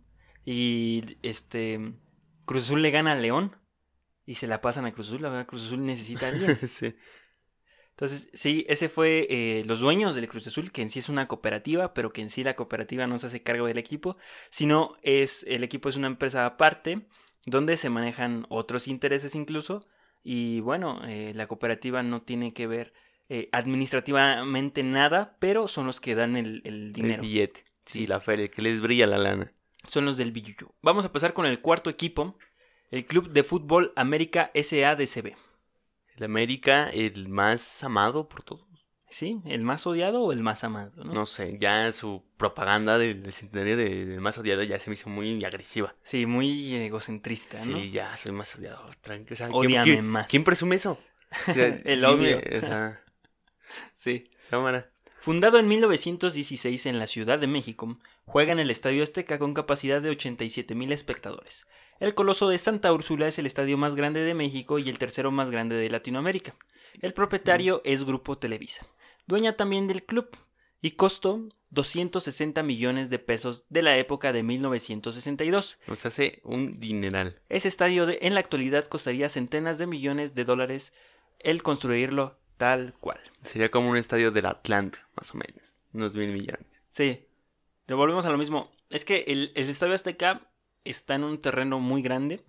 Y 0.45 1.19
este. 1.23 1.95
Cruz 2.45 2.65
Azul 2.65 2.83
le 2.83 2.91
gana 2.91 3.13
a 3.13 3.17
León. 3.17 3.57
Y 4.27 4.37
se 4.37 4.47
la 4.47 4.61
pasan 4.61 4.87
a 4.87 4.93
Cruz 4.93 5.09
Azul. 5.09 5.23
La 5.23 5.29
verdad, 5.29 5.47
Cruz 5.47 5.67
Azul 5.67 5.85
necesita 5.85 6.27
a 6.27 6.29
alguien. 6.31 6.59
sí. 6.69 6.95
Entonces, 8.03 8.29
sí, 8.35 8.67
ese 8.69 8.89
fue 8.89 9.29
eh, 9.31 9.63
los 9.65 9.79
dueños 9.79 10.17
del 10.17 10.27
Cruz 10.27 10.45
Azul, 10.49 10.73
que 10.73 10.83
en 10.83 10.91
sí 10.91 10.99
es 10.99 11.09
una 11.09 11.29
cooperativa, 11.29 11.95
pero 11.95 12.13
que 12.13 12.21
en 12.21 12.31
sí 12.31 12.43
la 12.43 12.57
cooperativa 12.57 13.07
no 13.07 13.17
se 13.21 13.29
hace 13.29 13.45
cargo 13.45 13.67
del 13.69 13.79
equipo, 13.79 14.17
sino 14.51 14.97
es 15.03 15.45
el 15.49 15.63
equipo 15.63 15.89
es 15.89 15.95
una 15.95 16.09
empresa 16.09 16.45
aparte, 16.45 17.07
donde 17.47 17.77
se 17.77 17.91
manejan 17.91 18.45
otros 18.49 18.89
intereses 18.89 19.37
incluso, 19.37 19.87
y 20.25 20.59
bueno, 20.59 21.01
eh, 21.07 21.31
la 21.37 21.47
cooperativa 21.47 22.03
no 22.03 22.23
tiene 22.23 22.53
que 22.53 22.67
ver 22.67 22.93
eh, 23.29 23.49
administrativamente 23.53 24.83
nada, 24.83 25.37
pero 25.39 25.69
son 25.69 25.87
los 25.87 26.01
que 26.01 26.17
dan 26.17 26.35
el, 26.37 26.61
el 26.65 26.75
El 26.75 26.93
dinero, 26.93 27.23
billete. 27.23 27.61
Sí, 27.87 28.01
Sí. 28.01 28.07
la 28.09 28.19
feria, 28.21 28.49
que 28.49 28.63
les 28.63 28.81
brilla 28.81 29.07
la 29.07 29.19
lana. 29.19 29.53
son 29.87 30.07
los 30.07 30.17
del 30.17 30.33
billuyo. 30.33 30.75
Vamos 30.83 31.05
a 31.05 31.13
pasar 31.13 31.35
con 31.35 31.47
el 31.47 31.61
cuarto 31.61 31.89
equipo, 31.89 32.37
el 32.91 33.05
Club 33.07 33.31
de 33.31 33.45
Fútbol 33.45 33.93
América 33.95 34.51
SADCB. 34.55 35.37
El 36.17 36.25
América, 36.25 36.89
el 36.93 37.29
más 37.29 37.83
amado 37.85 38.29
por 38.29 38.43
todos. 38.43 38.67
¿Sí? 39.11 39.41
¿El 39.45 39.63
más 39.63 39.87
odiado 39.87 40.23
o 40.23 40.33
el 40.33 40.43
más 40.43 40.65
amado? 40.65 41.05
¿no? 41.05 41.13
No 41.13 41.27
sé, 41.27 41.59
ya 41.61 41.93
su 41.93 42.25
propaganda 42.39 42.97
del, 42.97 43.23
del 43.23 43.33
centenario 43.35 43.77
de- 43.77 44.07
del 44.07 44.21
más 44.23 44.39
odiado 44.39 44.63
ya 44.63 44.79
se 44.81 44.89
me 44.89 44.95
hizo 44.95 45.11
muy 45.11 45.45
agresiva. 45.45 45.95
Sí, 46.03 46.25
muy 46.25 46.75
egocentrista, 46.77 47.59
¿no? 47.59 47.79
Sí, 47.79 47.91
ya 47.91 48.17
soy 48.17 48.33
más 48.33 48.55
odiado. 48.57 48.89
Tranquilo. 49.03 49.37
sea, 49.37 49.51
Ódiame 49.51 49.85
¿quién, 49.85 49.97
quién- 49.97 50.07
más. 50.07 50.27
¿Quién 50.29 50.45
presume 50.45 50.77
eso? 50.77 50.99
O 51.49 51.53
sea, 51.53 51.67
El 51.85 52.05
odio. 52.07 52.39
o 52.39 52.61
sea, 52.61 53.03
Sí. 53.95 54.31
cámara. 54.51 54.89
Fundado 55.21 55.59
en 55.59 55.69
1916 55.69 56.87
en 56.87 56.99
la 56.99 57.07
Ciudad 57.07 57.39
de 57.39 57.47
México, 57.47 57.99
juega 58.25 58.53
en 58.53 58.59
el 58.59 58.71
Estadio 58.71 59.03
Azteca 59.03 59.39
con 59.39 59.55
capacidad 59.55 60.01
de 60.03 60.11
87 60.11 60.75
mil 60.75 60.91
espectadores. 60.91 61.67
El 62.03 62.15
Coloso 62.15 62.49
de 62.49 62.59
Santa 62.59 62.93
Úrsula 62.93 63.29
es 63.29 63.39
el 63.39 63.47
estadio 63.47 63.79
más 63.79 63.95
grande 63.95 64.21
de 64.25 64.35
México 64.35 64.81
y 64.81 64.89
el 64.89 64.99
tercero 64.99 65.31
más 65.31 65.51
grande 65.51 65.77
de 65.77 65.89
Latinoamérica. 65.89 66.57
El 67.01 67.13
propietario 67.15 67.81
es 67.85 68.03
Grupo 68.05 68.37
Televisa, 68.37 68.85
dueña 69.29 69.57
también 69.57 69.87
del 69.87 70.03
club, 70.03 70.29
y 70.81 70.93
costó 70.93 71.49
260 71.71 72.65
millones 72.65 73.09
de 73.09 73.21
pesos 73.21 73.65
de 73.69 73.83
la 73.83 73.97
época 73.99 74.33
de 74.33 74.43
1962. 74.43 75.79
Nos 75.87 76.05
hace 76.05 76.41
un 76.43 76.81
dineral. 76.81 77.41
Ese 77.49 77.69
estadio 77.69 78.05
de- 78.05 78.19
en 78.23 78.35
la 78.35 78.41
actualidad 78.41 78.87
costaría 78.87 79.29
centenas 79.29 79.79
de 79.79 79.87
millones 79.87 80.35
de 80.35 80.45
dólares 80.45 80.93
el 81.39 81.63
construirlo 81.63 82.41
tal 82.57 82.95
cual. 82.99 83.21
Sería 83.45 83.71
como 83.71 83.89
un 83.91 83.97
estadio 83.97 84.33
del 84.33 84.47
Atlanta, 84.47 85.09
más 85.17 85.33
o 85.37 85.39
menos. 85.39 85.77
Unos 85.93 86.17
mil 86.17 86.33
millones. 86.33 86.67
Sí. 86.89 87.29
Le 87.87 87.95
volvemos 87.95 88.27
a 88.27 88.31
lo 88.31 88.39
mismo. 88.39 88.73
Es 88.91 89.05
que 89.05 89.25
el, 89.29 89.53
el 89.55 89.69
Estadio 89.71 89.95
Azteca 89.95 90.49
está 90.85 91.15
en 91.15 91.25
un 91.25 91.41
terreno 91.41 91.81
muy 91.81 92.03
grande. 92.03 92.43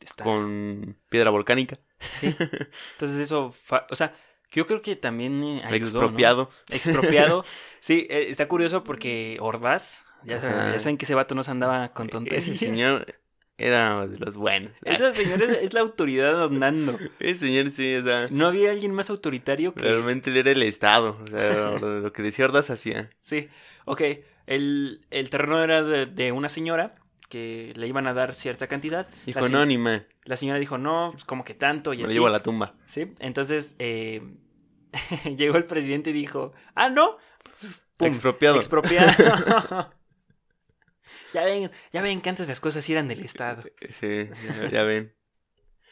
Está, 0.00 0.24
Con 0.24 0.96
piedra 1.08 1.30
volcánica. 1.30 1.78
Sí. 2.18 2.34
Entonces 2.92 3.18
eso... 3.20 3.52
fa- 3.52 3.86
o 3.90 3.96
sea, 3.96 4.14
yo 4.50 4.66
creo 4.66 4.82
que 4.82 4.96
también 4.96 5.42
eh, 5.42 5.60
¿no? 5.62 5.74
expropiado. 5.74 6.50
Expropiado. 6.70 7.44
Sí, 7.80 8.06
eh, 8.10 8.26
está 8.28 8.46
curioso 8.46 8.84
porque 8.84 9.36
Ordaz... 9.40 10.04
Ya 10.24 10.38
saben, 10.40 10.72
ya 10.72 10.78
saben 10.78 10.98
que 10.98 11.04
ese 11.04 11.16
vato 11.16 11.34
nos 11.34 11.48
andaba 11.48 11.92
con 11.92 12.08
tonterías. 12.08 12.46
Ese 12.46 12.56
señor 12.56 13.18
era 13.58 14.06
de 14.06 14.18
los 14.20 14.36
buenos. 14.36 14.70
Esa 14.84 15.12
señora 15.12 15.44
es, 15.46 15.62
es 15.62 15.74
la 15.74 15.80
autoridad 15.80 16.44
andando. 16.44 16.96
Ese 17.18 17.46
señor 17.46 17.70
sí, 17.72 17.96
o 17.96 18.04
sea, 18.04 18.28
No 18.30 18.46
había 18.46 18.70
alguien 18.70 18.92
más 18.94 19.10
autoritario 19.10 19.74
que... 19.74 19.80
realmente 19.82 20.30
él 20.30 20.36
era 20.36 20.52
el 20.52 20.62
Estado. 20.62 21.18
O 21.24 21.26
sea, 21.26 21.70
lo, 21.72 22.00
lo 22.02 22.12
que 22.12 22.22
decía 22.22 22.44
Ordaz 22.44 22.70
hacía. 22.70 23.10
Sí, 23.18 23.48
ok. 23.84 24.02
El, 24.46 25.04
el 25.10 25.28
terreno 25.28 25.60
era 25.62 25.82
de, 25.82 26.06
de 26.06 26.30
una 26.30 26.48
señora 26.48 26.94
que 27.32 27.72
le 27.76 27.86
iban 27.86 28.06
a 28.06 28.12
dar 28.12 28.34
cierta 28.34 28.66
cantidad. 28.66 29.08
Dijo, 29.24 29.40
la, 29.40 29.46
se- 29.46 29.52
no, 29.54 29.64
ni 29.64 29.78
me. 29.78 30.06
la 30.24 30.36
señora 30.36 30.58
dijo, 30.58 30.76
no, 30.76 31.08
pues, 31.12 31.24
como 31.24 31.44
que 31.44 31.54
tanto 31.54 31.94
y 31.94 31.96
Me 31.96 32.02
lo 32.02 32.06
así. 32.08 32.14
llevo 32.14 32.26
a 32.26 32.30
la 32.30 32.42
tumba. 32.42 32.74
Sí, 32.86 33.06
entonces 33.20 33.74
eh, 33.78 34.20
llegó 35.36 35.56
el 35.56 35.64
presidente 35.64 36.10
y 36.10 36.12
dijo, 36.12 36.52
ah, 36.74 36.90
no, 36.90 37.16
pues, 37.44 37.84
pum, 37.96 38.08
Expropiado. 38.08 38.56
expropiado. 38.56 39.10
ya 41.34 41.44
ven, 41.44 41.70
ya 41.92 42.02
ven 42.02 42.20
que 42.20 42.28
antes 42.28 42.48
las 42.48 42.60
cosas 42.60 42.88
eran 42.90 43.08
del 43.08 43.20
Estado. 43.22 43.62
Sí, 43.88 44.28
ya, 44.60 44.70
ya 44.70 44.82
ven. 44.84 45.14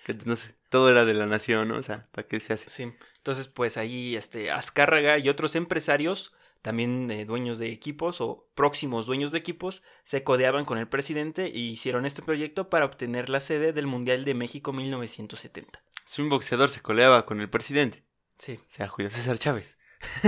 Que 0.05 0.14
no 0.26 0.37
sé, 0.37 0.55
todo 0.68 0.90
era 0.90 1.05
de 1.05 1.14
la 1.14 1.26
nación, 1.26 1.68
¿no? 1.68 1.76
O 1.76 1.83
sea, 1.83 2.03
¿para 2.12 2.26
qué 2.26 2.40
se 2.40 2.53
hace? 2.53 2.68
Sí, 2.70 2.92
entonces 3.16 3.48
pues 3.48 3.76
ahí 3.76 4.16
este, 4.16 4.50
Azcárraga 4.50 5.18
y 5.18 5.29
otros 5.29 5.55
empresarios, 5.57 6.33
también 6.62 7.11
eh, 7.11 7.25
dueños 7.25 7.59
de 7.59 7.70
equipos 7.73 8.20
o 8.20 8.49
próximos 8.55 9.07
dueños 9.07 9.33
de 9.33 9.38
equipos, 9.38 9.83
se 10.05 10.23
codeaban 10.23 10.64
con 10.64 10.79
el 10.79 10.88
presidente 10.88 11.49
y 11.49 11.70
hicieron 11.70 12.07
este 12.07 12.23
proyecto 12.23 12.68
para 12.68 12.85
obtener 12.85 13.29
la 13.29 13.40
sede 13.40 13.73
del 13.73 13.87
Mundial 13.87 14.25
de 14.25 14.35
México 14.35 14.73
1970. 14.73 15.83
Si 16.05 16.23
un 16.23 16.29
boxeador 16.29 16.68
se 16.68 16.81
coleaba 16.83 17.25
con 17.27 17.40
el 17.40 17.49
presidente, 17.51 18.05
Sí. 18.38 18.59
o 18.61 18.64
sea, 18.70 18.88
Julio 18.88 19.11
César 19.11 19.38
Chávez. 19.38 19.79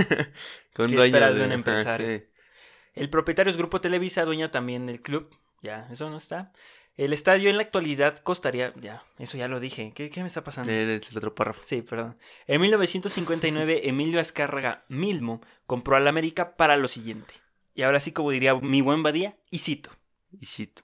con 0.73 0.89
¿Qué 0.89 0.95
dueño 0.95 1.05
esperas 1.05 1.35
de 1.35 1.41
un 1.41 1.47
ajá, 1.47 1.53
empresario? 1.55 2.07
sí. 2.19 2.23
El 2.93 3.09
propietario 3.09 3.49
es 3.49 3.57
Grupo 3.57 3.81
Televisa, 3.81 4.23
dueña 4.23 4.51
también 4.51 4.85
del 4.85 5.01
club. 5.01 5.35
Ya, 5.63 5.87
eso 5.91 6.09
no 6.09 6.17
está. 6.17 6.51
El 6.95 7.11
estadio 7.11 7.49
en 7.49 7.57
la 7.57 7.63
actualidad 7.63 8.19
costaría. 8.19 8.73
Ya, 8.79 9.03
eso 9.17 9.37
ya 9.37 9.47
lo 9.47 9.59
dije. 9.59 9.91
¿Qué, 9.95 10.09
qué 10.09 10.21
me 10.21 10.27
está 10.27 10.43
pasando? 10.43 10.71
El 10.71 11.01
otro 11.15 11.33
párrafo. 11.33 11.61
Sí, 11.63 11.81
perdón. 11.81 12.15
En 12.45 12.61
1959, 12.61 13.81
Emilio 13.89 14.19
Azcárraga 14.19 14.85
Milmo 14.89 15.41
compró 15.65 15.95
al 15.95 16.07
América 16.07 16.55
para 16.55 16.77
lo 16.77 16.87
siguiente. 16.87 17.33
Y 17.73 17.81
ahora 17.81 17.99
sí, 17.99 18.11
como 18.11 18.29
diría 18.29 18.53
mi 18.55 18.81
buen 18.81 19.01
Badía, 19.01 19.35
y 19.49 19.59
cito. 19.59 19.89
Y 20.31 20.45
cito. 20.45 20.83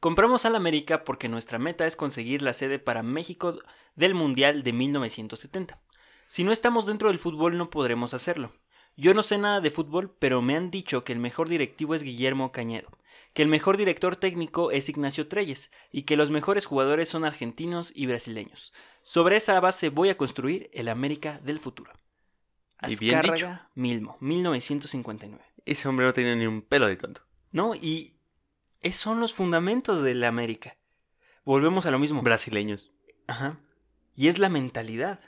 Compramos 0.00 0.44
al 0.44 0.54
América 0.54 1.04
porque 1.04 1.28
nuestra 1.28 1.58
meta 1.58 1.86
es 1.86 1.96
conseguir 1.96 2.42
la 2.42 2.52
sede 2.52 2.78
para 2.78 3.02
México 3.02 3.58
del 3.96 4.14
Mundial 4.14 4.62
de 4.62 4.72
1970. 4.72 5.80
Si 6.28 6.44
no 6.44 6.52
estamos 6.52 6.86
dentro 6.86 7.08
del 7.08 7.18
fútbol 7.18 7.56
no 7.58 7.70
podremos 7.70 8.14
hacerlo. 8.14 8.52
Yo 8.96 9.14
no 9.14 9.22
sé 9.22 9.38
nada 9.38 9.60
de 9.60 9.70
fútbol, 9.70 10.14
pero 10.18 10.40
me 10.40 10.56
han 10.56 10.70
dicho 10.70 11.04
que 11.04 11.12
el 11.12 11.18
mejor 11.18 11.48
directivo 11.48 11.94
es 11.94 12.02
Guillermo 12.02 12.52
Cañero, 12.52 12.90
que 13.32 13.42
el 13.42 13.48
mejor 13.48 13.76
director 13.76 14.16
técnico 14.16 14.70
es 14.70 14.88
Ignacio 14.88 15.26
Treyes 15.26 15.70
y 15.90 16.02
que 16.02 16.16
los 16.16 16.30
mejores 16.30 16.64
jugadores 16.64 17.08
son 17.08 17.24
argentinos 17.24 17.92
y 17.94 18.06
brasileños. 18.06 18.72
Sobre 19.02 19.36
esa 19.36 19.58
base 19.58 19.88
voy 19.88 20.10
a 20.10 20.16
construir 20.16 20.70
el 20.72 20.88
América 20.88 21.40
del 21.42 21.58
futuro. 21.58 21.92
Y 22.82 22.96
bien 22.96 23.20
dicho. 23.22 23.32
Azcárraga 23.34 23.70
Milmo, 23.74 24.16
1959. 24.20 25.42
Ese 25.64 25.88
hombre 25.88 26.06
no 26.06 26.12
tenía 26.12 26.36
ni 26.36 26.46
un 26.46 26.62
pelo 26.62 26.86
de 26.86 26.96
tonto. 26.96 27.22
¿No? 27.50 27.74
Y 27.74 28.16
Es, 28.80 28.96
son 28.96 29.20
los 29.20 29.34
fundamentos 29.34 30.02
de 30.02 30.14
la 30.14 30.28
América. 30.28 30.76
Volvemos 31.44 31.86
a 31.86 31.90
lo 31.90 31.98
mismo. 31.98 32.22
Brasileños. 32.22 32.92
Ajá. 33.26 33.58
Y 34.14 34.28
es 34.28 34.38
la 34.38 34.48
mentalidad. 34.48 35.20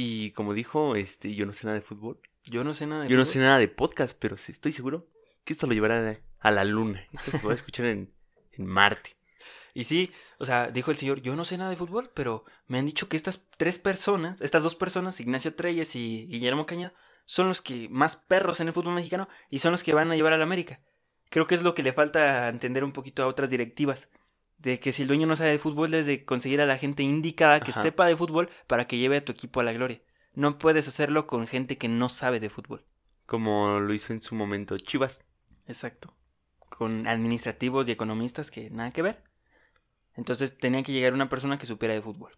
Y 0.00 0.30
como 0.30 0.54
dijo, 0.54 0.94
este, 0.94 1.34
yo 1.34 1.44
no 1.44 1.52
sé 1.52 1.66
nada 1.66 1.74
de 1.74 1.82
fútbol. 1.82 2.20
Yo 2.44 2.62
no 2.62 2.72
sé 2.72 2.86
nada 2.86 3.02
de 3.02 3.08
Yo 3.08 3.16
no 3.16 3.24
sé 3.24 3.40
nada 3.40 3.58
de 3.58 3.66
podcast, 3.66 4.16
pero 4.16 4.36
sí 4.36 4.52
estoy 4.52 4.70
seguro 4.70 5.08
que 5.42 5.52
esto 5.52 5.66
lo 5.66 5.72
llevará 5.72 6.08
a, 6.08 6.18
a 6.38 6.52
la 6.52 6.64
luna. 6.64 7.04
Esto 7.12 7.32
se 7.32 7.44
va 7.44 7.50
a 7.50 7.56
escuchar 7.56 7.86
en, 7.86 8.14
en 8.52 8.64
Marte. 8.64 9.16
Y 9.74 9.82
sí, 9.82 10.12
o 10.38 10.44
sea, 10.44 10.68
dijo 10.68 10.92
el 10.92 10.98
señor, 10.98 11.20
yo 11.20 11.34
no 11.34 11.44
sé 11.44 11.58
nada 11.58 11.70
de 11.70 11.74
fútbol, 11.74 12.12
pero 12.14 12.44
me 12.68 12.78
han 12.78 12.86
dicho 12.86 13.08
que 13.08 13.16
estas 13.16 13.48
tres 13.56 13.80
personas, 13.80 14.40
estas 14.40 14.62
dos 14.62 14.76
personas, 14.76 15.18
Ignacio 15.18 15.56
Treyes 15.56 15.96
y 15.96 16.28
Guillermo 16.28 16.64
Cañada, 16.64 16.94
son 17.24 17.48
los 17.48 17.60
que 17.60 17.88
más 17.88 18.14
perros 18.14 18.60
en 18.60 18.68
el 18.68 18.74
fútbol 18.74 18.94
mexicano 18.94 19.28
y 19.50 19.58
son 19.58 19.72
los 19.72 19.82
que 19.82 19.94
van 19.94 20.12
a 20.12 20.14
llevar 20.14 20.32
a 20.32 20.38
la 20.38 20.44
América. 20.44 20.80
Creo 21.28 21.48
que 21.48 21.56
es 21.56 21.64
lo 21.64 21.74
que 21.74 21.82
le 21.82 21.92
falta 21.92 22.48
entender 22.48 22.84
un 22.84 22.92
poquito 22.92 23.24
a 23.24 23.26
otras 23.26 23.50
directivas. 23.50 24.08
De 24.58 24.80
que 24.80 24.92
si 24.92 25.02
el 25.02 25.08
dueño 25.08 25.26
no 25.26 25.36
sabe 25.36 25.50
de 25.50 25.58
fútbol, 25.58 25.90
debes 25.90 26.06
de 26.06 26.24
conseguir 26.24 26.60
a 26.60 26.66
la 26.66 26.78
gente 26.78 27.02
indicada 27.02 27.60
que 27.60 27.70
Ajá. 27.70 27.82
sepa 27.82 28.06
de 28.06 28.16
fútbol 28.16 28.50
para 28.66 28.86
que 28.86 28.98
lleve 28.98 29.18
a 29.18 29.24
tu 29.24 29.32
equipo 29.32 29.60
a 29.60 29.64
la 29.64 29.72
gloria. 29.72 30.00
No 30.34 30.58
puedes 30.58 30.88
hacerlo 30.88 31.26
con 31.26 31.46
gente 31.46 31.78
que 31.78 31.88
no 31.88 32.08
sabe 32.08 32.40
de 32.40 32.50
fútbol. 32.50 32.84
Como 33.26 33.78
lo 33.80 33.92
hizo 33.94 34.12
en 34.12 34.20
su 34.20 34.34
momento 34.34 34.76
Chivas. 34.78 35.22
Exacto. 35.66 36.16
Con 36.68 37.06
administrativos 37.06 37.88
y 37.88 37.92
economistas 37.92 38.50
que 38.50 38.68
nada 38.70 38.90
que 38.90 39.02
ver. 39.02 39.22
Entonces 40.16 40.58
tenía 40.58 40.82
que 40.82 40.92
llegar 40.92 41.12
una 41.14 41.28
persona 41.28 41.58
que 41.58 41.66
supiera 41.66 41.94
de 41.94 42.02
fútbol. 42.02 42.36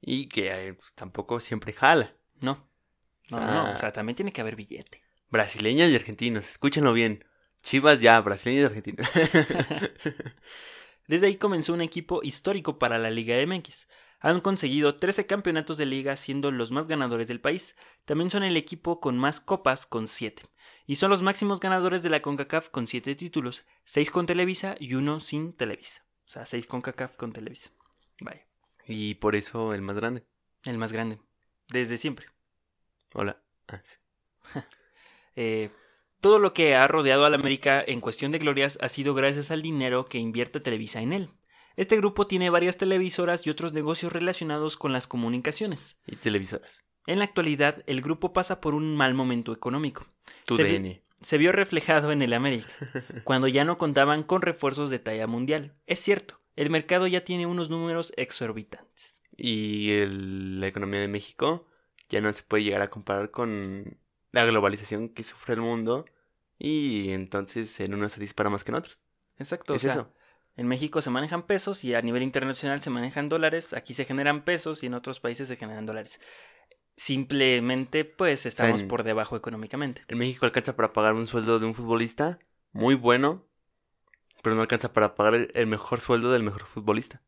Y 0.00 0.28
que 0.28 0.68
eh, 0.68 0.74
pues, 0.74 0.92
tampoco 0.94 1.40
siempre 1.40 1.72
jala. 1.72 2.14
No. 2.40 2.66
No, 3.30 3.36
O 3.36 3.40
no, 3.40 3.46
sea- 3.46 3.54
no. 3.64 3.72
O 3.72 3.76
sea, 3.76 3.92
también 3.92 4.16
tiene 4.16 4.32
que 4.32 4.40
haber 4.40 4.56
billete. 4.56 5.02
Brasileños 5.30 5.90
y 5.90 5.96
argentinos, 5.96 6.48
escúchenlo 6.48 6.92
bien. 6.92 7.24
Chivas 7.62 8.00
ya, 8.00 8.20
brasileños 8.20 8.62
y 8.62 8.66
argentinos. 8.66 9.06
Desde 11.06 11.26
ahí 11.26 11.36
comenzó 11.36 11.72
un 11.72 11.80
equipo 11.80 12.20
histórico 12.22 12.78
para 12.78 12.98
la 12.98 13.10
Liga 13.10 13.36
MX. 13.46 13.88
Han 14.20 14.40
conseguido 14.40 14.96
13 14.96 15.26
campeonatos 15.26 15.76
de 15.76 15.86
liga 15.86 16.16
siendo 16.16 16.50
los 16.50 16.70
más 16.70 16.88
ganadores 16.88 17.28
del 17.28 17.40
país. 17.40 17.76
También 18.04 18.30
son 18.30 18.42
el 18.42 18.56
equipo 18.56 19.00
con 19.00 19.18
más 19.18 19.40
copas 19.40 19.86
con 19.86 20.08
7. 20.08 20.42
Y 20.86 20.96
son 20.96 21.10
los 21.10 21.22
máximos 21.22 21.60
ganadores 21.60 22.02
de 22.02 22.10
la 22.10 22.22
CONCACAF 22.22 22.70
con 22.70 22.86
7 22.86 23.14
títulos, 23.14 23.64
6 23.84 24.10
con 24.10 24.26
Televisa 24.26 24.76
y 24.80 24.94
uno 24.94 25.20
sin 25.20 25.52
Televisa. 25.52 26.04
O 26.26 26.28
sea, 26.28 26.46
6 26.46 26.66
CONCACAF 26.66 27.16
con 27.16 27.32
Televisa. 27.32 27.70
Vaya, 28.20 28.46
y 28.86 29.14
por 29.14 29.36
eso 29.36 29.74
el 29.74 29.82
más 29.82 29.96
grande. 29.96 30.24
el 30.64 30.78
más 30.78 30.92
grande. 30.92 31.18
Desde 31.68 31.98
siempre. 31.98 32.26
Hola. 33.12 33.42
Ah, 33.68 33.80
sí. 33.82 33.96
Eh, 35.38 35.70
todo 36.20 36.38
lo 36.38 36.52
que 36.52 36.74
ha 36.74 36.86
rodeado 36.88 37.24
a 37.24 37.30
la 37.30 37.36
América 37.36 37.82
en 37.86 38.00
cuestión 38.00 38.32
de 38.32 38.38
glorias 38.38 38.78
ha 38.80 38.88
sido 38.88 39.14
gracias 39.14 39.50
al 39.50 39.62
dinero 39.62 40.04
que 40.06 40.18
invierte 40.18 40.60
Televisa 40.60 41.00
en 41.02 41.12
él. 41.12 41.30
Este 41.76 41.96
grupo 41.96 42.26
tiene 42.26 42.48
varias 42.50 42.78
televisoras 42.78 43.46
y 43.46 43.50
otros 43.50 43.72
negocios 43.74 44.12
relacionados 44.12 44.76
con 44.78 44.92
las 44.92 45.06
comunicaciones. 45.06 45.98
Y 46.06 46.16
televisoras. 46.16 46.82
En 47.06 47.18
la 47.18 47.26
actualidad, 47.26 47.82
el 47.86 48.00
grupo 48.00 48.32
pasa 48.32 48.60
por 48.60 48.74
un 48.74 48.96
mal 48.96 49.14
momento 49.14 49.52
económico. 49.52 50.06
Tu 50.46 50.56
Se 50.56 50.64
vi- 50.64 50.72
DN. 50.72 51.02
Se 51.22 51.38
vio 51.38 51.50
reflejado 51.52 52.12
en 52.12 52.20
el 52.22 52.32
América, 52.34 52.72
cuando 53.24 53.48
ya 53.48 53.64
no 53.64 53.78
contaban 53.78 54.22
con 54.22 54.42
refuerzos 54.42 54.90
de 54.90 54.98
talla 54.98 55.26
mundial. 55.26 55.74
Es 55.86 55.98
cierto, 56.00 56.40
el 56.56 56.68
mercado 56.70 57.06
ya 57.06 57.22
tiene 57.24 57.46
unos 57.46 57.70
números 57.70 58.12
exorbitantes. 58.16 59.22
Y 59.36 59.90
el- 59.92 60.60
la 60.60 60.66
economía 60.68 61.00
de 61.00 61.08
México 61.08 61.66
ya 62.08 62.20
no 62.20 62.32
se 62.32 62.42
puede 62.42 62.64
llegar 62.64 62.82
a 62.82 62.90
comparar 62.90 63.30
con 63.30 63.98
la 64.36 64.46
globalización 64.46 65.08
que 65.08 65.22
sufre 65.24 65.54
el 65.54 65.60
mundo. 65.60 66.04
Y 66.58 67.10
entonces 67.10 67.78
en 67.80 67.94
unos 67.94 68.12
se 68.12 68.20
dispara 68.20 68.48
más 68.50 68.64
que 68.64 68.70
en 68.70 68.76
otros. 68.76 69.02
Exacto, 69.38 69.72
o 69.74 69.76
es 69.76 69.82
sea, 69.82 69.90
eso. 69.92 70.12
En 70.56 70.66
México 70.68 71.02
se 71.02 71.10
manejan 71.10 71.42
pesos 71.46 71.84
y 71.84 71.94
a 71.94 72.00
nivel 72.00 72.22
internacional 72.22 72.80
se 72.80 72.88
manejan 72.88 73.28
dólares. 73.28 73.74
Aquí 73.74 73.92
se 73.92 74.06
generan 74.06 74.42
pesos 74.44 74.82
y 74.82 74.86
en 74.86 74.94
otros 74.94 75.20
países 75.20 75.48
se 75.48 75.56
generan 75.56 75.84
dólares. 75.84 76.18
Simplemente, 76.96 78.06
pues, 78.06 78.46
estamos 78.46 78.80
en- 78.80 78.88
por 78.88 79.02
debajo 79.02 79.36
económicamente. 79.36 80.02
En 80.08 80.16
México 80.16 80.46
alcanza 80.46 80.76
para 80.76 80.92
pagar 80.94 81.14
un 81.14 81.26
sueldo 81.26 81.58
de 81.58 81.66
un 81.66 81.74
futbolista 81.74 82.38
muy 82.72 82.94
bueno, 82.94 83.44
pero 84.42 84.56
no 84.56 84.62
alcanza 84.62 84.92
para 84.94 85.14
pagar 85.14 85.34
el, 85.34 85.50
el 85.54 85.66
mejor 85.66 86.00
sueldo 86.00 86.32
del 86.32 86.42
mejor 86.42 86.64
futbolista. 86.64 87.20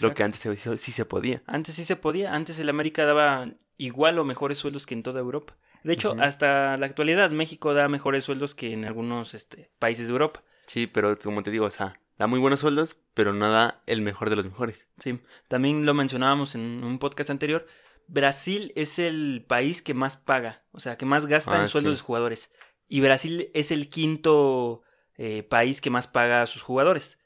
Lo 0.00 0.14
que 0.14 0.22
antes 0.22 0.40
se 0.40 0.50
hizo- 0.52 0.76
sí 0.78 0.92
se 0.92 1.04
podía. 1.04 1.42
Antes 1.46 1.74
sí 1.74 1.84
se 1.84 1.96
podía. 1.96 2.32
Antes 2.32 2.58
el 2.60 2.68
América 2.70 3.04
daba 3.04 3.52
igual 3.76 4.18
o 4.18 4.24
mejores 4.24 4.56
sueldos 4.56 4.86
que 4.86 4.94
en 4.94 5.02
toda 5.02 5.20
Europa. 5.20 5.58
De 5.82 5.92
hecho, 5.92 6.16
hasta 6.20 6.76
la 6.76 6.86
actualidad 6.86 7.30
México 7.30 7.74
da 7.74 7.88
mejores 7.88 8.24
sueldos 8.24 8.54
que 8.54 8.72
en 8.72 8.84
algunos 8.84 9.34
este, 9.34 9.70
países 9.78 10.06
de 10.06 10.12
Europa. 10.12 10.42
Sí, 10.66 10.86
pero 10.86 11.18
como 11.18 11.42
te 11.42 11.50
digo, 11.50 11.66
o 11.66 11.70
sea, 11.70 12.00
da 12.18 12.26
muy 12.26 12.38
buenos 12.38 12.60
sueldos, 12.60 12.96
pero 13.14 13.32
no 13.32 13.50
da 13.50 13.82
el 13.86 14.02
mejor 14.02 14.30
de 14.30 14.36
los 14.36 14.44
mejores. 14.44 14.88
Sí, 14.98 15.20
también 15.48 15.86
lo 15.86 15.94
mencionábamos 15.94 16.54
en 16.54 16.84
un 16.84 16.98
podcast 16.98 17.30
anterior. 17.30 17.66
Brasil 18.06 18.72
es 18.76 18.98
el 18.98 19.44
país 19.46 19.82
que 19.82 19.94
más 19.94 20.16
paga, 20.16 20.64
o 20.72 20.80
sea, 20.80 20.96
que 20.98 21.06
más 21.06 21.26
gasta 21.26 21.58
Ah, 21.58 21.62
en 21.62 21.68
sueldos 21.68 21.94
sí. 21.94 22.00
de 22.02 22.06
jugadores. 22.06 22.50
Y 22.88 23.00
Brasil 23.00 23.50
es 23.54 23.70
el 23.70 23.88
quinto 23.88 24.82
eh, 25.16 25.44
país 25.44 25.80
que 25.80 25.90
más 25.90 26.08
paga 26.08 26.42
a 26.42 26.46
sus 26.46 26.62
jugadores. 26.62 27.18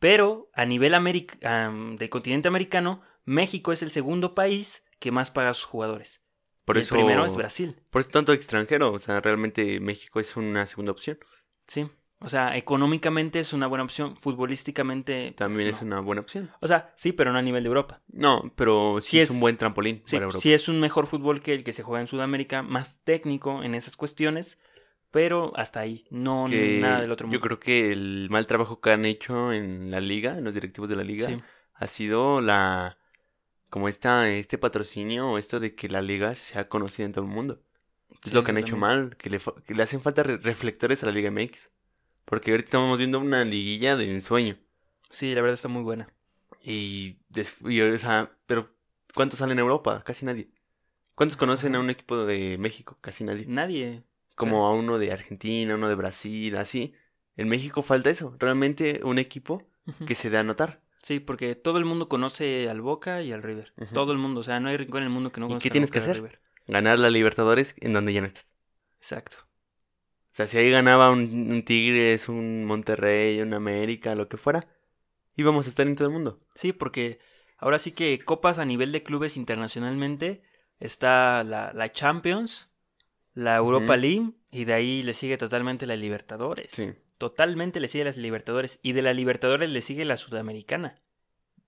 Pero 0.00 0.50
a 0.52 0.66
nivel 0.66 0.92
del 0.92 2.10
continente 2.10 2.48
americano, 2.48 3.00
México 3.24 3.72
es 3.72 3.82
el 3.82 3.90
segundo 3.90 4.34
país 4.34 4.84
que 4.98 5.12
más 5.12 5.30
paga 5.30 5.50
a 5.50 5.54
sus 5.54 5.64
jugadores. 5.64 6.23
Por 6.64 6.76
Y 6.76 6.80
eso, 6.80 6.94
el 6.94 7.00
primero 7.02 7.24
es 7.26 7.36
Brasil. 7.36 7.76
por 7.90 8.00
eso 8.00 8.10
tanto 8.10 8.32
extranjero, 8.32 8.92
o 8.92 8.98
sea, 8.98 9.20
realmente 9.20 9.80
México 9.80 10.20
es 10.20 10.36
una 10.36 10.66
segunda 10.66 10.92
opción. 10.92 11.18
Sí. 11.66 11.88
O 12.20 12.28
sea, 12.28 12.56
económicamente 12.56 13.38
es 13.40 13.52
una 13.52 13.66
buena 13.66 13.84
opción, 13.84 14.16
futbolísticamente 14.16 15.24
pues, 15.32 15.36
También 15.36 15.68
no. 15.68 15.74
es 15.76 15.82
una 15.82 16.00
buena 16.00 16.22
opción. 16.22 16.50
O 16.60 16.68
sea, 16.68 16.92
sí, 16.96 17.12
pero 17.12 17.32
no 17.32 17.38
a 17.38 17.42
nivel 17.42 17.64
de 17.64 17.68
Europa. 17.68 18.00
No, 18.08 18.50
pero 18.56 18.98
sí, 19.02 19.10
Sí 19.10 19.18
es, 19.18 19.24
es- 19.24 19.30
un 19.30 19.40
buen 19.40 19.56
trampolín 19.56 20.02
Sí, 20.06 20.16
para 20.16 20.26
Europa. 20.26 20.40
sí 20.40 20.52
es 20.54 20.68
un 20.68 20.80
mejor 20.80 21.06
fútbol 21.06 21.42
que 21.42 21.52
el 21.52 21.64
que 21.64 21.72
se 21.72 21.82
juega 21.82 22.00
en 22.00 22.06
Sudamérica, 22.06 22.62
más 22.62 23.00
técnico 23.04 23.62
en 23.62 23.74
esas 23.74 23.96
cuestiones, 23.96 24.58
pero 25.10 25.52
hasta 25.56 25.80
ahí, 25.80 26.06
no 26.10 26.46
Que 26.48 26.78
nada 26.80 27.00
del 27.02 27.10
otro 27.12 27.26
mundo. 27.26 27.36
Yo 27.36 27.42
creo 27.42 27.60
que 27.60 27.92
el 27.92 28.28
mal 28.30 28.46
trabajo 28.46 28.80
que 28.80 28.90
han 28.90 29.04
hecho 29.04 29.52
en 29.52 29.90
la 29.90 30.00
liga, 30.00 30.38
en 30.38 30.44
los 30.44 30.54
directivos 30.54 30.88
de 30.88 30.96
la 30.96 31.04
liga, 31.04 31.26
Sí, 31.26 31.36
ha 31.74 31.86
sido 31.86 32.40
la 32.40 32.96
como 33.74 33.88
esta, 33.88 34.28
este 34.30 34.56
patrocinio 34.56 35.32
o 35.32 35.36
esto 35.36 35.58
de 35.58 35.74
que 35.74 35.88
la 35.88 36.00
liga 36.00 36.36
sea 36.36 36.68
conocida 36.68 37.06
en 37.06 37.12
todo 37.12 37.24
el 37.24 37.30
mundo. 37.32 37.60
Es 38.24 38.32
lo 38.32 38.44
que 38.44 38.52
han 38.52 38.58
hecho 38.58 38.76
mal, 38.76 39.16
que 39.16 39.28
le, 39.28 39.40
que 39.66 39.74
le 39.74 39.82
hacen 39.82 40.00
falta 40.00 40.22
re- 40.22 40.36
reflectores 40.36 41.02
a 41.02 41.06
la 41.06 41.12
Liga 41.12 41.26
MX. 41.26 41.72
Porque 42.24 42.52
ahorita 42.52 42.68
estamos 42.68 42.98
viendo 42.98 43.18
una 43.18 43.44
liguilla 43.44 43.96
de 43.96 44.14
ensueño. 44.14 44.60
Sí, 45.10 45.34
la 45.34 45.40
verdad 45.40 45.54
está 45.54 45.66
muy 45.66 45.82
buena. 45.82 46.08
Y, 46.62 47.18
y, 47.64 47.80
o 47.80 47.98
sea, 47.98 48.30
pero 48.46 48.70
¿cuántos 49.12 49.40
salen 49.40 49.58
a 49.58 49.62
Europa? 49.62 50.04
Casi 50.06 50.24
nadie. 50.24 50.52
¿Cuántos 51.16 51.36
conocen 51.36 51.74
a 51.74 51.80
un 51.80 51.90
equipo 51.90 52.24
de 52.24 52.56
México? 52.58 52.96
Casi 53.00 53.24
nadie. 53.24 53.44
Nadie. 53.48 54.04
Como 54.36 54.68
a 54.68 54.72
uno 54.72 54.98
de 54.98 55.10
Argentina, 55.10 55.74
uno 55.74 55.88
de 55.88 55.96
Brasil, 55.96 56.54
así. 56.54 56.94
En 57.36 57.48
México 57.48 57.82
falta 57.82 58.08
eso. 58.08 58.36
Realmente 58.38 59.00
un 59.02 59.18
equipo 59.18 59.66
que 60.06 60.14
se 60.14 60.30
dé 60.30 60.38
a 60.38 60.44
notar. 60.44 60.83
Sí, 61.04 61.20
porque 61.20 61.54
todo 61.54 61.76
el 61.76 61.84
mundo 61.84 62.08
conoce 62.08 62.68
al 62.70 62.80
Boca 62.80 63.20
y 63.22 63.30
al 63.30 63.42
River. 63.42 63.74
Todo 63.92 64.10
el 64.12 64.18
mundo, 64.18 64.40
o 64.40 64.42
sea, 64.42 64.58
no 64.58 64.70
hay 64.70 64.78
rincón 64.78 65.02
en 65.02 65.08
el 65.08 65.14
mundo 65.14 65.30
que 65.32 65.38
no 65.40 65.46
¿Y 65.46 65.48
conozca 65.50 65.62
qué 65.62 65.68
al 65.68 65.72
tienes 65.72 65.90
Boca 65.90 65.92
que 65.92 65.98
y 65.98 66.02
hacer? 66.02 66.16
River. 66.16 66.40
Ganar 66.66 66.98
la 66.98 67.10
Libertadores 67.10 67.76
en 67.80 67.92
donde 67.92 68.14
ya 68.14 68.22
no 68.22 68.26
estás. 68.26 68.56
Exacto. 68.96 69.36
O 69.40 70.36
sea, 70.36 70.46
si 70.46 70.56
ahí 70.56 70.70
ganaba 70.70 71.10
un, 71.12 71.52
un 71.52 71.62
Tigres, 71.62 72.28
un 72.30 72.64
Monterrey, 72.64 73.40
un 73.42 73.52
América, 73.52 74.14
lo 74.14 74.28
que 74.30 74.38
fuera, 74.38 74.66
íbamos 75.36 75.66
a 75.66 75.68
estar 75.68 75.86
en 75.86 75.94
todo 75.94 76.08
el 76.08 76.14
mundo. 76.14 76.40
Sí, 76.54 76.72
porque 76.72 77.18
ahora 77.58 77.78
sí 77.78 77.92
que 77.92 78.18
copas 78.18 78.58
a 78.58 78.64
nivel 78.64 78.90
de 78.90 79.02
clubes 79.02 79.36
internacionalmente 79.36 80.42
está 80.80 81.44
la, 81.44 81.72
la 81.74 81.92
Champions, 81.92 82.70
la 83.34 83.56
Europa. 83.56 83.96
League 83.98 84.32
y 84.50 84.64
de 84.64 84.72
ahí 84.72 85.02
le 85.02 85.12
sigue 85.12 85.36
totalmente 85.36 85.86
la 85.86 85.96
Libertadores. 85.96 86.72
Sí. 86.72 86.92
Totalmente 87.18 87.80
le 87.80 87.88
sigue 87.88 88.04
las 88.04 88.16
Libertadores 88.16 88.78
y 88.82 88.92
de 88.92 89.02
la 89.02 89.12
Libertadores 89.14 89.68
le 89.70 89.80
sigue 89.82 90.04
la 90.04 90.16
Sudamericana. 90.16 90.96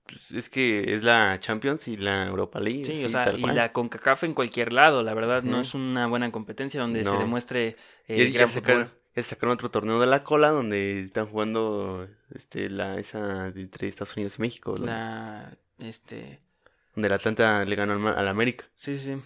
Pues 0.07 0.31
es 0.33 0.49
que 0.49 0.93
es 0.95 1.03
la 1.03 1.37
Champions 1.41 1.89
y 1.89 1.97
la 1.97 2.27
Europa 2.27 2.61
League. 2.61 2.85
Sí, 2.85 3.05
o 3.05 3.09
sea, 3.09 3.33
y 3.37 3.41
cual. 3.41 3.57
la 3.57 3.73
CONCACAF 3.73 4.23
en 4.25 4.35
cualquier 4.35 4.73
lado, 4.73 5.03
la 5.03 5.15
verdad 5.15 5.43
no 5.43 5.61
es 5.61 5.75
una 5.75 6.07
buena 6.07 6.31
competencia 6.31 6.81
donde 6.81 7.05
se 7.05 7.11
No. 7.13 7.19
demuestre 7.19 7.77
eh, 8.07 8.31
ya, 8.31 8.39
gran 8.39 8.49
sacaron, 8.49 8.93
sacaron 9.17 9.55
otro 9.55 9.71
torneo 9.71 9.99
de 10.01 10.07
la 10.07 10.21
cola 10.21 10.51
donde 10.51 11.01
están 11.01 11.27
jugando 11.27 12.07
este 12.33 12.71
la 12.71 12.99
esa 13.01 13.49
entre 13.49 13.89
Estados 13.89 14.15
Unidos 14.17 14.37
y 14.39 14.43
México. 14.43 14.73
donde- 14.73 14.87
La 14.93 15.57
este 15.81 16.39
Donde 16.95 17.09
el 17.09 17.13
Atlanta 17.15 17.65
le 17.65 17.75
ganó 17.77 18.09
al, 18.09 18.19
al 18.19 18.29
América. 18.29 18.65
Sí, 18.77 18.99
sí. 18.99 19.17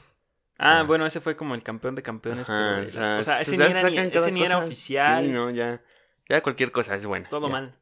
Ah, 0.59 0.83
bueno, 0.87 1.05
ese 1.07 1.21
fue 1.21 1.37
como 1.37 1.55
el 1.55 1.62
campeón 1.62 1.95
de 1.95 2.03
campeones, 2.03 2.49
Ajá, 2.49 2.83
o 2.87 2.91
sea, 2.91 3.01
las- 3.03 3.18
o 3.21 3.23
sea, 3.23 3.37
se- 3.37 3.43
ese, 3.43 3.57
ni 3.59 3.64
era, 3.64 3.91
ni- 3.91 3.99
ese 3.99 4.33
ni 4.33 4.43
era 4.43 4.59
oficial. 4.59 5.25
Sí, 5.25 5.31
no, 5.31 5.51
ya. 5.51 5.83
Ya 6.31 6.43
cualquier 6.43 6.70
cosa 6.72 6.95
es 6.95 7.05
buena. 7.05 7.28
Todo 7.28 7.49
ya. 7.49 7.53
mal. 7.53 7.76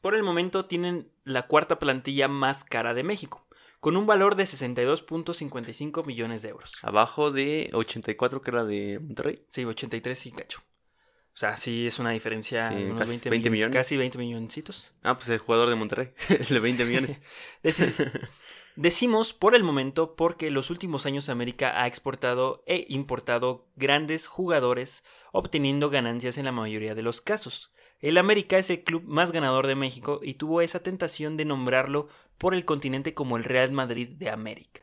Por 0.00 0.14
el 0.16 0.22
momento 0.24 0.66
tienen 0.66 1.10
la 1.24 1.46
cuarta 1.46 1.78
plantilla 1.78 2.28
más 2.28 2.64
cara 2.64 2.94
de 2.94 3.02
México, 3.04 3.46
con 3.80 3.96
un 3.96 4.06
valor 4.06 4.34
de 4.34 4.44
62.55 4.44 6.04
millones 6.04 6.42
de 6.42 6.48
euros. 6.50 6.72
Abajo 6.82 7.30
de 7.30 7.70
84 7.72 8.42
que 8.42 8.50
era 8.50 8.64
de 8.64 8.98
Monterrey. 9.00 9.44
Sí, 9.48 9.64
83 9.64 10.26
y 10.26 10.32
cacho. 10.32 10.60
O 10.60 11.38
sea, 11.38 11.56
sí 11.56 11.86
es 11.86 11.98
una 11.98 12.10
diferencia. 12.10 12.70
Sí, 12.70 12.74
unos 12.84 12.98
casi 12.98 13.10
20, 13.10 13.30
20 13.30 13.50
millones. 13.50 13.76
Casi 13.76 13.96
20 13.96 14.18
milloncitos. 14.18 14.92
Ah, 15.02 15.16
pues 15.16 15.28
el 15.28 15.38
jugador 15.38 15.68
de 15.70 15.76
Monterrey, 15.76 16.12
el 16.28 16.46
de 16.46 16.60
20 16.60 16.84
millones. 16.86 17.20
Deci- 17.62 17.92
Decimos 18.76 19.32
por 19.32 19.54
el 19.54 19.64
momento 19.64 20.16
porque 20.16 20.50
los 20.50 20.68
últimos 20.68 21.06
años 21.06 21.30
América 21.30 21.80
ha 21.80 21.86
exportado 21.86 22.62
e 22.66 22.84
importado 22.90 23.64
grandes 23.74 24.26
jugadores, 24.26 25.02
obteniendo 25.32 25.88
ganancias 25.88 26.36
en 26.36 26.44
la 26.44 26.52
mayoría 26.52 26.94
de 26.94 27.00
los 27.02 27.22
casos. 27.22 27.72
El 28.00 28.18
América 28.18 28.58
es 28.58 28.68
el 28.68 28.84
club 28.84 29.02
más 29.06 29.32
ganador 29.32 29.66
de 29.66 29.76
México 29.76 30.20
y 30.22 30.34
tuvo 30.34 30.60
esa 30.60 30.80
tentación 30.80 31.38
de 31.38 31.46
nombrarlo 31.46 32.08
por 32.36 32.52
el 32.52 32.66
continente 32.66 33.14
como 33.14 33.38
el 33.38 33.44
Real 33.44 33.72
Madrid 33.72 34.10
de 34.10 34.28
América. 34.28 34.82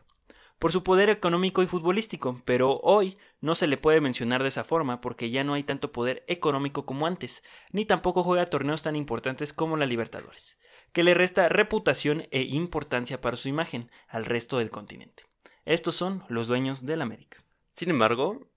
Por 0.58 0.72
su 0.72 0.84
poder 0.84 1.12
económico 1.12 1.62
y 1.62 1.68
futbolístico, 1.68 2.42
pero 2.46 2.80
hoy 2.82 3.20
no 3.42 3.54
se 3.54 3.68
le 3.68 3.78
puede 3.78 4.02
mencionar 4.02 4.42
de 4.42 4.50
esa 4.50 4.64
forma 4.64 5.02
porque 5.02 5.30
ya 5.30 5.44
no 5.44 5.54
hay 5.54 5.62
tanto 5.62 5.92
poder 5.92 6.24
económico 6.28 6.88
como 6.88 7.06
antes, 7.06 7.44
ni 7.72 7.86
tampoco 7.86 8.24
juega 8.24 8.48
torneos 8.48 8.82
tan 8.82 8.96
importantes 8.96 9.54
como 9.54 9.78
la 9.78 9.86
Libertadores 9.86 10.58
que 10.94 11.04
le 11.04 11.14
resta 11.14 11.50
reputación 11.50 12.28
e 12.32 12.44
importancia 12.44 13.20
para 13.20 13.36
su 13.36 13.50
imagen 13.50 13.92
al 14.08 14.24
resto 14.26 14.60
del 14.60 14.70
continente. 14.70 15.24
Estos 15.66 15.96
son 15.96 16.24
los 16.30 16.48
dueños 16.48 16.86
del 16.86 17.02
América. 17.02 17.44
Sin 17.68 17.90
embargo, 17.90 18.48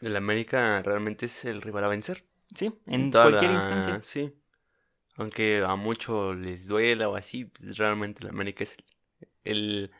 el 0.00 0.16
América 0.16 0.82
realmente 0.82 1.26
es 1.26 1.44
el 1.44 1.62
rival 1.62 1.84
a 1.84 1.88
vencer. 1.88 2.24
¿Sí? 2.54 2.72
En 2.86 3.10
toda 3.10 3.24
cualquier 3.28 3.52
la- 3.52 3.56
instancia. 3.58 4.00
Sí. 4.02 4.34
Aunque 5.16 5.62
a 5.66 5.76
muchos 5.76 6.36
les 6.36 6.66
duela 6.66 7.08
o 7.08 7.16
así, 7.16 7.44
pues 7.44 7.76
realmente 7.76 8.22
el 8.24 8.30
América 8.30 8.64
es 8.64 8.76
el, 8.78 8.84
el, 9.44 9.90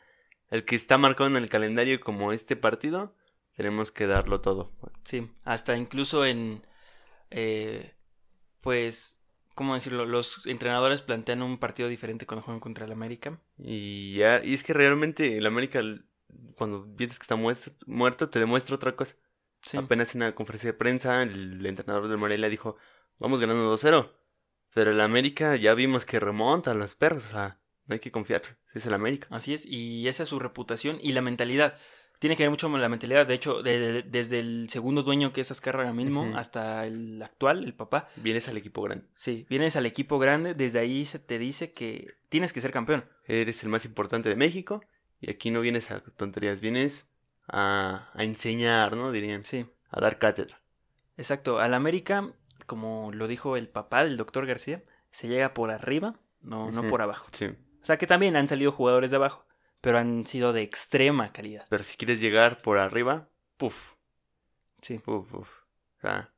el 0.49 0.65
que 0.65 0.75
está 0.75 0.97
marcado 0.97 1.29
en 1.29 1.37
el 1.37 1.49
calendario 1.49 1.99
como 1.99 2.31
este 2.33 2.55
partido. 2.55 3.15
Tenemos 3.55 3.91
que 3.91 4.07
darlo 4.07 4.41
todo. 4.41 4.71
Sí, 5.03 5.29
hasta 5.43 5.77
incluso 5.77 6.25
en... 6.25 6.65
eh, 7.29 7.93
pues, 8.61 9.19
¿cómo 9.53 9.75
decirlo? 9.75 10.05
Los 10.05 10.45
entrenadores 10.45 11.01
plantean 11.01 11.41
un 11.41 11.57
partido 11.57 11.89
diferente 11.89 12.25
cuando 12.25 12.43
juegan 12.43 12.59
contra 12.59 12.85
el 12.85 12.91
América. 12.91 13.39
Y, 13.57 14.15
ya, 14.15 14.43
y 14.43 14.53
es 14.53 14.63
que 14.63 14.73
realmente 14.73 15.37
el 15.37 15.45
América, 15.45 15.81
cuando 16.55 16.87
piensas 16.95 17.19
que 17.19 17.23
está 17.23 17.35
muerto, 17.35 17.71
muerto 17.85 18.29
te 18.29 18.39
demuestra 18.39 18.75
otra 18.75 18.95
cosa. 18.95 19.15
Sí, 19.61 19.77
Apenas 19.77 20.13
en 20.13 20.21
una 20.23 20.35
conferencia 20.35 20.71
de 20.71 20.77
prensa, 20.77 21.23
el 21.23 21.65
entrenador 21.65 22.09
del 22.09 22.17
Morelia 22.17 22.49
dijo, 22.49 22.75
vamos 23.17 23.39
ganando 23.39 23.73
2-0. 23.73 24.11
Pero 24.73 24.91
el 24.91 25.01
América 25.01 25.55
ya 25.55 25.73
vimos 25.73 26.05
que 26.05 26.19
remontan 26.19 26.79
los 26.79 26.95
perros, 26.95 27.25
o 27.27 27.29
sea, 27.29 27.59
no 27.85 27.93
hay 27.93 27.99
que 27.99 28.11
confiar, 28.11 28.41
es 28.73 28.85
el 28.85 28.93
América. 28.93 29.27
así 29.29 29.53
es. 29.53 29.65
Y 29.65 30.07
esa 30.07 30.23
es 30.23 30.29
su 30.29 30.39
reputación 30.39 30.97
y 31.01 31.11
la 31.11 31.21
mentalidad. 31.21 31.77
Tiene 32.23 32.37
que 32.37 32.43
ver 32.43 32.51
mucho 32.51 32.69
con 32.71 32.79
la 32.79 32.87
mentalidad. 32.87 33.27
De 33.27 33.33
hecho, 33.33 33.61
de- 33.61 33.79
de- 33.79 34.03
desde 34.03 34.39
el 34.39 34.69
segundo 34.69 35.03
dueño 35.03 35.33
que 35.33 35.41
es 35.41 35.51
Azcárraga 35.51 35.91
mismo 35.91 36.37
hasta 36.37 36.85
el 36.87 37.21
actual, 37.21 37.65
el 37.65 37.73
papá, 37.73 38.07
Vienes 38.15 38.47
al 38.47 38.55
equipo 38.55 38.81
grande. 38.81 39.03
Sí, 39.13 39.45
vienes 39.49 39.75
al 39.75 39.85
equipo 39.85 40.19
grande, 40.19 40.53
desde 40.53 40.79
ahí 40.79 41.03
se 41.03 41.19
te 41.19 41.37
dice 41.37 41.73
que 41.73 42.13
tienes 42.29 42.53
que 42.53 42.61
ser 42.61 42.71
campeón. 42.71 43.03
Eres 43.25 43.61
el 43.63 43.67
más 43.67 43.83
importante 43.83 44.29
de 44.29 44.37
México 44.37 44.85
y 45.19 45.31
aquí 45.31 45.51
no 45.51 45.59
vienes 45.59 45.91
a 45.91 45.99
tonterías, 45.99 46.61
vienes 46.61 47.07
a, 47.49 48.09
a 48.13 48.23
enseñar, 48.23 48.95
¿no? 48.95 49.11
Dirían, 49.11 49.43
Sí, 49.43 49.65
a 49.89 49.99
dar 49.99 50.17
cátedra. 50.17 50.61
exacto. 51.17 51.59
Al 51.59 51.73
América, 51.73 52.31
como 52.65 53.11
lo 53.11 53.27
dijo 53.27 53.57
el 53.57 53.67
papá 53.67 54.05
del 54.05 54.15
doctor 54.15 54.45
García, 54.45 54.81
se 55.11 55.27
llega 55.27 55.53
por 55.53 55.71
arriba, 55.71 56.15
no, 56.41 56.71
no 56.71 56.83
por 56.87 57.01
abajo. 57.01 57.27
Sí, 57.33 57.47
O 57.81 57.85
sea 57.85 57.97
que 57.97 58.07
también 58.07 58.37
han 58.37 58.47
salido 58.47 58.71
jugadores 58.71 59.09
de 59.11 59.17
abajo, 59.17 59.45
pero 59.83 59.97
han 59.97 60.25
sido 60.25 60.53
de 60.53 60.61
extrema 60.61 61.33
calidad. 61.33 61.65
pero 61.69 61.83
si 61.83 61.97
quieres 61.97 62.21
llegar 62.21 62.57
por 62.61 62.77
arriba, 62.79 63.27
puf, 63.57 63.91
Sí, 64.81 64.97
puf, 64.99 65.29
puf. 65.29 65.49
O 65.97 66.01
sea, 66.01 66.33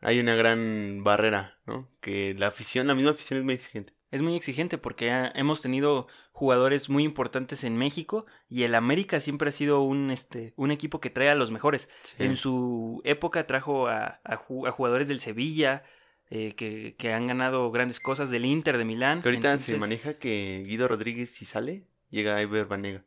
hay 0.00 0.18
una 0.20 0.34
gran 0.34 1.02
barrera, 1.04 1.58
¿no? 1.66 1.88
Que 2.00 2.34
la 2.36 2.46
afición, 2.48 2.86
la 2.86 2.94
misma 2.94 3.10
afición 3.12 3.38
es 3.38 3.44
muy 3.44 3.54
exigente. 3.54 3.94
es 4.10 4.22
muy 4.22 4.36
exigente 4.36 4.78
porque 4.78 5.10
ha- 5.10 5.30
hemos 5.34 5.60
tenido 5.60 6.06
jugadores 6.32 6.88
muy 6.88 7.04
importantes 7.04 7.62
en 7.64 7.76
México 7.76 8.24
y 8.48 8.62
el 8.62 8.74
América 8.74 9.20
siempre 9.20 9.50
ha 9.50 9.52
sido 9.52 9.82
un, 9.82 10.10
este, 10.10 10.54
un 10.56 10.70
equipo 10.70 10.98
que 11.00 11.10
trae 11.10 11.28
a 11.30 11.34
los 11.34 11.50
mejores. 11.50 11.88
Sí. 12.04 12.14
En 12.18 12.36
su 12.36 13.02
época 13.04 13.46
trajo 13.46 13.86
a, 13.88 14.20
a 14.24 14.36
ju- 14.38 14.66
a 14.66 14.72
jugadores 14.72 15.08
del 15.08 15.20
Sevilla 15.20 15.82
eh, 16.30 16.54
que, 16.54 16.94
que 16.98 17.12
han 17.12 17.26
ganado 17.26 17.70
grandes 17.70 18.00
cosas, 18.00 18.30
del 18.30 18.44
Inter 18.46 18.76
de 18.78 18.84
Milán. 18.86 19.20
Que 19.22 19.28
ahorita 19.28 19.56
se 19.58 19.76
maneja 19.78 20.14
que 20.18 20.62
Guido 20.66 20.88
Rodríguez 20.88 21.30
si 21.30 21.44
sale, 21.46 21.86
llega 22.10 22.36
a 22.36 22.42
Iber 22.42 22.66
Banega. 22.66 23.04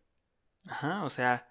Ajá, 0.68 1.04
o 1.04 1.10
sea, 1.10 1.48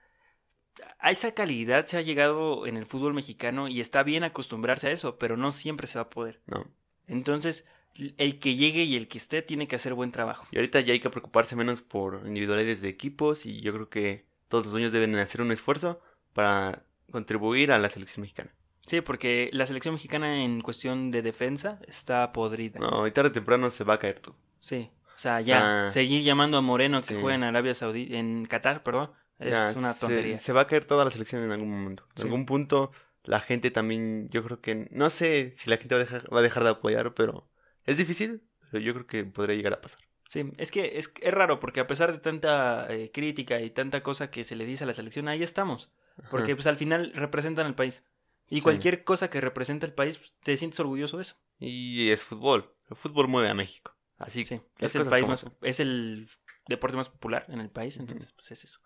a 0.99 1.11
esa 1.11 1.33
calidad 1.33 1.87
se 1.87 1.97
ha 1.97 2.03
llegado 2.03 2.67
en 2.67 2.77
el 2.77 2.87
fútbol 2.87 3.15
mexicano 3.15 3.69
y 3.69 3.81
está 3.81 4.03
bien 4.03 4.25
acostumbrarse 4.25 4.89
a 4.89 4.93
eso, 4.93 5.19
pero 5.19 5.37
no 5.37 5.53
siempre 5.53 5.87
se 5.87 5.99
va 5.99 6.03
a 6.03 6.11
poder. 6.11 6.41
No. 6.47 6.67
Entonces, 7.07 7.65
el 7.95 8.39
que 8.39 8.55
llegue 8.55 8.85
y 8.85 8.97
el 8.97 9.09
que 9.09 9.19
esté 9.19 9.43
tiene 9.43 9.67
que 9.67 9.77
hacer 9.77 9.95
buen 9.95 10.13
trabajo. 10.13 10.47
Y 10.53 10.57
ahorita 10.57 10.81
ya 10.81 10.93
hay 10.93 11.01
que 11.01 11.11
preocuparse 11.11 11.57
menos 11.57 11.83
por 11.83 12.23
individualidades 12.27 12.83
de 12.83 12.89
equipos 12.89 13.47
y 13.47 13.61
yo 13.61 13.73
creo 13.73 13.89
que 13.89 14.27
todos 14.49 14.67
los 14.67 14.73
dueños 14.73 14.93
deben 14.93 15.15
hacer 15.17 15.43
un 15.43 15.53
esfuerzo 15.53 16.01
para 16.33 16.85
contribuir 17.11 17.73
a 17.73 17.79
la 17.79 17.89
selección 17.89 18.23
mexicana. 18.23 18.55
Sí, 18.87 19.01
porque 19.01 19.51
la 19.53 19.67
selección 19.67 19.95
mexicana 19.95 20.43
en 20.43 20.63
cuestión 20.63 21.11
de 21.11 21.23
defensa 21.23 21.81
está 21.87 22.33
podrida. 22.33 22.81
No, 22.81 23.07
y 23.07 23.13
tarde 23.13 23.31
o 23.31 23.33
temprano 23.33 23.71
se 23.71 23.85
va 23.85 23.95
a 23.95 23.99
caer 23.99 24.21
todo. 24.21 24.37
Sí, 24.61 24.91
sea, 25.21 25.41
ya 25.41 25.89
seguir 25.89 26.23
llamando 26.23 26.57
a 26.59 26.61
Moreno 26.63 27.01
que 27.03 27.15
sí. 27.15 27.21
juega 27.21 27.35
en 27.37 27.45
Arabia 27.45 27.75
Saudí, 27.75 28.09
en 28.17 28.47
Qatar, 28.47 28.83
perdón, 28.83 29.11
es 29.39 29.53
Ya, 29.53 29.73
una 29.77 29.93
se- 29.93 30.01
tontería. 30.01 30.39
Se, 30.39 30.53
va 30.53 30.63
a 30.63 30.67
caer 30.67 30.85
toda 30.85 31.05
la 31.05 31.11
selección 31.11 31.43
en 31.43 31.53
algún 31.53 31.71
momento. 31.71 32.05
En 32.11 32.17
Sí. 32.17 32.23
algún 32.25 32.47
punto 32.47 32.91
la 33.25 33.41
gente 33.41 33.71
también, 33.71 34.29
yo 34.31 34.43
creo 34.45 34.61
que, 34.61 34.89
no 34.91 35.11
sé 35.11 35.53
si 35.55 35.69
la 35.71 35.77
gente 35.77 35.95
va 35.95 36.01
a 36.01 36.05
dejar, 36.05 36.35
va 36.35 36.39
a 36.39 36.43
dejar 36.43 36.65
de 36.65 36.71
apoyar, 36.71 37.13
pero 37.15 37.49
es 37.85 37.97
difícil, 37.99 38.43
pero 38.71 38.83
yo 38.83 38.95
creo 38.95 39.07
que 39.07 39.25
podría 39.25 39.57
llegar 39.57 39.75
a 39.75 39.81
pasar. 39.81 40.01
Sí, 40.29 40.51
es 40.59 40.71
que 40.71 40.99
es, 40.99 41.13
es 41.21 41.35
raro 41.35 41.59
porque 41.61 41.81
a 41.81 41.87
pesar 41.87 42.13
de 42.13 42.19
tanta 42.19 42.87
eh, 42.89 43.11
crítica 43.13 43.61
y 43.61 43.71
tanta 43.71 44.03
cosa 44.03 44.31
que 44.31 44.45
se 44.45 44.55
le 44.57 44.65
dice 44.65 44.85
a 44.85 44.87
la 44.87 44.95
selección, 44.95 45.27
ahí 45.29 45.43
estamos. 45.43 45.91
Porque 46.31 46.53
Ajá. 46.53 46.57
pues 46.57 46.67
al 46.67 46.77
final 46.77 47.13
representan 47.15 47.67
al 47.67 47.75
país. 47.75 48.05
Y 48.49 48.57
Sí. 48.57 48.61
cualquier 48.63 49.05
cosa 49.05 49.29
que 49.31 49.41
representa 49.41 49.87
el 49.87 49.93
país, 49.93 50.19
pues, 50.19 50.35
te 50.43 50.57
sientes 50.57 50.79
orgulloso 50.81 51.17
de 51.19 51.23
eso. 51.23 51.37
Y 51.59 52.11
es 52.11 52.25
fútbol. 52.25 52.73
El 52.89 52.97
fútbol 52.97 53.29
mueve 53.29 53.49
a 53.49 53.55
México. 53.55 53.97
Así 54.21 54.45
Sí, 54.45 54.61
es 54.79 54.95
el 54.95 55.07
país 55.07 55.27
más, 55.27 55.47
es 55.63 55.81
el 55.81 56.29
deporte 56.69 56.97
más 56.97 57.09
popular 57.09 57.47
en 57.49 57.59
el 57.59 57.71
país, 57.71 57.97
entonces 57.97 58.33
pues 58.33 58.51
es 58.53 58.65
eso. 58.65 58.81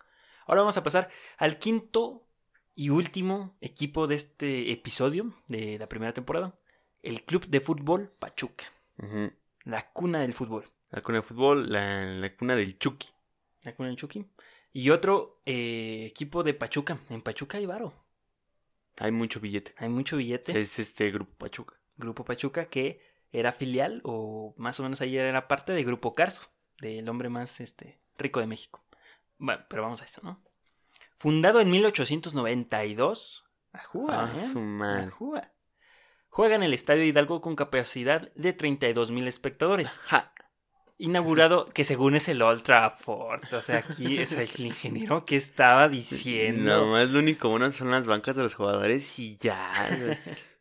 Ahora 0.47 0.61
vamos 0.61 0.77
a 0.77 0.83
pasar 0.83 1.11
al 1.39 1.59
quinto 1.59 2.29
y 2.75 2.91
último 2.91 3.57
equipo 3.61 4.07
de 4.07 4.15
este 4.15 4.71
episodio 4.71 5.35
de 5.49 5.77
la 5.79 5.89
primera 5.89 6.15
temporada, 6.15 6.57
el 7.03 7.25
Club 7.25 7.49
de 7.49 7.61
Fútbol 7.61 8.13
Pachuca, 8.19 8.65
la 9.65 9.91
cuna 9.93 10.21
del 10.21 10.35
fútbol. 10.35 10.65
La 10.91 11.01
cuna 11.01 11.19
de 11.19 11.23
fútbol, 11.23 11.71
la, 11.71 12.05
la 12.05 12.37
cuna 12.37 12.55
del 12.55 12.79
Chucky. 12.79 13.09
La 13.63 13.75
cuna 13.75 13.89
del 13.89 13.97
Chucky. 13.97 14.25
Y 14.73 14.91
otro 14.91 15.43
eh, 15.47 16.07
equipo 16.07 16.45
de 16.45 16.55
Pachuca, 16.55 17.01
en 17.11 17.23
Pachuca 17.23 17.59
hay 17.59 17.67
varo. 17.67 17.93
Hay 18.99 19.11
mucho 19.11 19.41
billete. 19.41 19.75
Hay 19.79 19.89
mucho 19.89 20.17
billete. 20.17 20.57
Es 20.61 20.79
este 20.79 21.11
grupo 21.11 21.35
Pachuca. 21.37 21.75
Grupo 21.97 22.25
Pachuca 22.25 22.67
que 22.67 23.01
era 23.35 23.53
filial 23.53 24.01
o 24.05 24.55
más 24.57 24.79
o 24.81 24.83
menos 24.83 25.01
ahí 25.01 25.19
era 25.19 25.49
parte 25.49 25.73
de 25.73 25.85
Grupo 25.85 26.13
Carso, 26.15 26.43
del 26.79 27.09
hombre 27.09 27.29
más 27.29 27.61
este, 27.61 27.99
rico 28.17 28.41
de 28.41 28.47
México. 28.47 28.85
Bueno, 29.39 29.65
pero 29.69 29.83
vamos 29.83 30.01
a 30.03 30.05
eso, 30.05 30.21
¿no? 30.23 30.41
Fundado 31.17 31.61
en 31.61 31.71
1892. 31.71 33.45
Ajúa, 33.73 34.33
Ah, 34.33 34.35
¿eh? 34.37 35.05
Ajúa. 35.09 35.51
Juega 36.29 36.55
en 36.55 36.63
el 36.63 36.75
Estadio 36.75 37.05
Hidalgo 37.05 37.41
con 37.41 37.57
capacidad 37.57 38.33
de 38.35 38.53
32 38.53 39.11
mil 39.11 39.27
espectadores. 39.29 39.99
Ja. 39.99 40.33
Inaugurado, 40.97 41.67
que 41.67 41.85
según 41.85 42.15
es 42.15 42.29
el 42.29 42.41
Old 42.41 42.63
Trafford. 42.63 43.53
O 43.53 43.61
sea, 43.63 43.79
aquí 43.79 44.19
es 44.19 44.33
el 44.33 44.49
ingeniero 44.67 45.25
que 45.25 45.37
estaba 45.37 45.89
diciendo. 45.89 46.77
Nomás 46.79 47.11
lo 47.11 47.19
único 47.19 47.49
bueno 47.49 47.71
son 47.73 47.91
las 47.91 48.07
bancas 48.07 48.37
de 48.37 48.43
los 48.43 48.55
jugadores 48.55 49.19
y 49.19 49.37
ya. 49.37 49.73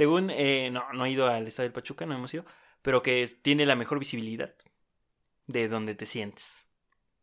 Según, 0.00 0.30
eh, 0.30 0.70
no, 0.72 0.90
no 0.94 1.04
he 1.04 1.10
ido 1.10 1.26
al 1.26 1.46
Estadio 1.46 1.68
del 1.68 1.74
Pachuca, 1.74 2.06
no 2.06 2.14
hemos 2.14 2.32
ido, 2.32 2.46
pero 2.80 3.02
que 3.02 3.22
es- 3.22 3.42
tiene 3.42 3.66
la 3.66 3.76
mejor 3.76 3.98
visibilidad 3.98 4.54
de 5.46 5.68
donde 5.68 5.94
te 5.94 6.06
sientes. 6.06 6.66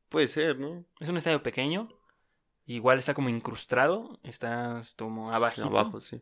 Puede 0.10 0.28
ser, 0.28 0.60
¿no? 0.60 0.86
Es 1.00 1.10
un 1.10 1.18
estadio 1.18 1.42
pequeño, 1.42 1.90
igual 2.68 3.00
está 3.00 3.16
como 3.16 3.30
incrustado, 3.30 4.20
está 4.22 4.80
como 4.96 5.34
abajo. 5.34 5.64
Abajo, 5.64 6.00
sí. 6.02 6.22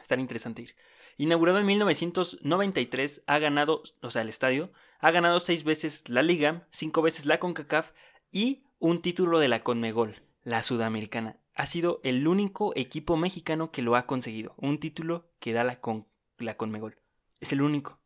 Está 0.00 0.14
interesante 0.14 0.62
ir. 0.62 0.76
Inaugurado 1.16 1.58
en 1.58 1.66
1993, 1.66 3.24
ha 3.26 3.40
ganado, 3.40 3.82
o 4.00 4.10
sea, 4.12 4.22
el 4.22 4.28
estadio, 4.28 4.70
ha 5.00 5.10
ganado 5.10 5.40
seis 5.40 5.64
veces 5.64 6.08
la 6.08 6.22
Liga, 6.22 6.68
cinco 6.70 7.02
veces 7.02 7.26
la 7.26 7.40
CONCACAF 7.40 7.90
y 8.30 8.62
un 8.78 9.02
título 9.02 9.40
de 9.40 9.48
la 9.48 9.64
CONMEGOL, 9.64 10.22
la 10.44 10.62
Sudamericana. 10.62 11.36
Ha 11.58 11.66
sido 11.66 12.00
el 12.04 12.28
único 12.28 12.72
equipo 12.76 13.16
mexicano 13.16 13.72
que 13.72 13.82
lo 13.82 13.96
ha 13.96 14.06
conseguido. 14.06 14.54
Un 14.58 14.78
título 14.78 15.28
que 15.40 15.52
da 15.52 15.64
la, 15.64 15.80
con, 15.80 16.06
la 16.38 16.56
CONMEGOL. 16.56 16.96
Es 17.40 17.52
el 17.52 17.62
único. 17.62 17.98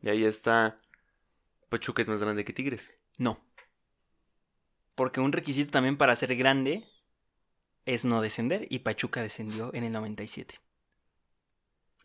Y 0.00 0.08
ahí 0.08 0.24
está. 0.24 0.80
Pachuca 1.68 2.00
es 2.00 2.08
más 2.08 2.18
grande 2.18 2.46
que 2.46 2.54
Tigres. 2.54 2.94
No. 3.18 3.44
Porque 4.94 5.20
un 5.20 5.32
requisito 5.32 5.70
también 5.70 5.98
para 5.98 6.16
ser 6.16 6.34
grande 6.34 6.88
es 7.84 8.06
no 8.06 8.22
descender 8.22 8.66
y 8.70 8.78
Pachuca 8.78 9.20
descendió 9.20 9.70
en 9.74 9.84
el 9.84 9.92
97. 9.92 10.58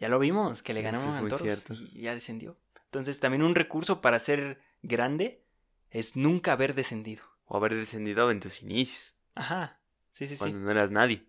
Ya 0.01 0.09
lo 0.09 0.19
vimos, 0.19 0.61
que 0.61 0.73
le 0.73 0.81
es 0.81 0.93
a 0.93 1.19
Toros 1.21 1.41
cierto. 1.41 1.73
y 1.73 2.01
ya 2.01 2.13
descendió. 2.13 2.57
Entonces, 2.85 3.21
también 3.21 3.43
un 3.43 3.55
recurso 3.55 4.01
para 4.01 4.19
ser 4.19 4.61
grande 4.81 5.45
es 5.91 6.17
nunca 6.17 6.51
haber 6.51 6.75
descendido. 6.75 7.23
O 7.45 7.55
haber 7.55 7.73
descendido 7.73 8.29
en 8.31 8.41
tus 8.41 8.61
inicios, 8.61 9.15
Ajá. 9.33 9.80
Sí, 10.11 10.27
sí, 10.27 10.35
sí. 10.35 10.39
cuando 10.39 10.59
no 10.59 10.71
eras 10.71 10.91
nadie. 10.91 11.25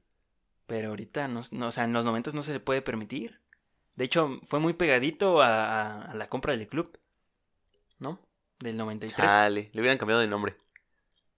Pero 0.67 0.91
ahorita, 0.91 1.29
no, 1.29 1.41
no, 1.53 1.69
o 1.69 1.73
sea, 1.73 1.85
en 1.85 1.93
los 1.93 2.05
90 2.05 2.31
no 2.33 2.43
se 2.43 2.53
le 2.53 2.61
puede 2.61 2.83
permitir. 2.83 3.41
De 3.95 4.05
hecho, 4.05 4.41
fue 4.45 4.59
muy 4.59 4.73
pegadito 4.75 5.43
a, 5.43 5.49
a- 5.67 6.03
a 6.11 6.15
la 6.15 6.29
compra 6.29 6.57
del 6.57 6.67
club. 6.67 6.99
¿No? 7.99 8.21
Del 8.59 8.77
93. 8.77 9.27
Chale, 9.29 9.71
le 9.73 9.81
hubieran 9.81 9.99
cambiado 9.99 10.21
de 10.21 10.29
nombre. 10.29 10.57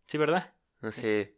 Sí, 0.06 0.18
¿verdad? 0.18 0.54
No 0.80 0.92
sé, 0.92 1.36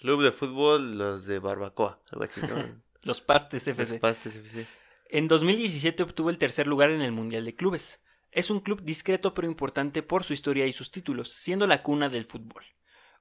Club 0.00 0.22
de 0.22 0.32
Fútbol, 0.32 0.96
los 0.98 1.26
de 1.26 1.38
Barbacoa, 1.38 2.00
algo 2.10 2.24
así, 2.24 2.40
¿no? 2.42 2.82
Los 3.02 3.20
Pastes 3.20 3.66
Los 3.66 3.78
FC. 3.78 3.98
Pastes 3.98 4.36
FC. 4.36 4.66
En 5.10 5.28
2017 5.28 6.02
obtuvo 6.02 6.30
el 6.30 6.38
tercer 6.38 6.66
lugar 6.66 6.90
en 6.90 7.02
el 7.02 7.12
Mundial 7.12 7.44
de 7.44 7.54
Clubes. 7.54 8.00
Es 8.30 8.50
un 8.50 8.60
club 8.60 8.82
discreto 8.82 9.34
pero 9.34 9.46
importante 9.48 10.02
por 10.02 10.24
su 10.24 10.32
historia 10.32 10.66
y 10.66 10.72
sus 10.72 10.90
títulos, 10.90 11.30
siendo 11.32 11.66
la 11.66 11.82
cuna 11.82 12.08
del 12.08 12.24
fútbol. 12.24 12.64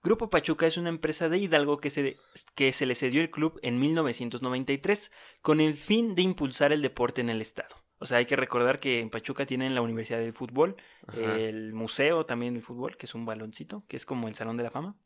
Grupo 0.04 0.30
Pachuca 0.30 0.68
es 0.68 0.78
una 0.78 0.89
empresa 0.89 1.30
de 1.30 1.38
Hidalgo 1.38 1.78
que 1.80 1.89
se, 1.89 2.18
que 2.56 2.72
se 2.74 2.86
le 2.86 2.93
cedió 2.95 3.22
el 3.22 3.32
club 3.32 3.60
en 3.64 3.80
1993 3.80 5.12
con 5.41 5.62
el 5.62 5.76
fin 5.76 6.14
de 6.16 6.22
impulsar 6.24 6.72
el 6.74 6.82
deporte 6.82 7.22
en 7.22 7.30
el 7.30 7.41
estado. 7.41 7.76
O 7.99 8.06
sea, 8.06 8.18
hay 8.18 8.26
que 8.26 8.36
recordar 8.36 8.82
que 8.82 8.99
en 8.99 9.10
Pachuca 9.10 9.45
tienen 9.45 9.74
la 9.76 9.82
Universidad 9.82 10.20
del 10.20 10.34
Fútbol, 10.34 10.76
Ajá. 11.08 11.38
el 11.39 11.74
museo 11.74 12.26
también 12.26 12.54
del 12.54 12.64
fútbol, 12.64 12.97
que 12.97 13.06
es 13.06 13.16
un 13.16 13.26
baloncito, 13.26 13.82
que 13.88 13.95
es 13.95 14.06
como 14.06 14.28
el 14.28 14.36
Salón 14.36 14.58
de 14.58 14.64
la 14.64 14.72
Fama. 14.72 14.97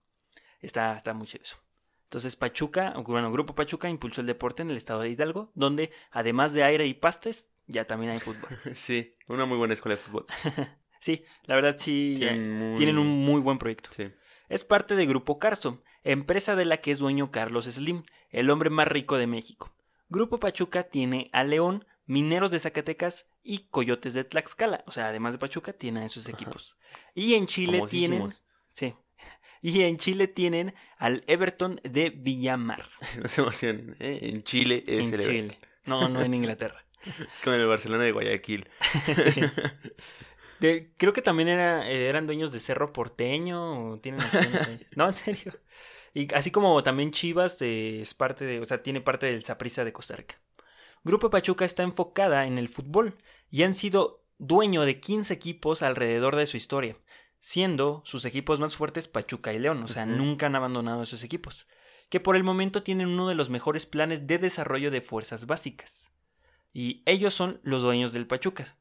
Está, 0.62 0.96
está 0.98 1.14
muy 1.14 1.28
chido 1.28 1.44
eso. 1.44 1.58
Entonces 2.06 2.36
Pachuca, 2.36 2.94
bueno, 3.06 3.32
Grupo 3.32 3.54
Pachuca 3.54 3.90
impulsó 3.90 4.22
el 4.22 4.28
deporte 4.28 4.64
en 4.64 4.72
el 4.72 4.78
estado 4.78 5.02
de 5.02 5.10
Hidalgo, 5.10 5.52
donde 5.54 5.92
además 6.10 6.54
de 6.54 6.64
aire 6.64 6.88
y 6.88 6.96
pastes, 6.96 7.50
ya 7.68 7.86
también 7.86 8.14
hay 8.14 8.20
fútbol. 8.20 8.50
Sí, 8.76 9.14
una 9.28 9.46
muy 9.46 9.58
buena 9.60 9.76
escuela 9.76 9.96
de 9.96 10.02
fútbol. 10.02 10.26
Sí, 11.00 11.24
la 11.44 11.54
verdad 11.54 11.76
sí, 11.78 12.14
eh, 12.16 12.18
Tienen, 12.18 12.52
muy- 12.58 12.76
tienen 12.78 12.98
un 12.98 13.06
muy 13.08 13.40
buen 13.40 13.60
proyecto. 13.60 13.92
Sí. 13.96 14.10
Es 14.50 14.64
parte 14.64 14.96
de 14.96 15.06
Grupo 15.06 15.40
Carso, 15.40 15.84
empresa 16.04 16.56
de 16.56 16.66
la 16.66 16.78
que 16.78 16.92
es 16.92 17.00
dueño 17.00 17.32
Carlos 17.32 17.66
Slim, 17.66 18.04
el 18.30 18.50
hombre 18.50 18.70
más 18.70 18.88
rico 18.88 19.18
de 19.18 19.28
México. 19.28 19.74
Grupo 20.10 20.40
Pachuca 20.40 20.84
tiene 20.84 21.30
a 21.34 21.44
León, 21.44 21.86
Mineros 22.06 22.52
de 22.52 22.60
Zacatecas 22.60 23.28
y 23.44 23.68
Coyotes 23.70 24.14
de 24.14 24.24
Tlaxcala. 24.24 24.84
O 24.88 24.92
sea, 24.92 25.10
además 25.10 25.34
de 25.34 25.40
Pachuca, 25.40 25.74
tiene 25.74 26.02
a 26.02 26.06
esos 26.06 26.30
equipos. 26.30 26.78
Y 27.14 27.34
en 27.34 27.48
Chile 27.48 27.84
tienen. 27.90 28.34
Sí. 28.74 28.96
Y 29.60 29.82
en 29.82 29.98
Chile 29.98 30.28
tienen 30.28 30.76
al 31.00 31.24
Everton 31.26 31.82
de 31.84 32.12
Villamar. 32.12 32.90
No 33.22 33.28
se 33.28 33.42
emocionen, 33.42 33.98
¿eh? 34.00 34.20
En 34.22 34.44
Chile 34.44 34.84
es 34.88 35.08
en 35.08 35.14
el 35.16 35.20
Chile. 35.20 35.60
No, 35.86 36.08
no 36.08 36.22
en 36.22 36.34
Inglaterra. 36.34 36.86
Es 37.34 37.40
como 37.44 37.56
el 37.56 37.66
Barcelona 37.66 38.04
de 38.04 38.12
Guayaquil. 38.12 38.70
Sí. 39.16 39.42
De- 40.60 40.92
creo 40.98 41.14
que 41.14 41.22
también 41.22 41.50
era, 41.50 41.88
eh, 41.90 42.08
eran 42.10 42.26
dueños 42.26 42.52
de 42.52 42.60
Cerro 42.60 42.92
Porteño 42.94 43.92
o 43.94 44.00
tienen 44.00 44.22
acciones 44.22 44.62
ahí. 44.68 44.86
No, 44.96 45.08
en 45.08 45.14
serio. 45.14 45.54
Y 46.14 46.34
así 46.34 46.50
como 46.52 46.82
también 46.84 47.12
Chivas 47.12 47.62
eh, 47.62 48.02
es 48.02 48.14
parte 48.14 48.46
de, 48.46 48.60
o 48.60 48.66
sea, 48.66 48.82
tiene 48.82 49.02
parte 49.02 49.28
del 49.28 49.46
Saprissa 49.46 49.86
de 49.86 49.94
Costa 49.94 50.16
Rica. 50.16 50.42
Grupo 51.04 51.30
Pachuca 51.30 51.64
está 51.64 51.84
enfocada 51.84 52.48
en 52.48 52.58
el 52.58 52.70
fútbol 52.70 53.16
y 53.52 53.64
han 53.64 53.74
sido 53.76 54.26
dueño 54.40 54.84
de 54.84 55.00
15 55.00 55.34
equipos 55.34 55.82
alrededor 55.84 56.36
de 56.36 56.48
su 56.48 56.58
historia, 56.58 56.98
siendo 57.40 58.02
sus 58.04 58.26
equipos 58.26 58.60
más 58.60 58.76
fuertes 58.76 59.08
Pachuca 59.08 59.54
y 59.54 59.60
León, 59.60 59.82
o 59.84 59.88
sea, 59.88 60.06
nunca 60.06 60.48
han 60.48 60.56
abandonado 60.56 61.04
esos 61.04 61.24
equipos, 61.24 61.68
que 62.10 62.20
por 62.20 62.36
el 62.36 62.44
momento 62.44 62.84
tienen 62.84 63.08
uno 63.08 63.30
de 63.30 63.36
los 63.36 63.50
mejores 63.50 63.86
planes 63.86 64.26
de 64.28 64.38
desarrollo 64.40 64.92
de 64.92 65.02
fuerzas 65.02 65.46
básicas. 65.46 66.12
Y 66.74 67.04
ellos 67.06 67.34
son 67.34 67.60
los 67.64 67.84
dueños 67.84 68.12
del 68.12 68.28
Pachuca. 68.28 68.78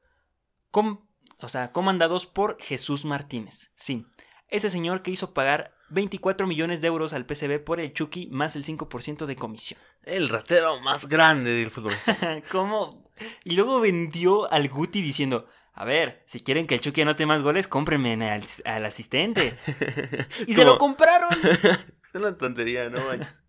Com- 0.71 1.06
o 1.39 1.49
sea, 1.49 1.73
comandados 1.73 2.27
por 2.27 2.61
Jesús 2.61 3.05
Martínez. 3.05 3.71
Sí, 3.75 4.07
ese 4.49 4.71
señor 4.71 5.03
que 5.03 5.11
hizo 5.11 5.35
pagar 5.35 5.75
24 5.91 6.47
millones 6.47 6.81
de 6.81 6.89
euros 6.89 7.13
al 7.13 7.27
PCB 7.27 7.63
por 7.63 7.81
el 7.81 7.93
Chucky 7.93 8.29
más 8.31 8.57
el 8.57 8.65
5% 8.65 9.27
de 9.27 9.37
comisión. 9.37 9.81
El 10.03 10.29
ratero 10.29 10.81
más 10.81 11.09
grande 11.09 11.51
del 11.51 11.71
fútbol. 11.71 11.95
¿Cómo? 12.51 13.11
Y 13.45 13.55
luego 13.55 13.81
vendió 13.81 14.51
al 14.53 14.69
Guti 14.69 15.03
diciendo, 15.03 15.49
a 15.73 15.85
ver, 15.85 16.23
si 16.27 16.41
quieren 16.41 16.67
que 16.67 16.75
el 16.75 16.81
Chucky 16.81 17.03
anote 17.03 17.27
más 17.27 17.43
goles, 17.43 17.69
cómprenme 17.69 18.15
al, 18.31 18.45
al 18.65 18.87
asistente. 18.87 19.59
Y 20.47 20.55
se 20.55 20.65
lo 20.65 20.79
compraron. 20.79 21.31
Es 22.05 22.15
una 22.15 22.37
tontería, 22.39 22.89
no 22.89 23.05
manches. 23.05 23.45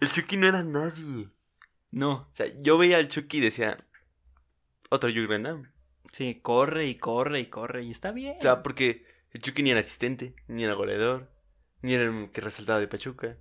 El 0.00 0.10
Chucky 0.10 0.36
no 0.36 0.48
era 0.48 0.64
nadie. 0.64 1.28
No, 1.90 2.12
O 2.12 2.30
sea, 2.32 2.46
yo 2.60 2.76
veía 2.76 2.96
al 2.96 3.08
Chucky 3.08 3.38
y 3.38 3.42
decía, 3.42 3.76
otro 4.90 5.10
Jules 5.10 5.28
Grandam. 5.28 5.70
Sí, 6.12 6.40
corre 6.42 6.86
y 6.86 6.94
corre 6.96 7.40
y 7.40 7.46
corre 7.46 7.84
y 7.84 7.90
está 7.90 8.10
bien. 8.12 8.36
O 8.38 8.42
sea, 8.42 8.62
porque 8.62 9.04
el 9.32 9.42
Chucky 9.42 9.62
ni 9.62 9.70
era 9.70 9.80
asistente, 9.80 10.34
ni 10.46 10.64
era 10.64 10.74
goleador, 10.74 11.30
ni 11.82 11.94
era 11.94 12.04
el 12.04 12.30
que 12.30 12.40
resaltaba 12.40 12.80
de 12.80 12.88
Pachuca. 12.88 13.36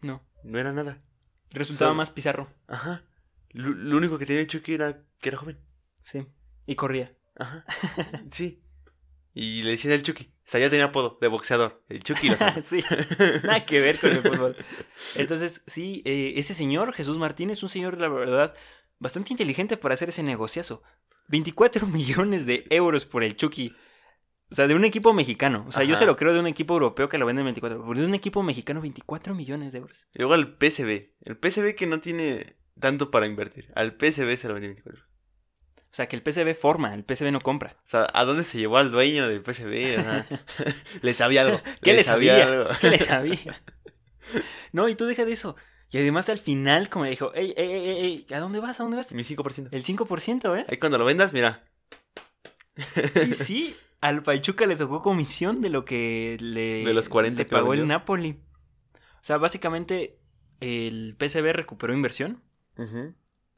No, 0.00 0.24
No 0.44 0.58
era 0.58 0.72
nada. 0.72 1.02
resultaba 1.50 1.94
más 1.94 2.10
pizarro. 2.10 2.48
Ajá. 2.66 3.04
Lo, 3.50 3.70
lo 3.70 3.96
único 3.96 4.18
que 4.18 4.26
tenía 4.26 4.42
el 4.42 4.46
Chucky 4.46 4.74
era 4.74 5.02
que 5.20 5.28
era 5.30 5.38
joven. 5.38 5.58
Sí, 6.02 6.26
y 6.66 6.74
corría. 6.74 7.16
Ajá. 7.36 7.64
Sí. 8.30 8.62
Y 9.34 9.62
le 9.62 9.70
decían 9.72 9.92
el 9.94 10.02
Chucky. 10.02 10.24
O 10.24 10.50
sea, 10.50 10.58
ya 10.60 10.70
tenía 10.70 10.86
apodo 10.86 11.18
de 11.20 11.28
boxeador. 11.28 11.84
El 11.88 12.02
Chucky 12.02 12.28
sí, 12.62 12.82
nada 13.44 13.64
que 13.64 13.80
ver 13.80 14.00
con 14.00 14.10
el 14.10 14.18
fútbol. 14.22 14.56
Entonces, 15.14 15.62
sí, 15.66 16.02
eh, 16.04 16.32
ese 16.36 16.54
señor, 16.54 16.92
Jesús 16.92 17.18
Martínez, 17.18 17.62
un 17.62 17.68
señor, 17.68 17.98
la 18.00 18.08
verdad, 18.08 18.54
bastante 18.98 19.32
inteligente 19.32 19.76
para 19.76 19.94
hacer 19.94 20.08
ese 20.08 20.22
negociazo. 20.24 20.82
24 21.28 21.86
millones 21.88 22.46
de 22.46 22.66
euros 22.70 23.06
por 23.06 23.22
el 23.22 23.36
Chucky. 23.36 23.74
O 24.50 24.54
sea, 24.54 24.66
de 24.66 24.74
un 24.74 24.84
equipo 24.84 25.12
mexicano. 25.12 25.64
O 25.68 25.72
sea, 25.72 25.84
yo 25.84 25.94
se 25.94 26.06
lo 26.06 26.16
creo 26.16 26.32
de 26.32 26.40
un 26.40 26.46
equipo 26.46 26.72
europeo 26.72 27.10
que 27.10 27.18
lo 27.18 27.26
vende 27.26 27.40
en 27.40 27.46
24. 27.46 27.84
Pero 27.86 28.00
de 28.00 28.06
un 28.06 28.14
equipo 28.14 28.42
mexicano, 28.42 28.80
24 28.80 29.34
millones 29.34 29.72
de 29.72 29.80
euros. 29.80 30.08
Y 30.14 30.20
luego 30.20 30.32
al 30.32 30.56
PSV. 30.58 31.10
El 31.20 31.36
PSV 31.36 31.74
que 31.74 31.86
no 31.86 32.00
tiene 32.00 32.56
tanto 32.80 33.10
para 33.10 33.26
invertir. 33.26 33.68
Al 33.74 33.98
PSV 33.98 34.36
se 34.36 34.48
lo 34.48 34.54
vendió 34.54 34.70
24. 34.70 35.04
O 35.90 35.94
sea, 35.94 36.06
que 36.06 36.16
el 36.16 36.22
PSV 36.22 36.54
forma, 36.54 36.94
el 36.94 37.04
PSV 37.04 37.30
no 37.30 37.40
compra. 37.40 37.76
O 37.78 37.86
sea, 37.86 38.08
¿a 38.12 38.24
dónde 38.24 38.44
se 38.44 38.58
llevó 38.58 38.78
al 38.78 38.90
dueño 38.90 39.28
del 39.28 39.42
PSV? 39.42 39.98
O 39.98 40.02
sea, 40.02 40.26
le 41.02 41.12
sabía 41.12 41.42
algo. 41.42 41.60
¿Qué 41.82 41.92
le 41.92 42.02
sabía? 42.02 42.46
algo. 42.46 42.70
¿Qué 42.80 42.90
le 42.90 42.98
sabía? 42.98 43.62
No, 44.72 44.88
y 44.88 44.94
tú 44.94 45.06
deja 45.06 45.24
de 45.24 45.32
eso. 45.32 45.56
Y 45.90 45.98
además 45.98 46.28
al 46.28 46.38
final, 46.38 46.90
como 46.90 47.04
dijo, 47.04 47.32
ey, 47.34 47.54
ey, 47.56 47.70
ey, 47.70 47.88
ey, 47.88 48.26
¿a 48.34 48.40
dónde 48.40 48.60
vas? 48.60 48.78
¿A 48.78 48.82
dónde 48.82 48.98
vas? 48.98 49.12
Mi 49.14 49.22
5%. 49.24 49.68
El 49.70 49.82
5%, 49.84 50.58
¿eh? 50.58 50.66
Ahí 50.68 50.76
cuando 50.76 50.98
lo 50.98 51.04
vendas, 51.04 51.32
mira. 51.32 51.64
Y 53.26 53.34
sí, 53.34 53.74
al 54.00 54.22
Pachuca 54.22 54.66
le 54.66 54.76
tocó 54.76 55.02
comisión 55.02 55.60
de 55.60 55.70
lo 55.70 55.84
que 55.84 56.36
le, 56.40 56.84
De 56.84 56.94
los 56.94 57.08
40 57.08 57.42
le 57.42 57.48
pagó 57.48 57.72
el. 57.72 57.86
Napoli. 57.86 58.38
O 58.94 59.24
sea, 59.28 59.38
básicamente 59.38 60.18
el 60.60 61.16
PSV 61.18 61.52
recuperó 61.52 61.92
inversión 61.92 62.42
Ujú. 62.76 63.14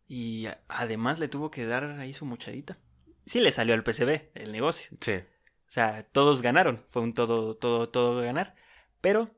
y 0.08 0.46
además 0.68 1.18
le 1.18 1.28
tuvo 1.28 1.50
que 1.50 1.66
dar 1.66 1.84
ahí 1.98 2.12
su 2.12 2.24
muchadita. 2.24 2.78
Sí 3.26 3.40
le 3.40 3.52
salió 3.52 3.74
al 3.74 3.84
PSV 3.84 4.30
el 4.34 4.52
negocio. 4.52 4.90
Sí. 5.00 5.12
O 5.12 5.72
sea, 5.72 6.02
todos 6.04 6.42
ganaron. 6.42 6.82
Fue 6.88 7.02
un 7.02 7.12
todo, 7.12 7.54
todo, 7.54 7.88
todo 7.88 8.20
ganar. 8.22 8.56
Pero, 9.00 9.30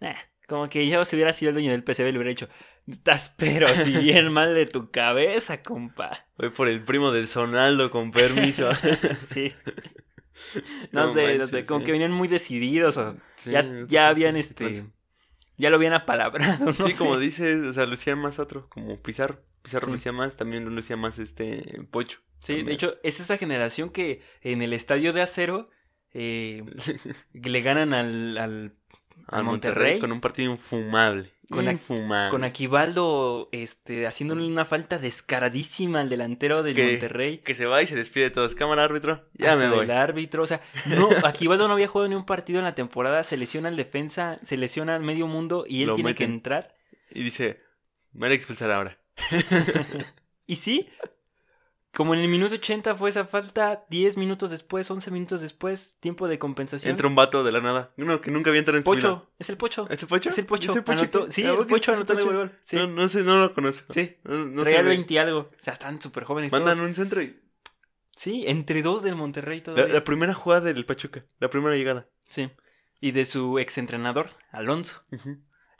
eh, 0.00 0.14
como 0.46 0.68
que 0.68 0.88
yo 0.88 1.04
si 1.04 1.16
hubiera 1.16 1.32
sido 1.32 1.50
el 1.50 1.54
dueño 1.54 1.70
del 1.72 1.82
PSV 1.82 2.04
le 2.04 2.10
hubiera 2.18 2.28
dicho, 2.30 2.48
estás 2.86 3.34
pero 3.36 3.68
si 3.74 3.92
bien 3.96 4.32
mal 4.32 4.54
de 4.54 4.66
tu 4.66 4.90
cabeza, 4.90 5.62
compa. 5.62 6.26
Voy 6.38 6.50
por 6.50 6.68
el 6.68 6.82
primo 6.82 7.10
del 7.12 7.28
Sonaldo 7.28 7.90
con 7.90 8.12
permiso. 8.12 8.70
Sí. 9.28 9.52
No, 10.92 11.06
No 11.06 11.12
sé, 11.14 11.38
no 11.38 11.46
sé, 11.46 11.64
como 11.64 11.80
sí. 11.80 11.86
que 11.86 11.92
venían 11.92 12.12
muy 12.12 12.28
decididos 12.28 12.98
o 12.98 13.16
Sí, 13.36 13.50
ya, 13.52 13.64
ya 13.88 14.08
habían 14.08 14.36
este 14.36 14.84
ya 15.56 15.70
lo 15.70 15.76
habían 15.76 15.94
apalabrado, 15.94 16.66
no 16.66 16.72
sí, 16.74 16.90
sé. 16.90 16.96
como 16.96 17.18
dices, 17.18 17.62
o 17.64 17.72
sea, 17.72 17.86
lucía 17.86 18.14
más 18.16 18.38
otro, 18.38 18.68
como 18.68 19.00
Pizarro. 19.00 19.40
Pizarro 19.62 19.90
lucía 19.90 20.12
más, 20.12 20.36
también 20.36 20.64
lo 20.64 20.70
lucía 20.70 20.96
más 20.96 21.18
este 21.18 21.82
Pocho. 21.90 22.20
Sí, 22.38 22.62
de 22.62 22.72
hecho, 22.74 22.96
es 23.02 23.18
esa 23.18 23.38
generación 23.38 23.88
que 23.90 24.20
en 24.42 24.60
el 24.62 24.74
estadio 24.74 25.12
de 25.14 25.22
acero 25.22 25.64
eh, 26.12 26.62
le 27.32 27.60
ganan 27.62 27.92
al, 27.94 28.36
al 28.38 28.74
Al 29.26 29.44
Monterrey. 29.44 29.74
Monterrey 29.74 30.00
con 30.00 30.12
un 30.12 30.20
partido 30.20 30.50
infumable. 30.52 31.32
Con 31.48 31.64
infumable. 31.70 32.30
con 32.32 32.42
Aquivaldo 32.42 33.48
este, 33.52 34.06
haciéndole 34.08 34.44
una 34.44 34.64
falta 34.64 34.98
descaradísima 34.98 36.00
al 36.00 36.08
delantero 36.08 36.62
del 36.64 36.74
Que- 36.74 36.90
Monterrey. 36.92 37.38
Que 37.38 37.54
se 37.54 37.66
va 37.66 37.82
y 37.82 37.86
se 37.86 37.94
despide 37.94 38.24
de 38.24 38.30
todos. 38.30 38.54
Cámara, 38.56 38.82
árbitro. 38.82 39.28
Ya 39.34 39.52
hasta 39.52 39.64
me 39.64 39.70
voy. 39.70 39.86
del 39.86 39.96
árbitro, 39.96 40.42
o 40.42 40.46
sea, 40.46 40.60
no, 40.86 41.08
Aquivaldo 41.24 41.68
no 41.68 41.74
había 41.74 41.86
jugado 41.88 42.08
ni 42.08 42.16
un 42.16 42.26
partido 42.26 42.58
en 42.58 42.64
la 42.64 42.74
temporada, 42.74 43.22
se 43.22 43.36
lesiona 43.36 43.68
el 43.68 43.76
defensa, 43.76 44.40
se 44.42 44.56
lesiona 44.56 44.98
medio 44.98 45.28
mundo 45.28 45.64
y 45.68 45.82
él 45.82 45.88
Lo 45.88 45.94
tiene 45.94 46.14
que 46.16 46.24
entrar. 46.24 46.74
Y 47.12 47.22
dice, 47.22 47.60
me 48.12 48.22
van 48.22 48.32
a 48.32 48.34
expulsar 48.34 48.70
ahora. 48.72 48.98
Y 50.48 50.56
sí, 50.56 50.88
como 51.96 52.12
en 52.14 52.20
el 52.20 52.28
minuto 52.28 52.54
80 52.56 52.94
fue 52.94 53.08
esa 53.08 53.24
falta, 53.24 53.86
10 53.88 54.18
minutos 54.18 54.50
después, 54.50 54.90
11 54.90 55.10
minutos 55.10 55.40
después, 55.40 55.96
tiempo 55.98 56.28
de 56.28 56.38
compensación. 56.38 56.90
Entra 56.90 57.08
un 57.08 57.14
vato 57.14 57.42
de 57.42 57.52
la 57.52 57.60
nada. 57.62 57.88
Uno 57.96 58.20
que 58.20 58.30
nunca 58.30 58.50
había 58.50 58.58
entrado 58.58 58.76
en 58.76 58.84
su 58.84 58.90
vida. 58.90 59.02
Pocho, 59.02 59.32
es 59.38 59.48
el 59.48 59.56
Pocho. 59.56 59.86
¿Es 59.88 60.02
el 60.02 60.08
Pocho? 60.08 60.28
Es 60.28 60.38
el 60.38 60.44
Pocho. 60.44 60.70
¿Es 60.70 60.76
el 60.76 60.84
Pocho? 60.84 61.00
Anotó- 61.02 61.30
sí, 61.32 61.42
Ah, 61.44 61.50
el 61.52 61.56
¿qué 61.58 61.64
Pocho 61.64 61.92
es 61.92 61.98
el 62.00 62.24
gol. 62.24 62.52
Sí. 62.62 62.76
No, 62.76 62.86
no 62.86 63.08
sé, 63.08 63.22
no 63.22 63.38
lo 63.40 63.52
conozco. 63.54 63.92
Sí. 63.92 64.16
No, 64.24 64.44
no 64.44 64.62
güey. 64.62 64.82
20 64.82 65.14
y 65.14 65.16
algo. 65.16 65.38
O 65.40 65.50
sea, 65.58 65.72
están 65.72 66.00
súper 66.00 66.24
jóvenes. 66.24 66.52
Mandan 66.52 66.76
todos. 66.76 66.88
un 66.90 66.94
centro 66.94 67.22
y... 67.22 67.40
Sí, 68.14 68.44
entre 68.46 68.82
dos 68.82 69.02
del 69.02 69.14
Monterrey 69.14 69.58
La, 69.58 69.64
todavía. 69.64 69.94
la 69.94 70.04
primera 70.04 70.34
jugada 70.34 70.72
del 70.72 70.84
Pachuca. 70.84 71.24
La 71.38 71.48
primera 71.50 71.76
llegada. 71.76 72.08
Sí. 72.28 72.50
Y 73.00 73.12
de 73.12 73.24
su 73.24 73.58
exentrenador, 73.58 74.30
Alonso. 74.52 75.02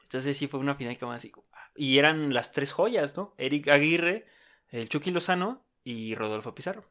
Entonces 0.02 0.36
sí 0.38 0.46
fue 0.46 0.60
una 0.60 0.74
final 0.74 0.96
como 0.98 1.12
así. 1.12 1.30
Y 1.74 1.98
eran 1.98 2.32
las 2.32 2.52
tres 2.52 2.72
joyas, 2.72 3.16
¿no? 3.16 3.34
Eric 3.38 3.68
Aguirre, 3.68 4.26
el 4.70 4.88
Chucky 4.88 5.10
Lozano 5.10 5.65
y 5.86 6.16
Rodolfo 6.16 6.52
Pizarro. 6.52 6.84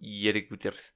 Y 0.00 0.26
Eric 0.28 0.48
Gutiérrez. 0.48 0.94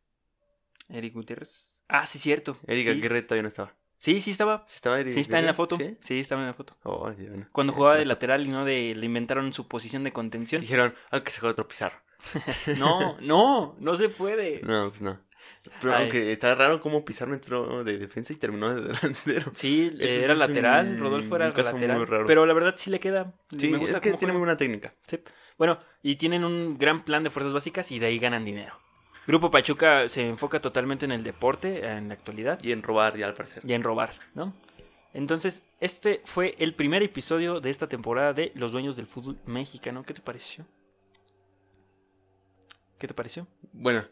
Eric 0.88 1.12
Gutiérrez. 1.12 1.76
Ah, 1.88 2.06
sí, 2.06 2.18
cierto. 2.18 2.56
Eric 2.66 2.84
sí. 2.84 2.90
Aguirre 2.90 3.20
todavía 3.20 3.42
no 3.42 3.48
estaba. 3.48 3.76
Sí, 3.98 4.22
sí 4.22 4.30
estaba. 4.30 4.64
¿Sí 4.66 4.76
estaba 4.76 4.98
Eric 4.98 5.12
Sí, 5.12 5.20
está 5.20 5.38
en 5.38 5.46
la 5.46 5.52
foto. 5.52 5.76
¿Sí? 5.76 5.98
Sí, 6.02 6.20
estaba 6.20 6.40
en 6.40 6.46
la 6.46 6.54
foto. 6.54 6.74
Oh, 6.84 7.10
Dios 7.10 7.36
mío. 7.36 7.46
Cuando 7.52 7.74
jugaba 7.74 7.96
de 7.96 8.06
lateral 8.06 8.46
y 8.46 8.48
no 8.48 8.64
de. 8.64 8.94
Le 8.94 9.04
inventaron 9.04 9.52
su 9.52 9.68
posición 9.68 10.04
de 10.04 10.12
contención. 10.12 10.62
Dijeron, 10.62 10.94
ah, 11.10 11.22
que 11.22 11.30
se 11.30 11.40
juega 11.40 11.52
otro 11.52 11.68
Pizarro. 11.68 11.98
No, 12.78 13.18
no, 13.20 13.76
no 13.78 13.94
se 13.94 14.08
puede. 14.08 14.62
No, 14.62 14.88
pues 14.88 15.02
no. 15.02 15.20
Pero 15.80 15.94
Ay. 15.94 16.02
aunque 16.02 16.32
está 16.32 16.54
raro 16.54 16.80
cómo 16.80 17.04
Pizarro 17.04 17.32
entró 17.34 17.84
de 17.84 17.98
defensa 17.98 18.32
y 18.32 18.36
terminó 18.36 18.74
de 18.74 18.82
delantero. 18.92 19.50
Sí, 19.54 19.90
era 19.98 20.34
lateral, 20.34 20.88
un- 20.88 20.98
Rodolfo 21.00 21.36
era 21.36 21.48
lateral. 21.50 22.06
raro. 22.06 22.26
Pero 22.26 22.44
la 22.46 22.52
verdad 22.54 22.74
sí 22.76 22.90
le 22.90 23.00
queda. 23.00 23.32
Sí, 23.56 23.68
Me 23.68 23.78
gusta 23.78 23.96
es 23.96 24.00
que 24.00 24.12
tiene 24.14 24.32
muy 24.32 24.40
buena 24.40 24.56
técnica. 24.56 24.94
Sí. 25.06 25.18
Bueno, 25.56 25.78
y 26.02 26.16
tienen 26.16 26.44
un 26.44 26.76
gran 26.76 27.04
plan 27.04 27.22
de 27.22 27.30
fuerzas 27.30 27.52
básicas 27.52 27.90
y 27.92 27.98
de 27.98 28.06
ahí 28.06 28.18
ganan 28.18 28.44
dinero. 28.44 28.74
Grupo 29.26 29.50
Pachuca 29.50 30.06
se 30.10 30.28
enfoca 30.28 30.60
totalmente 30.60 31.06
en 31.06 31.12
el 31.12 31.24
deporte 31.24 31.86
en 31.86 32.08
la 32.08 32.14
actualidad 32.14 32.58
Y 32.62 32.72
en 32.72 32.82
robar, 32.82 33.16
ya 33.16 33.26
al 33.26 33.34
parecer. 33.34 33.62
y 33.66 33.72
en 33.72 33.82
robar, 33.82 34.10
¿no? 34.34 34.54
Entonces, 35.14 35.62
este 35.80 36.20
fue 36.24 36.56
el 36.58 36.74
primer 36.74 37.02
episodio 37.02 37.60
de 37.60 37.70
esta 37.70 37.88
temporada 37.88 38.32
de 38.34 38.52
Los 38.56 38.72
Dueños 38.72 38.96
del 38.96 39.06
Fútbol 39.06 39.38
Mexicano. 39.46 40.02
¿Qué 40.02 40.12
te 40.12 40.20
pareció? 40.20 40.66
¿Qué 42.98 43.06
te 43.08 43.14
pareció? 43.14 43.46
Bueno, 43.72 44.04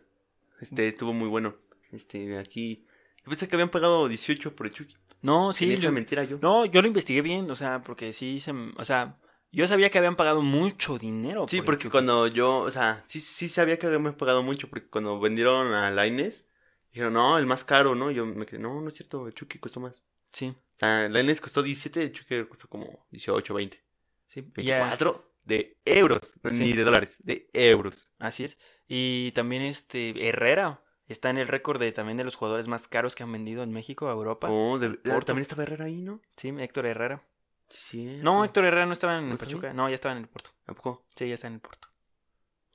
este 0.62 0.88
estuvo 0.88 1.12
muy 1.12 1.28
bueno. 1.28 1.56
Este, 1.90 2.38
aquí. 2.38 2.86
Yo 3.18 3.24
pensé 3.30 3.48
que 3.48 3.56
habían 3.56 3.68
pagado 3.70 4.08
18 4.08 4.56
por 4.56 4.66
el 4.66 4.72
Chucky. 4.72 4.96
No, 5.20 5.52
Sí, 5.52 5.72
esa 5.72 5.84
yo- 5.84 5.92
mentira 5.92 6.24
yo. 6.24 6.38
No, 6.42 6.64
yo 6.64 6.80
lo 6.82 6.88
investigué 6.88 7.22
bien, 7.22 7.50
o 7.50 7.54
sea, 7.54 7.82
porque 7.82 8.12
sí 8.12 8.40
se... 8.40 8.52
O 8.52 8.84
sea, 8.84 9.18
yo 9.52 9.68
sabía 9.68 9.90
que 9.90 9.98
habían 9.98 10.16
pagado 10.16 10.42
mucho 10.42 10.98
dinero. 10.98 11.46
Sí, 11.48 11.58
por 11.58 11.66
porque 11.76 11.90
cuando 11.90 12.26
yo, 12.26 12.56
o 12.58 12.70
sea, 12.70 13.04
sí, 13.06 13.20
sí 13.20 13.48
sabía 13.48 13.78
que 13.78 13.86
habíamos 13.86 14.14
pagado 14.14 14.42
mucho, 14.42 14.68
porque 14.68 14.88
cuando 14.88 15.20
vendieron 15.20 15.74
a 15.74 15.90
Laines, 15.90 16.48
dijeron, 16.90 17.12
no, 17.12 17.38
el 17.38 17.46
más 17.46 17.62
caro, 17.64 17.94
¿no? 17.94 18.10
Yo 18.10 18.24
me 18.26 18.46
quedé, 18.46 18.58
no, 18.60 18.80
no 18.80 18.88
es 18.88 18.94
cierto, 18.94 19.26
el 19.28 19.34
Chucky 19.34 19.58
costó 19.58 19.78
más. 19.78 20.04
Sí, 20.32 20.48
O 20.48 20.78
sea, 20.78 21.08
Laines 21.10 21.40
costó 21.40 21.62
17, 21.62 22.02
el 22.02 22.12
Chucky 22.12 22.44
costó 22.46 22.66
como 22.68 23.06
18, 23.10 23.52
20. 23.54 23.80
sí. 24.26 24.44
ya- 24.56 24.78
24 24.86 25.31
de 25.44 25.78
euros, 25.84 26.32
Sí. 26.50 26.60
ni 26.60 26.72
de 26.72 26.84
dólares, 26.84 27.16
de 27.24 27.48
euros. 27.52 28.10
Así 28.18 28.44
es. 28.44 28.58
Y 28.86 29.32
también 29.32 29.62
este 29.62 30.28
Herrera 30.28 30.82
está 31.08 31.30
en 31.30 31.38
el 31.38 31.48
récord 31.48 31.80
de 31.80 31.92
también 31.92 32.16
de 32.16 32.24
los 32.24 32.36
jugadores 32.36 32.68
más 32.68 32.88
caros 32.88 33.14
que 33.14 33.22
han 33.22 33.32
vendido 33.32 33.62
en 33.62 33.72
México 33.72 34.08
a 34.08 34.12
Europa. 34.12 34.48
Oh, 34.50 34.78
de- 34.78 34.90
Porto. 34.90 35.26
también 35.26 35.42
estaba 35.42 35.62
Herrera 35.64 35.86
ahí, 35.86 36.00
¿no? 36.00 36.20
Sí, 36.36 36.48
Héctor 36.58 36.86
Herrera. 36.86 37.22
Sí, 37.68 38.20
No, 38.22 38.44
Héctor 38.44 38.66
Herrera 38.66 38.86
no 38.86 38.92
estaba 38.92 39.18
en 39.18 39.30
¿No? 39.30 39.36
Pachuca. 39.36 39.72
No, 39.72 39.88
ya 39.88 39.94
estaba 39.94 40.12
en 40.14 40.22
el 40.22 40.28
Porto. 40.28 40.50
¿A 40.66 40.74
poco? 40.74 41.06
Sí, 41.14 41.26
ya 41.28 41.34
está 41.34 41.46
en 41.48 41.54
el 41.54 41.60
Porto. 41.60 41.88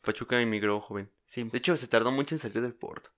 Pachuca 0.01 0.41
emigró 0.41 0.80
joven. 0.82 1.11
Sí, 1.26 1.43
De 1.43 1.57
hecho, 1.57 1.76
se 1.78 1.88
tardó 1.88 2.11
mucho 2.11 2.34
en 2.36 2.39
salir 2.39 2.61
del 2.61 2.74
Porto. 2.74 3.11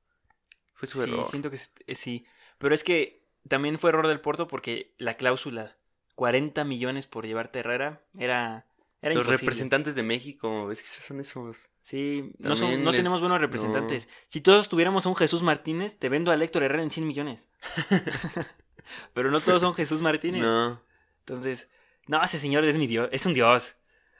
Fue 0.73 0.87
su 0.87 1.01
sí 1.01 1.09
error. 1.09 1.25
siento 1.25 1.49
que 1.49 1.57
se- 1.57 1.69
eh, 1.87 1.95
sí. 1.95 2.25
Pero 2.57 2.73
es 2.75 2.83
que 2.83 3.27
también 3.47 3.77
fue 3.79 3.89
error 3.91 4.07
del 4.07 4.21
Porto 4.21 4.47
porque 4.47 4.93
la 4.97 5.15
cláusula 5.15 5.77
40 6.15 6.63
millones 6.65 7.07
por 7.07 7.25
llevarte 7.25 7.59
a 7.59 7.61
Herrera 7.61 8.01
era 8.17 8.65
era 9.01 9.13
Los 9.15 9.23
imposible. 9.23 9.37
representantes 9.39 9.95
de 9.95 10.03
México, 10.03 10.71
es 10.71 10.81
que 10.81 10.87
son 10.87 11.19
esos. 11.19 11.69
Sí, 11.81 12.31
no, 12.37 12.55
son- 12.55 12.67
También 12.67 12.83
no 12.83 12.91
les- 12.91 12.99
tenemos 12.99 13.21
buenos 13.21 13.39
representantes. 13.39 14.07
Si 14.27 14.41
todos 14.41 14.67
tuviéramos 14.69 15.05
a 15.05 15.09
un 15.09 15.15
Jesús 15.15 15.41
Martínez, 15.41 15.97
te 15.97 16.09
vendo 16.09 16.31
a 16.31 16.35
Héctor 16.35 16.63
Herrera 16.63 16.83
en 16.83 16.91
100 16.91 17.07
millones. 17.07 17.47
Pero 19.13 19.31
no 19.31 19.39
todos 19.41 19.61
son 19.61 19.73
Jesús 19.73 20.01
Martínez. 20.01 20.41
No. 20.41 20.81
Entonces, 21.19 21.69
no, 22.07 22.23
ese 22.23 22.39
señor 22.39 22.65
es 22.65 22.77
mi 22.77 22.87
dios, 22.87 23.07
es 23.11 23.25
un 23.25 23.33
dios. 23.33 23.75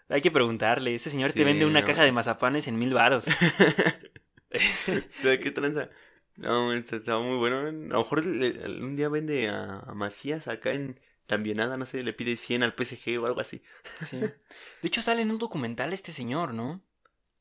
Hay 0.10 0.22
que 0.22 0.32
preguntarle, 0.32 0.96
ese 0.96 1.10
señor 1.10 1.34
te 1.34 1.44
vende 1.44 1.66
una 1.66 1.82
no, 1.82 1.86
caja 1.86 2.02
de 2.04 2.10
es- 2.10 2.14
mazapanes 2.14 2.68
en 2.68 2.78
mil 2.80 2.94
varos. 2.94 3.26
¿De 5.24 5.40
qué 5.40 5.52
tranza? 5.52 5.90
No, 6.38 6.74
está- 6.74 6.96
estaba 6.98 7.22
muy 7.22 7.38
bueno. 7.38 7.60
A 7.60 7.64
lo 7.72 7.98
mejor 8.00 8.20
un 8.28 8.96
día 8.96 9.10
vende 9.10 9.50
a, 9.50 9.80
a 9.80 9.94
Macías 9.94 10.48
acá 10.48 10.72
en 10.72 11.00
Tambienada, 11.30 11.78
no 11.78 11.86
sé, 11.86 12.02
le 12.02 12.12
pide 12.14 12.36
100 12.36 12.64
al 12.64 12.74
PSG 12.74 13.20
o 13.22 13.28
algo 13.28 13.40
así. 13.40 13.62
Sí. 14.04 14.18
De 14.20 14.34
hecho, 14.82 15.00
sale 15.04 15.22
en 15.22 15.30
un 15.30 15.38
documental 15.38 15.94
este 15.94 16.12
señor, 16.12 16.56
¿no? 16.56 16.82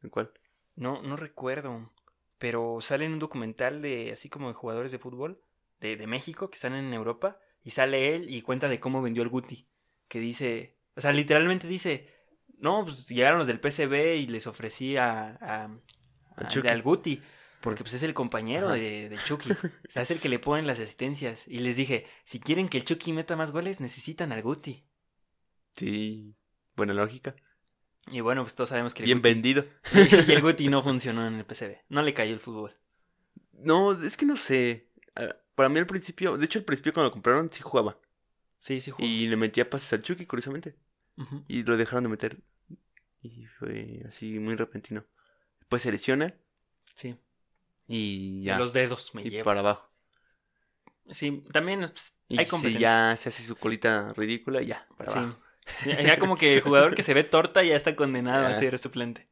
¿En 0.03 0.11
cuál? 0.11 0.31
No, 0.77 1.01
no 1.01 1.17
recuerdo. 1.17 1.91
Pero 2.37 2.81
sale 2.83 3.07
en 3.07 3.15
un 3.15 3.19
documental 3.19 3.81
de 3.81 4.13
así 4.13 4.29
como 4.29 4.49
de 4.49 4.55
jugadores 4.55 4.93
de 4.93 4.99
fútbol 4.99 5.41
de, 5.81 5.97
de 5.97 6.07
México 6.07 6.51
que 6.51 6.57
están 6.57 6.75
en 6.75 6.93
Europa. 6.93 7.39
Y 7.65 7.71
sale 7.71 8.15
él 8.15 8.27
y 8.29 8.43
cuenta 8.43 8.69
de 8.69 8.79
cómo 8.79 9.01
vendió 9.01 9.23
el 9.23 9.31
Guti. 9.31 9.67
Que 10.07 10.21
dice, 10.21 10.77
o 10.95 11.01
sea, 11.01 11.13
literalmente 11.15 11.67
dice, 11.67 12.13
no, 12.59 12.85
pues 12.85 13.07
llegaron 13.07 13.39
los 13.39 13.47
del 13.47 13.59
PCB 13.59 14.17
y 14.17 14.27
les 14.27 14.47
ofrecí 14.47 14.99
a, 14.99 15.39
a- 15.41 15.71
al 16.37 16.83
Guti. 16.83 17.23
Porque 17.61 17.83
pues 17.83 17.95
es 17.95 18.03
el 18.05 18.15
compañero 18.15 18.71
de, 18.71 19.09
de 19.09 19.19
Chucky. 19.19 19.51
O 19.53 19.91
sea, 19.91 20.03
es 20.03 20.11
el 20.11 20.21
que 20.21 20.29
le 20.29 20.39
ponen 20.39 20.67
las 20.67 20.79
asistencias. 20.79 21.47
Y 21.49 21.59
les 21.61 21.77
dije, 21.77 22.07
si 22.25 22.39
quieren 22.41 22.69
que 22.69 22.79
el 22.79 22.85
Chucky 22.85 23.13
meta 23.13 23.35
más 23.37 23.51
goles, 23.51 23.81
necesitan 23.81 24.31
al 24.33 24.43
Guti. 24.43 24.85
Sí. 25.77 26.35
Buena 26.77 26.95
lógica. 26.95 27.35
Y 28.11 28.21
bueno, 28.21 28.43
pues 28.43 28.55
todos 28.55 28.71
sabemos 28.71 28.95
que 28.95 29.03
el 29.03 29.07
Bien 29.07 29.19
Guti- 29.19 29.23
vendido. 29.23 29.67
y 30.29 30.33
el 30.33 30.41
Guti 30.43 30.69
no 30.69 30.83
funcionó 30.83 31.27
en 31.27 31.35
el 31.35 31.45
PCB. 31.45 31.79
No 31.89 32.03
le 32.03 32.15
cayó 32.15 32.33
el 32.33 32.41
fútbol. 32.41 32.77
No, 33.53 33.93
es 33.93 34.17
que 34.17 34.25
no 34.27 34.37
sé. 34.37 34.89
Ah, 35.17 35.35
Para 35.55 35.69
mí 35.69 35.79
al 35.81 35.87
principio, 35.87 36.37
de 36.37 36.45
hecho 36.45 36.61
al 36.61 36.65
principio 36.65 36.93
cuando 36.93 37.09
lo 37.09 37.13
compraron 37.13 37.51
sí 37.53 37.61
jugaba. 37.61 37.99
Sí, 38.59 38.81
sí 38.81 38.91
jugó. 38.93 39.05
Y 39.07 39.27
le 39.27 39.37
metía 39.37 39.69
pases 39.69 39.93
al 39.93 40.03
Chucky, 40.03 40.27
curiosamente. 40.27 40.77
Y 41.49 41.65
lo 41.65 41.77
dejaron 41.77 42.05
de 42.05 42.11
meter. 42.11 42.39
Y 43.23 43.47
fue 43.59 44.05
así 44.07 44.39
muy 44.39 44.55
repentino. 44.55 45.05
Después 45.59 45.83
se 45.83 45.91
lesiona 45.91 46.35
Sí. 46.95 47.17
Y 47.89 48.41
De 48.41 48.45
ya. 48.45 48.59
Los 48.59 48.73
dedos 48.73 49.13
me 49.15 49.23
y 49.23 49.31
lleva. 49.31 49.45
para 49.45 49.61
abajo. 49.61 49.91
Sí, 51.11 51.43
también 51.53 51.81
pues, 51.81 52.15
Y 52.29 52.39
hay 52.39 52.45
si 52.45 52.51
competencia. 52.51 52.81
ya 53.11 53.17
se 53.17 53.31
hace 53.31 53.43
su 53.43 53.57
colita 53.57 54.13
ridícula, 54.17 54.61
ya, 54.63 54.87
para 54.97 55.11
Sí. 55.11 55.19
abajo. 55.19 55.41
Ya, 55.85 56.01
ya 56.03 56.19
como 56.19 56.37
que 56.37 56.55
el 56.57 56.61
jugador 56.63 56.95
que 56.95 57.03
se 57.03 57.13
ve 57.15 57.25
torta 57.25 57.63
ya 57.65 57.77
está 57.77 57.95
condenado 57.97 58.47
a 58.47 58.55
ser 58.55 58.79
suplente. 58.79 59.27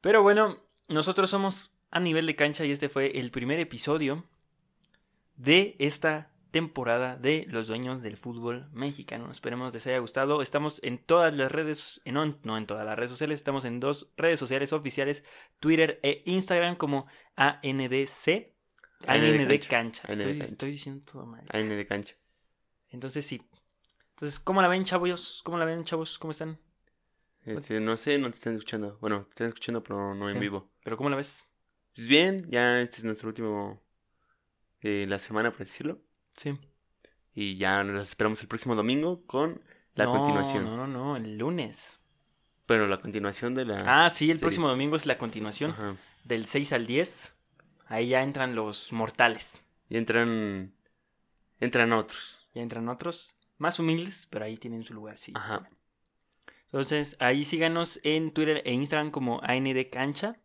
Pero 0.00 0.22
bueno, 0.22 0.58
nosotros 0.88 1.30
somos 1.30 1.70
a 1.92 2.00
nivel 2.00 2.26
de 2.26 2.34
cancha 2.34 2.64
y 2.64 2.72
este 2.72 2.88
fue 2.88 3.18
el 3.20 3.30
primer 3.30 3.60
episodio 3.60 4.24
de 5.36 5.76
esta 5.78 6.31
temporada 6.52 7.16
de 7.16 7.46
los 7.48 7.66
dueños 7.66 8.02
del 8.02 8.16
fútbol 8.16 8.68
mexicano. 8.72 9.30
Esperemos 9.32 9.74
les 9.74 9.86
haya 9.88 9.98
gustado. 9.98 10.42
Estamos 10.42 10.78
en 10.84 10.98
todas 10.98 11.34
las 11.34 11.50
redes, 11.50 12.00
en, 12.04 12.14
no 12.14 12.56
en 12.56 12.66
todas 12.66 12.86
las 12.86 12.96
redes 12.96 13.10
sociales, 13.10 13.40
estamos 13.40 13.64
en 13.64 13.80
dos 13.80 14.12
redes 14.16 14.38
sociales 14.38 14.72
oficiales, 14.72 15.24
Twitter 15.58 15.98
e 16.02 16.22
Instagram 16.26 16.76
como 16.76 17.06
ANDC. 17.34 18.52
AND 19.06 19.24
AND 19.24 19.66
cancha. 19.68 20.04
AND 20.06 20.20
Estoy, 20.20 20.38
cancha. 20.38 20.52
estoy 20.52 20.70
diciendo 20.70 21.04
todo 21.10 21.26
mal. 21.26 21.44
AN 21.48 21.68
de 21.70 21.86
cancha. 21.86 22.14
Entonces 22.90 23.26
sí. 23.26 23.42
Entonces, 24.10 24.38
¿cómo 24.38 24.62
la 24.62 24.68
ven, 24.68 24.84
chavos? 24.84 25.40
¿Cómo 25.42 25.58
la 25.58 25.64
ven, 25.64 25.82
chavos? 25.84 26.18
¿Cómo 26.18 26.30
están? 26.30 26.60
Este, 27.44 27.80
no 27.80 27.96
sé, 27.96 28.18
no 28.18 28.30
te 28.30 28.36
están 28.36 28.52
escuchando. 28.52 28.98
Bueno, 29.00 29.24
te 29.24 29.30
están 29.30 29.48
escuchando, 29.48 29.82
pero 29.82 30.14
no 30.14 30.28
en 30.28 30.38
vivo. 30.38 30.70
¿Pero 30.84 30.96
cómo 30.96 31.10
la 31.10 31.16
ves? 31.16 31.44
Pues 31.94 32.06
bien, 32.06 32.46
ya 32.48 32.80
este 32.80 32.98
es 32.98 33.04
nuestro 33.04 33.28
último 33.28 33.82
de 34.82 35.06
la 35.06 35.18
semana, 35.18 35.50
por 35.50 35.60
decirlo. 35.60 36.00
Sí. 36.36 36.58
Y 37.34 37.56
ya 37.56 37.82
nos 37.84 38.08
esperamos 38.08 38.40
el 38.42 38.48
próximo 38.48 38.74
domingo 38.74 39.22
con 39.26 39.62
la 39.94 40.04
no, 40.04 40.12
continuación. 40.12 40.64
No, 40.64 40.76
no, 40.76 40.86
no, 40.86 41.16
el 41.16 41.38
lunes. 41.38 41.98
Pero 42.66 42.86
la 42.86 43.00
continuación 43.00 43.54
de 43.54 43.64
la. 43.64 43.76
Ah, 43.86 44.10
sí, 44.10 44.26
el 44.30 44.36
serie. 44.36 44.40
próximo 44.40 44.68
domingo 44.68 44.96
es 44.96 45.06
la 45.06 45.18
continuación. 45.18 45.72
Ajá. 45.72 45.96
Del 46.24 46.46
6 46.46 46.72
al 46.72 46.86
10. 46.86 47.34
Ahí 47.86 48.08
ya 48.08 48.22
entran 48.22 48.54
los 48.54 48.92
mortales. 48.92 49.66
Y 49.88 49.96
entran. 49.96 50.72
Entran 51.60 51.92
otros. 51.92 52.40
Ya 52.54 52.62
entran 52.62 52.88
otros 52.88 53.36
más 53.58 53.78
humildes, 53.78 54.26
pero 54.30 54.44
ahí 54.44 54.56
tienen 54.56 54.84
su 54.84 54.92
lugar, 54.92 55.16
sí. 55.18 55.32
Ajá. 55.34 55.68
Entonces, 56.66 57.16
ahí 57.20 57.44
síganos 57.44 58.00
en 58.02 58.32
Twitter 58.32 58.62
e 58.64 58.72
Instagram 58.72 59.10
como 59.10 59.40
AND 59.42 59.88
Cancha. 59.90 60.36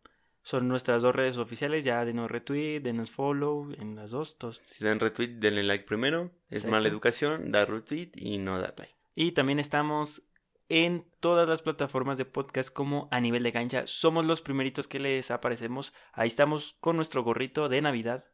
Son 0.42 0.66
nuestras 0.68 1.02
dos 1.02 1.14
redes 1.14 1.36
oficiales. 1.36 1.84
Ya 1.84 2.04
denos 2.04 2.30
retweet, 2.30 2.80
denos 2.80 3.10
follow 3.10 3.70
en 3.78 3.96
las 3.96 4.10
dos. 4.12 4.38
todos. 4.38 4.60
Si 4.64 4.84
dan 4.84 5.00
retweet, 5.00 5.38
denle 5.38 5.62
like 5.62 5.84
primero. 5.84 6.30
Es 6.48 6.60
Exacto. 6.62 6.70
mala 6.70 6.88
educación, 6.88 7.50
dar 7.52 7.70
retweet 7.70 8.12
y 8.14 8.38
no 8.38 8.58
dar 8.60 8.74
like. 8.78 8.94
Y 9.14 9.32
también 9.32 9.58
estamos 9.58 10.22
en 10.70 11.06
todas 11.20 11.48
las 11.48 11.62
plataformas 11.62 12.18
de 12.18 12.24
podcast 12.24 12.70
como 12.72 13.08
a 13.10 13.20
nivel 13.20 13.42
de 13.42 13.52
cancha. 13.52 13.86
Somos 13.86 14.24
los 14.24 14.40
primeritos 14.42 14.86
que 14.86 14.98
les 14.98 15.30
aparecemos. 15.30 15.92
Ahí 16.12 16.28
estamos 16.28 16.76
con 16.80 16.96
nuestro 16.96 17.22
gorrito 17.24 17.68
de 17.68 17.80
Navidad 17.82 18.24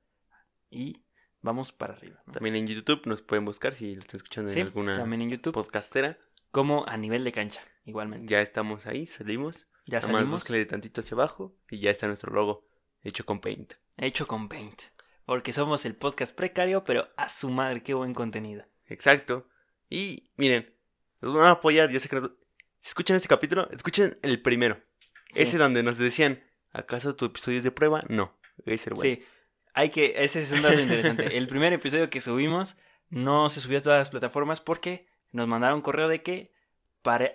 y 0.71 1.05
vamos 1.41 1.73
para 1.73 1.95
arriba. 1.95 2.23
¿no? 2.27 2.33
También 2.33 2.57
en 2.57 2.67
YouTube 2.67 3.03
nos 3.07 3.23
pueden 3.23 3.45
buscar 3.45 3.75
si 3.75 3.95
lo 3.95 4.01
están 4.01 4.17
escuchando 4.19 4.51
Sí, 4.53 4.61
en 4.61 4.67
alguna 4.67 4.97
también 4.97 5.23
en 5.23 5.31
YouTube 5.31 5.55
podcastera. 5.55 6.19
como 6.51 6.85
a 6.89 6.97
nivel 6.97 7.23
de 7.25 7.33
cancha, 7.33 7.61
igualmente. 7.85 8.27
Ya 8.31 8.41
estamos 8.41 8.87
ahí, 8.87 9.07
salimos. 9.07 9.69
Ya 9.87 9.99
Nada 9.99 10.09
más 10.13 10.21
salimos 10.21 10.41
búsquenle 10.41 10.67
tantito 10.67 11.01
hacia 11.01 11.15
abajo 11.15 11.57
y 11.71 11.79
ya 11.79 11.91
está 11.91 12.07
nuestro 12.07 12.33
logo 12.33 12.67
hecho 13.03 13.27
con 13.27 13.41
Paint. 13.41 13.75
hecho 13.99 14.27
con 14.27 14.49
Paint. 14.49 14.81
Porque 15.27 15.53
somos 15.53 15.85
el 15.85 15.95
podcast 15.95 16.35
precario, 16.35 16.85
pero 16.85 17.09
a 17.17 17.29
su 17.29 17.51
madre, 17.51 17.83
qué 17.83 17.95
buen 17.95 18.13
contenido. 18.15 18.65
Exacto. 18.87 19.49
Y 19.89 20.25
miren, 20.37 20.75
nos 21.21 21.33
van 21.33 21.47
a 21.47 21.51
apoyar. 21.53 21.91
Yo 21.91 22.01
sé 22.01 22.09
que 22.09 22.17
nos- 22.17 22.31
si 22.79 22.89
escuchan 22.89 23.17
este 23.17 23.29
capítulo, 23.29 23.69
escuchen 23.71 24.19
el 24.23 24.41
primero. 24.43 24.83
Sí. 25.31 25.43
Ese 25.43 25.59
donde 25.59 25.83
nos 25.83 25.97
decían, 25.99 26.43
¿acaso 26.73 27.17
tu 27.17 27.25
episodio 27.27 27.59
es 27.59 27.65
de 27.65 27.71
prueba? 27.71 28.05
No. 28.09 28.39
Ese 28.67 28.91
bueno. 28.91 29.03
Sí, 29.03 29.27
hay 29.75 29.91
que, 29.91 30.15
ese 30.19 30.43
es 30.43 30.53
un 30.53 30.63
dato 30.63 30.79
interesante. 30.81 31.37
El 31.37 31.49
primer 31.49 31.73
episodio 31.73 32.09
que 32.11 32.21
subimos 32.21 32.77
no 33.09 33.49
se 33.51 33.61
subió 33.61 33.79
a 33.79 33.83
todas 33.83 33.99
las 33.99 34.11
plataformas 34.11 34.61
porque 34.61 35.07
nos 35.33 35.49
mandaron 35.49 35.81
correo 35.83 36.09
de 36.09 36.23
que 36.23 36.53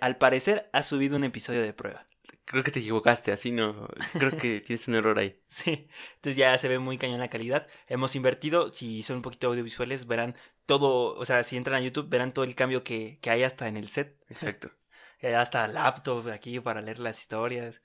al 0.00 0.18
parecer 0.18 0.68
ha 0.72 0.82
subido 0.82 1.16
un 1.16 1.24
episodio 1.24 1.62
de 1.62 1.72
prueba. 1.72 2.06
Creo 2.44 2.64
que 2.64 2.70
te 2.70 2.80
equivocaste, 2.80 3.32
así 3.32 3.52
no. 3.52 3.88
Creo 4.12 4.36
que 4.36 4.60
tienes 4.66 4.88
un 4.88 4.96
error 4.96 5.18
ahí. 5.18 5.40
Sí, 5.46 5.88
entonces 6.16 6.36
ya 6.36 6.56
se 6.58 6.68
ve 6.68 6.78
muy 6.78 6.98
cañón 6.98 7.20
la 7.20 7.30
calidad. 7.30 7.66
Hemos 7.86 8.16
invertido, 8.16 8.72
si 8.72 9.02
son 9.02 9.16
un 9.16 9.22
poquito 9.22 9.48
audiovisuales, 9.48 10.06
verán 10.06 10.36
todo, 10.66 11.14
o 11.14 11.24
sea, 11.24 11.42
si 11.44 11.56
entran 11.56 11.76
a 11.76 11.84
YouTube, 11.84 12.08
verán 12.08 12.32
todo 12.32 12.44
el 12.44 12.54
cambio 12.54 12.82
que, 12.82 13.18
que 13.22 13.30
hay 13.30 13.44
hasta 13.44 13.68
en 13.68 13.76
el 13.76 13.88
set. 13.88 14.18
Exacto. 14.28 14.70
Eh, 15.22 15.34
Hasta 15.34 15.68
laptop 15.68 16.28
aquí 16.28 16.60
para 16.60 16.80
leer 16.80 16.98
las 16.98 17.20
historias. 17.20 17.82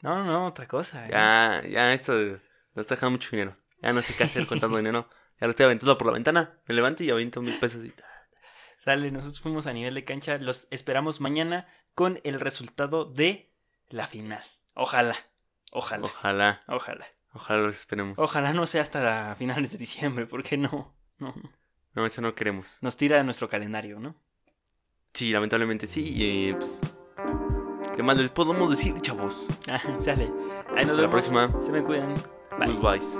No, 0.00 0.16
no, 0.16 0.24
no, 0.24 0.46
otra 0.46 0.66
cosa. 0.66 1.04
¿eh? 1.04 1.10
Ya, 1.10 1.62
ya, 1.68 1.92
esto 1.92 2.14
nos 2.14 2.40
está 2.84 2.94
dejando 2.94 3.10
mucho 3.12 3.28
dinero. 3.32 3.54
Ya 3.82 3.92
no 3.92 4.00
sé 4.00 4.14
qué 4.14 4.24
hacer 4.24 4.46
contando 4.46 4.78
dinero. 4.78 5.08
Ya 5.38 5.46
lo 5.46 5.50
estoy 5.50 5.64
aventando 5.66 5.98
por 5.98 6.06
la 6.06 6.14
ventana. 6.14 6.58
Me 6.66 6.74
levanto 6.74 7.04
y 7.04 7.10
aviento 7.10 7.42
mil 7.42 7.58
pesos 7.58 7.84
y 7.84 7.92
Sale, 8.78 9.10
nosotros 9.10 9.40
fuimos 9.40 9.66
a 9.66 9.74
nivel 9.74 9.92
de 9.94 10.04
cancha. 10.04 10.38
Los 10.38 10.68
esperamos 10.70 11.20
mañana 11.20 11.66
con 11.94 12.18
el 12.24 12.40
resultado 12.40 13.04
de 13.04 13.49
la 13.90 14.06
final. 14.06 14.42
Ojalá, 14.74 15.16
ojalá, 15.72 16.06
Ojalá, 16.06 16.60
ojalá. 16.68 17.06
ojalá 17.34 17.60
lo 17.62 17.70
esperemos. 17.70 18.18
Ojalá 18.18 18.52
no 18.52 18.66
sea 18.66 18.82
hasta 18.82 19.34
finales 19.36 19.72
de 19.72 19.78
diciembre, 19.78 20.26
porque 20.26 20.56
no, 20.56 20.94
no. 21.18 21.34
No, 21.92 22.06
eso 22.06 22.20
no 22.22 22.34
queremos. 22.34 22.78
Nos 22.82 22.96
tira 22.96 23.22
nuestro 23.22 23.48
calendario, 23.48 23.98
¿no? 24.00 24.14
Sí, 25.12 25.32
lamentablemente 25.32 25.86
sí. 25.86 26.04
Y 26.06 26.52
pues. 26.54 26.80
¿Qué 27.96 28.02
más 28.04 28.16
les 28.16 28.30
podemos 28.30 28.70
decir, 28.70 28.94
chavos? 29.00 29.46
Ah, 29.68 29.80
Sale. 30.00 30.30
Ahí 30.76 30.86
nos 30.86 30.90
Hasta 30.90 30.92
la 30.92 31.08
vemos. 31.08 31.10
próxima. 31.10 31.60
Se 31.60 31.72
me 31.72 31.82
cuidan. 31.82 32.14
Bye. 32.58 32.72
Goodbyes. 32.74 33.18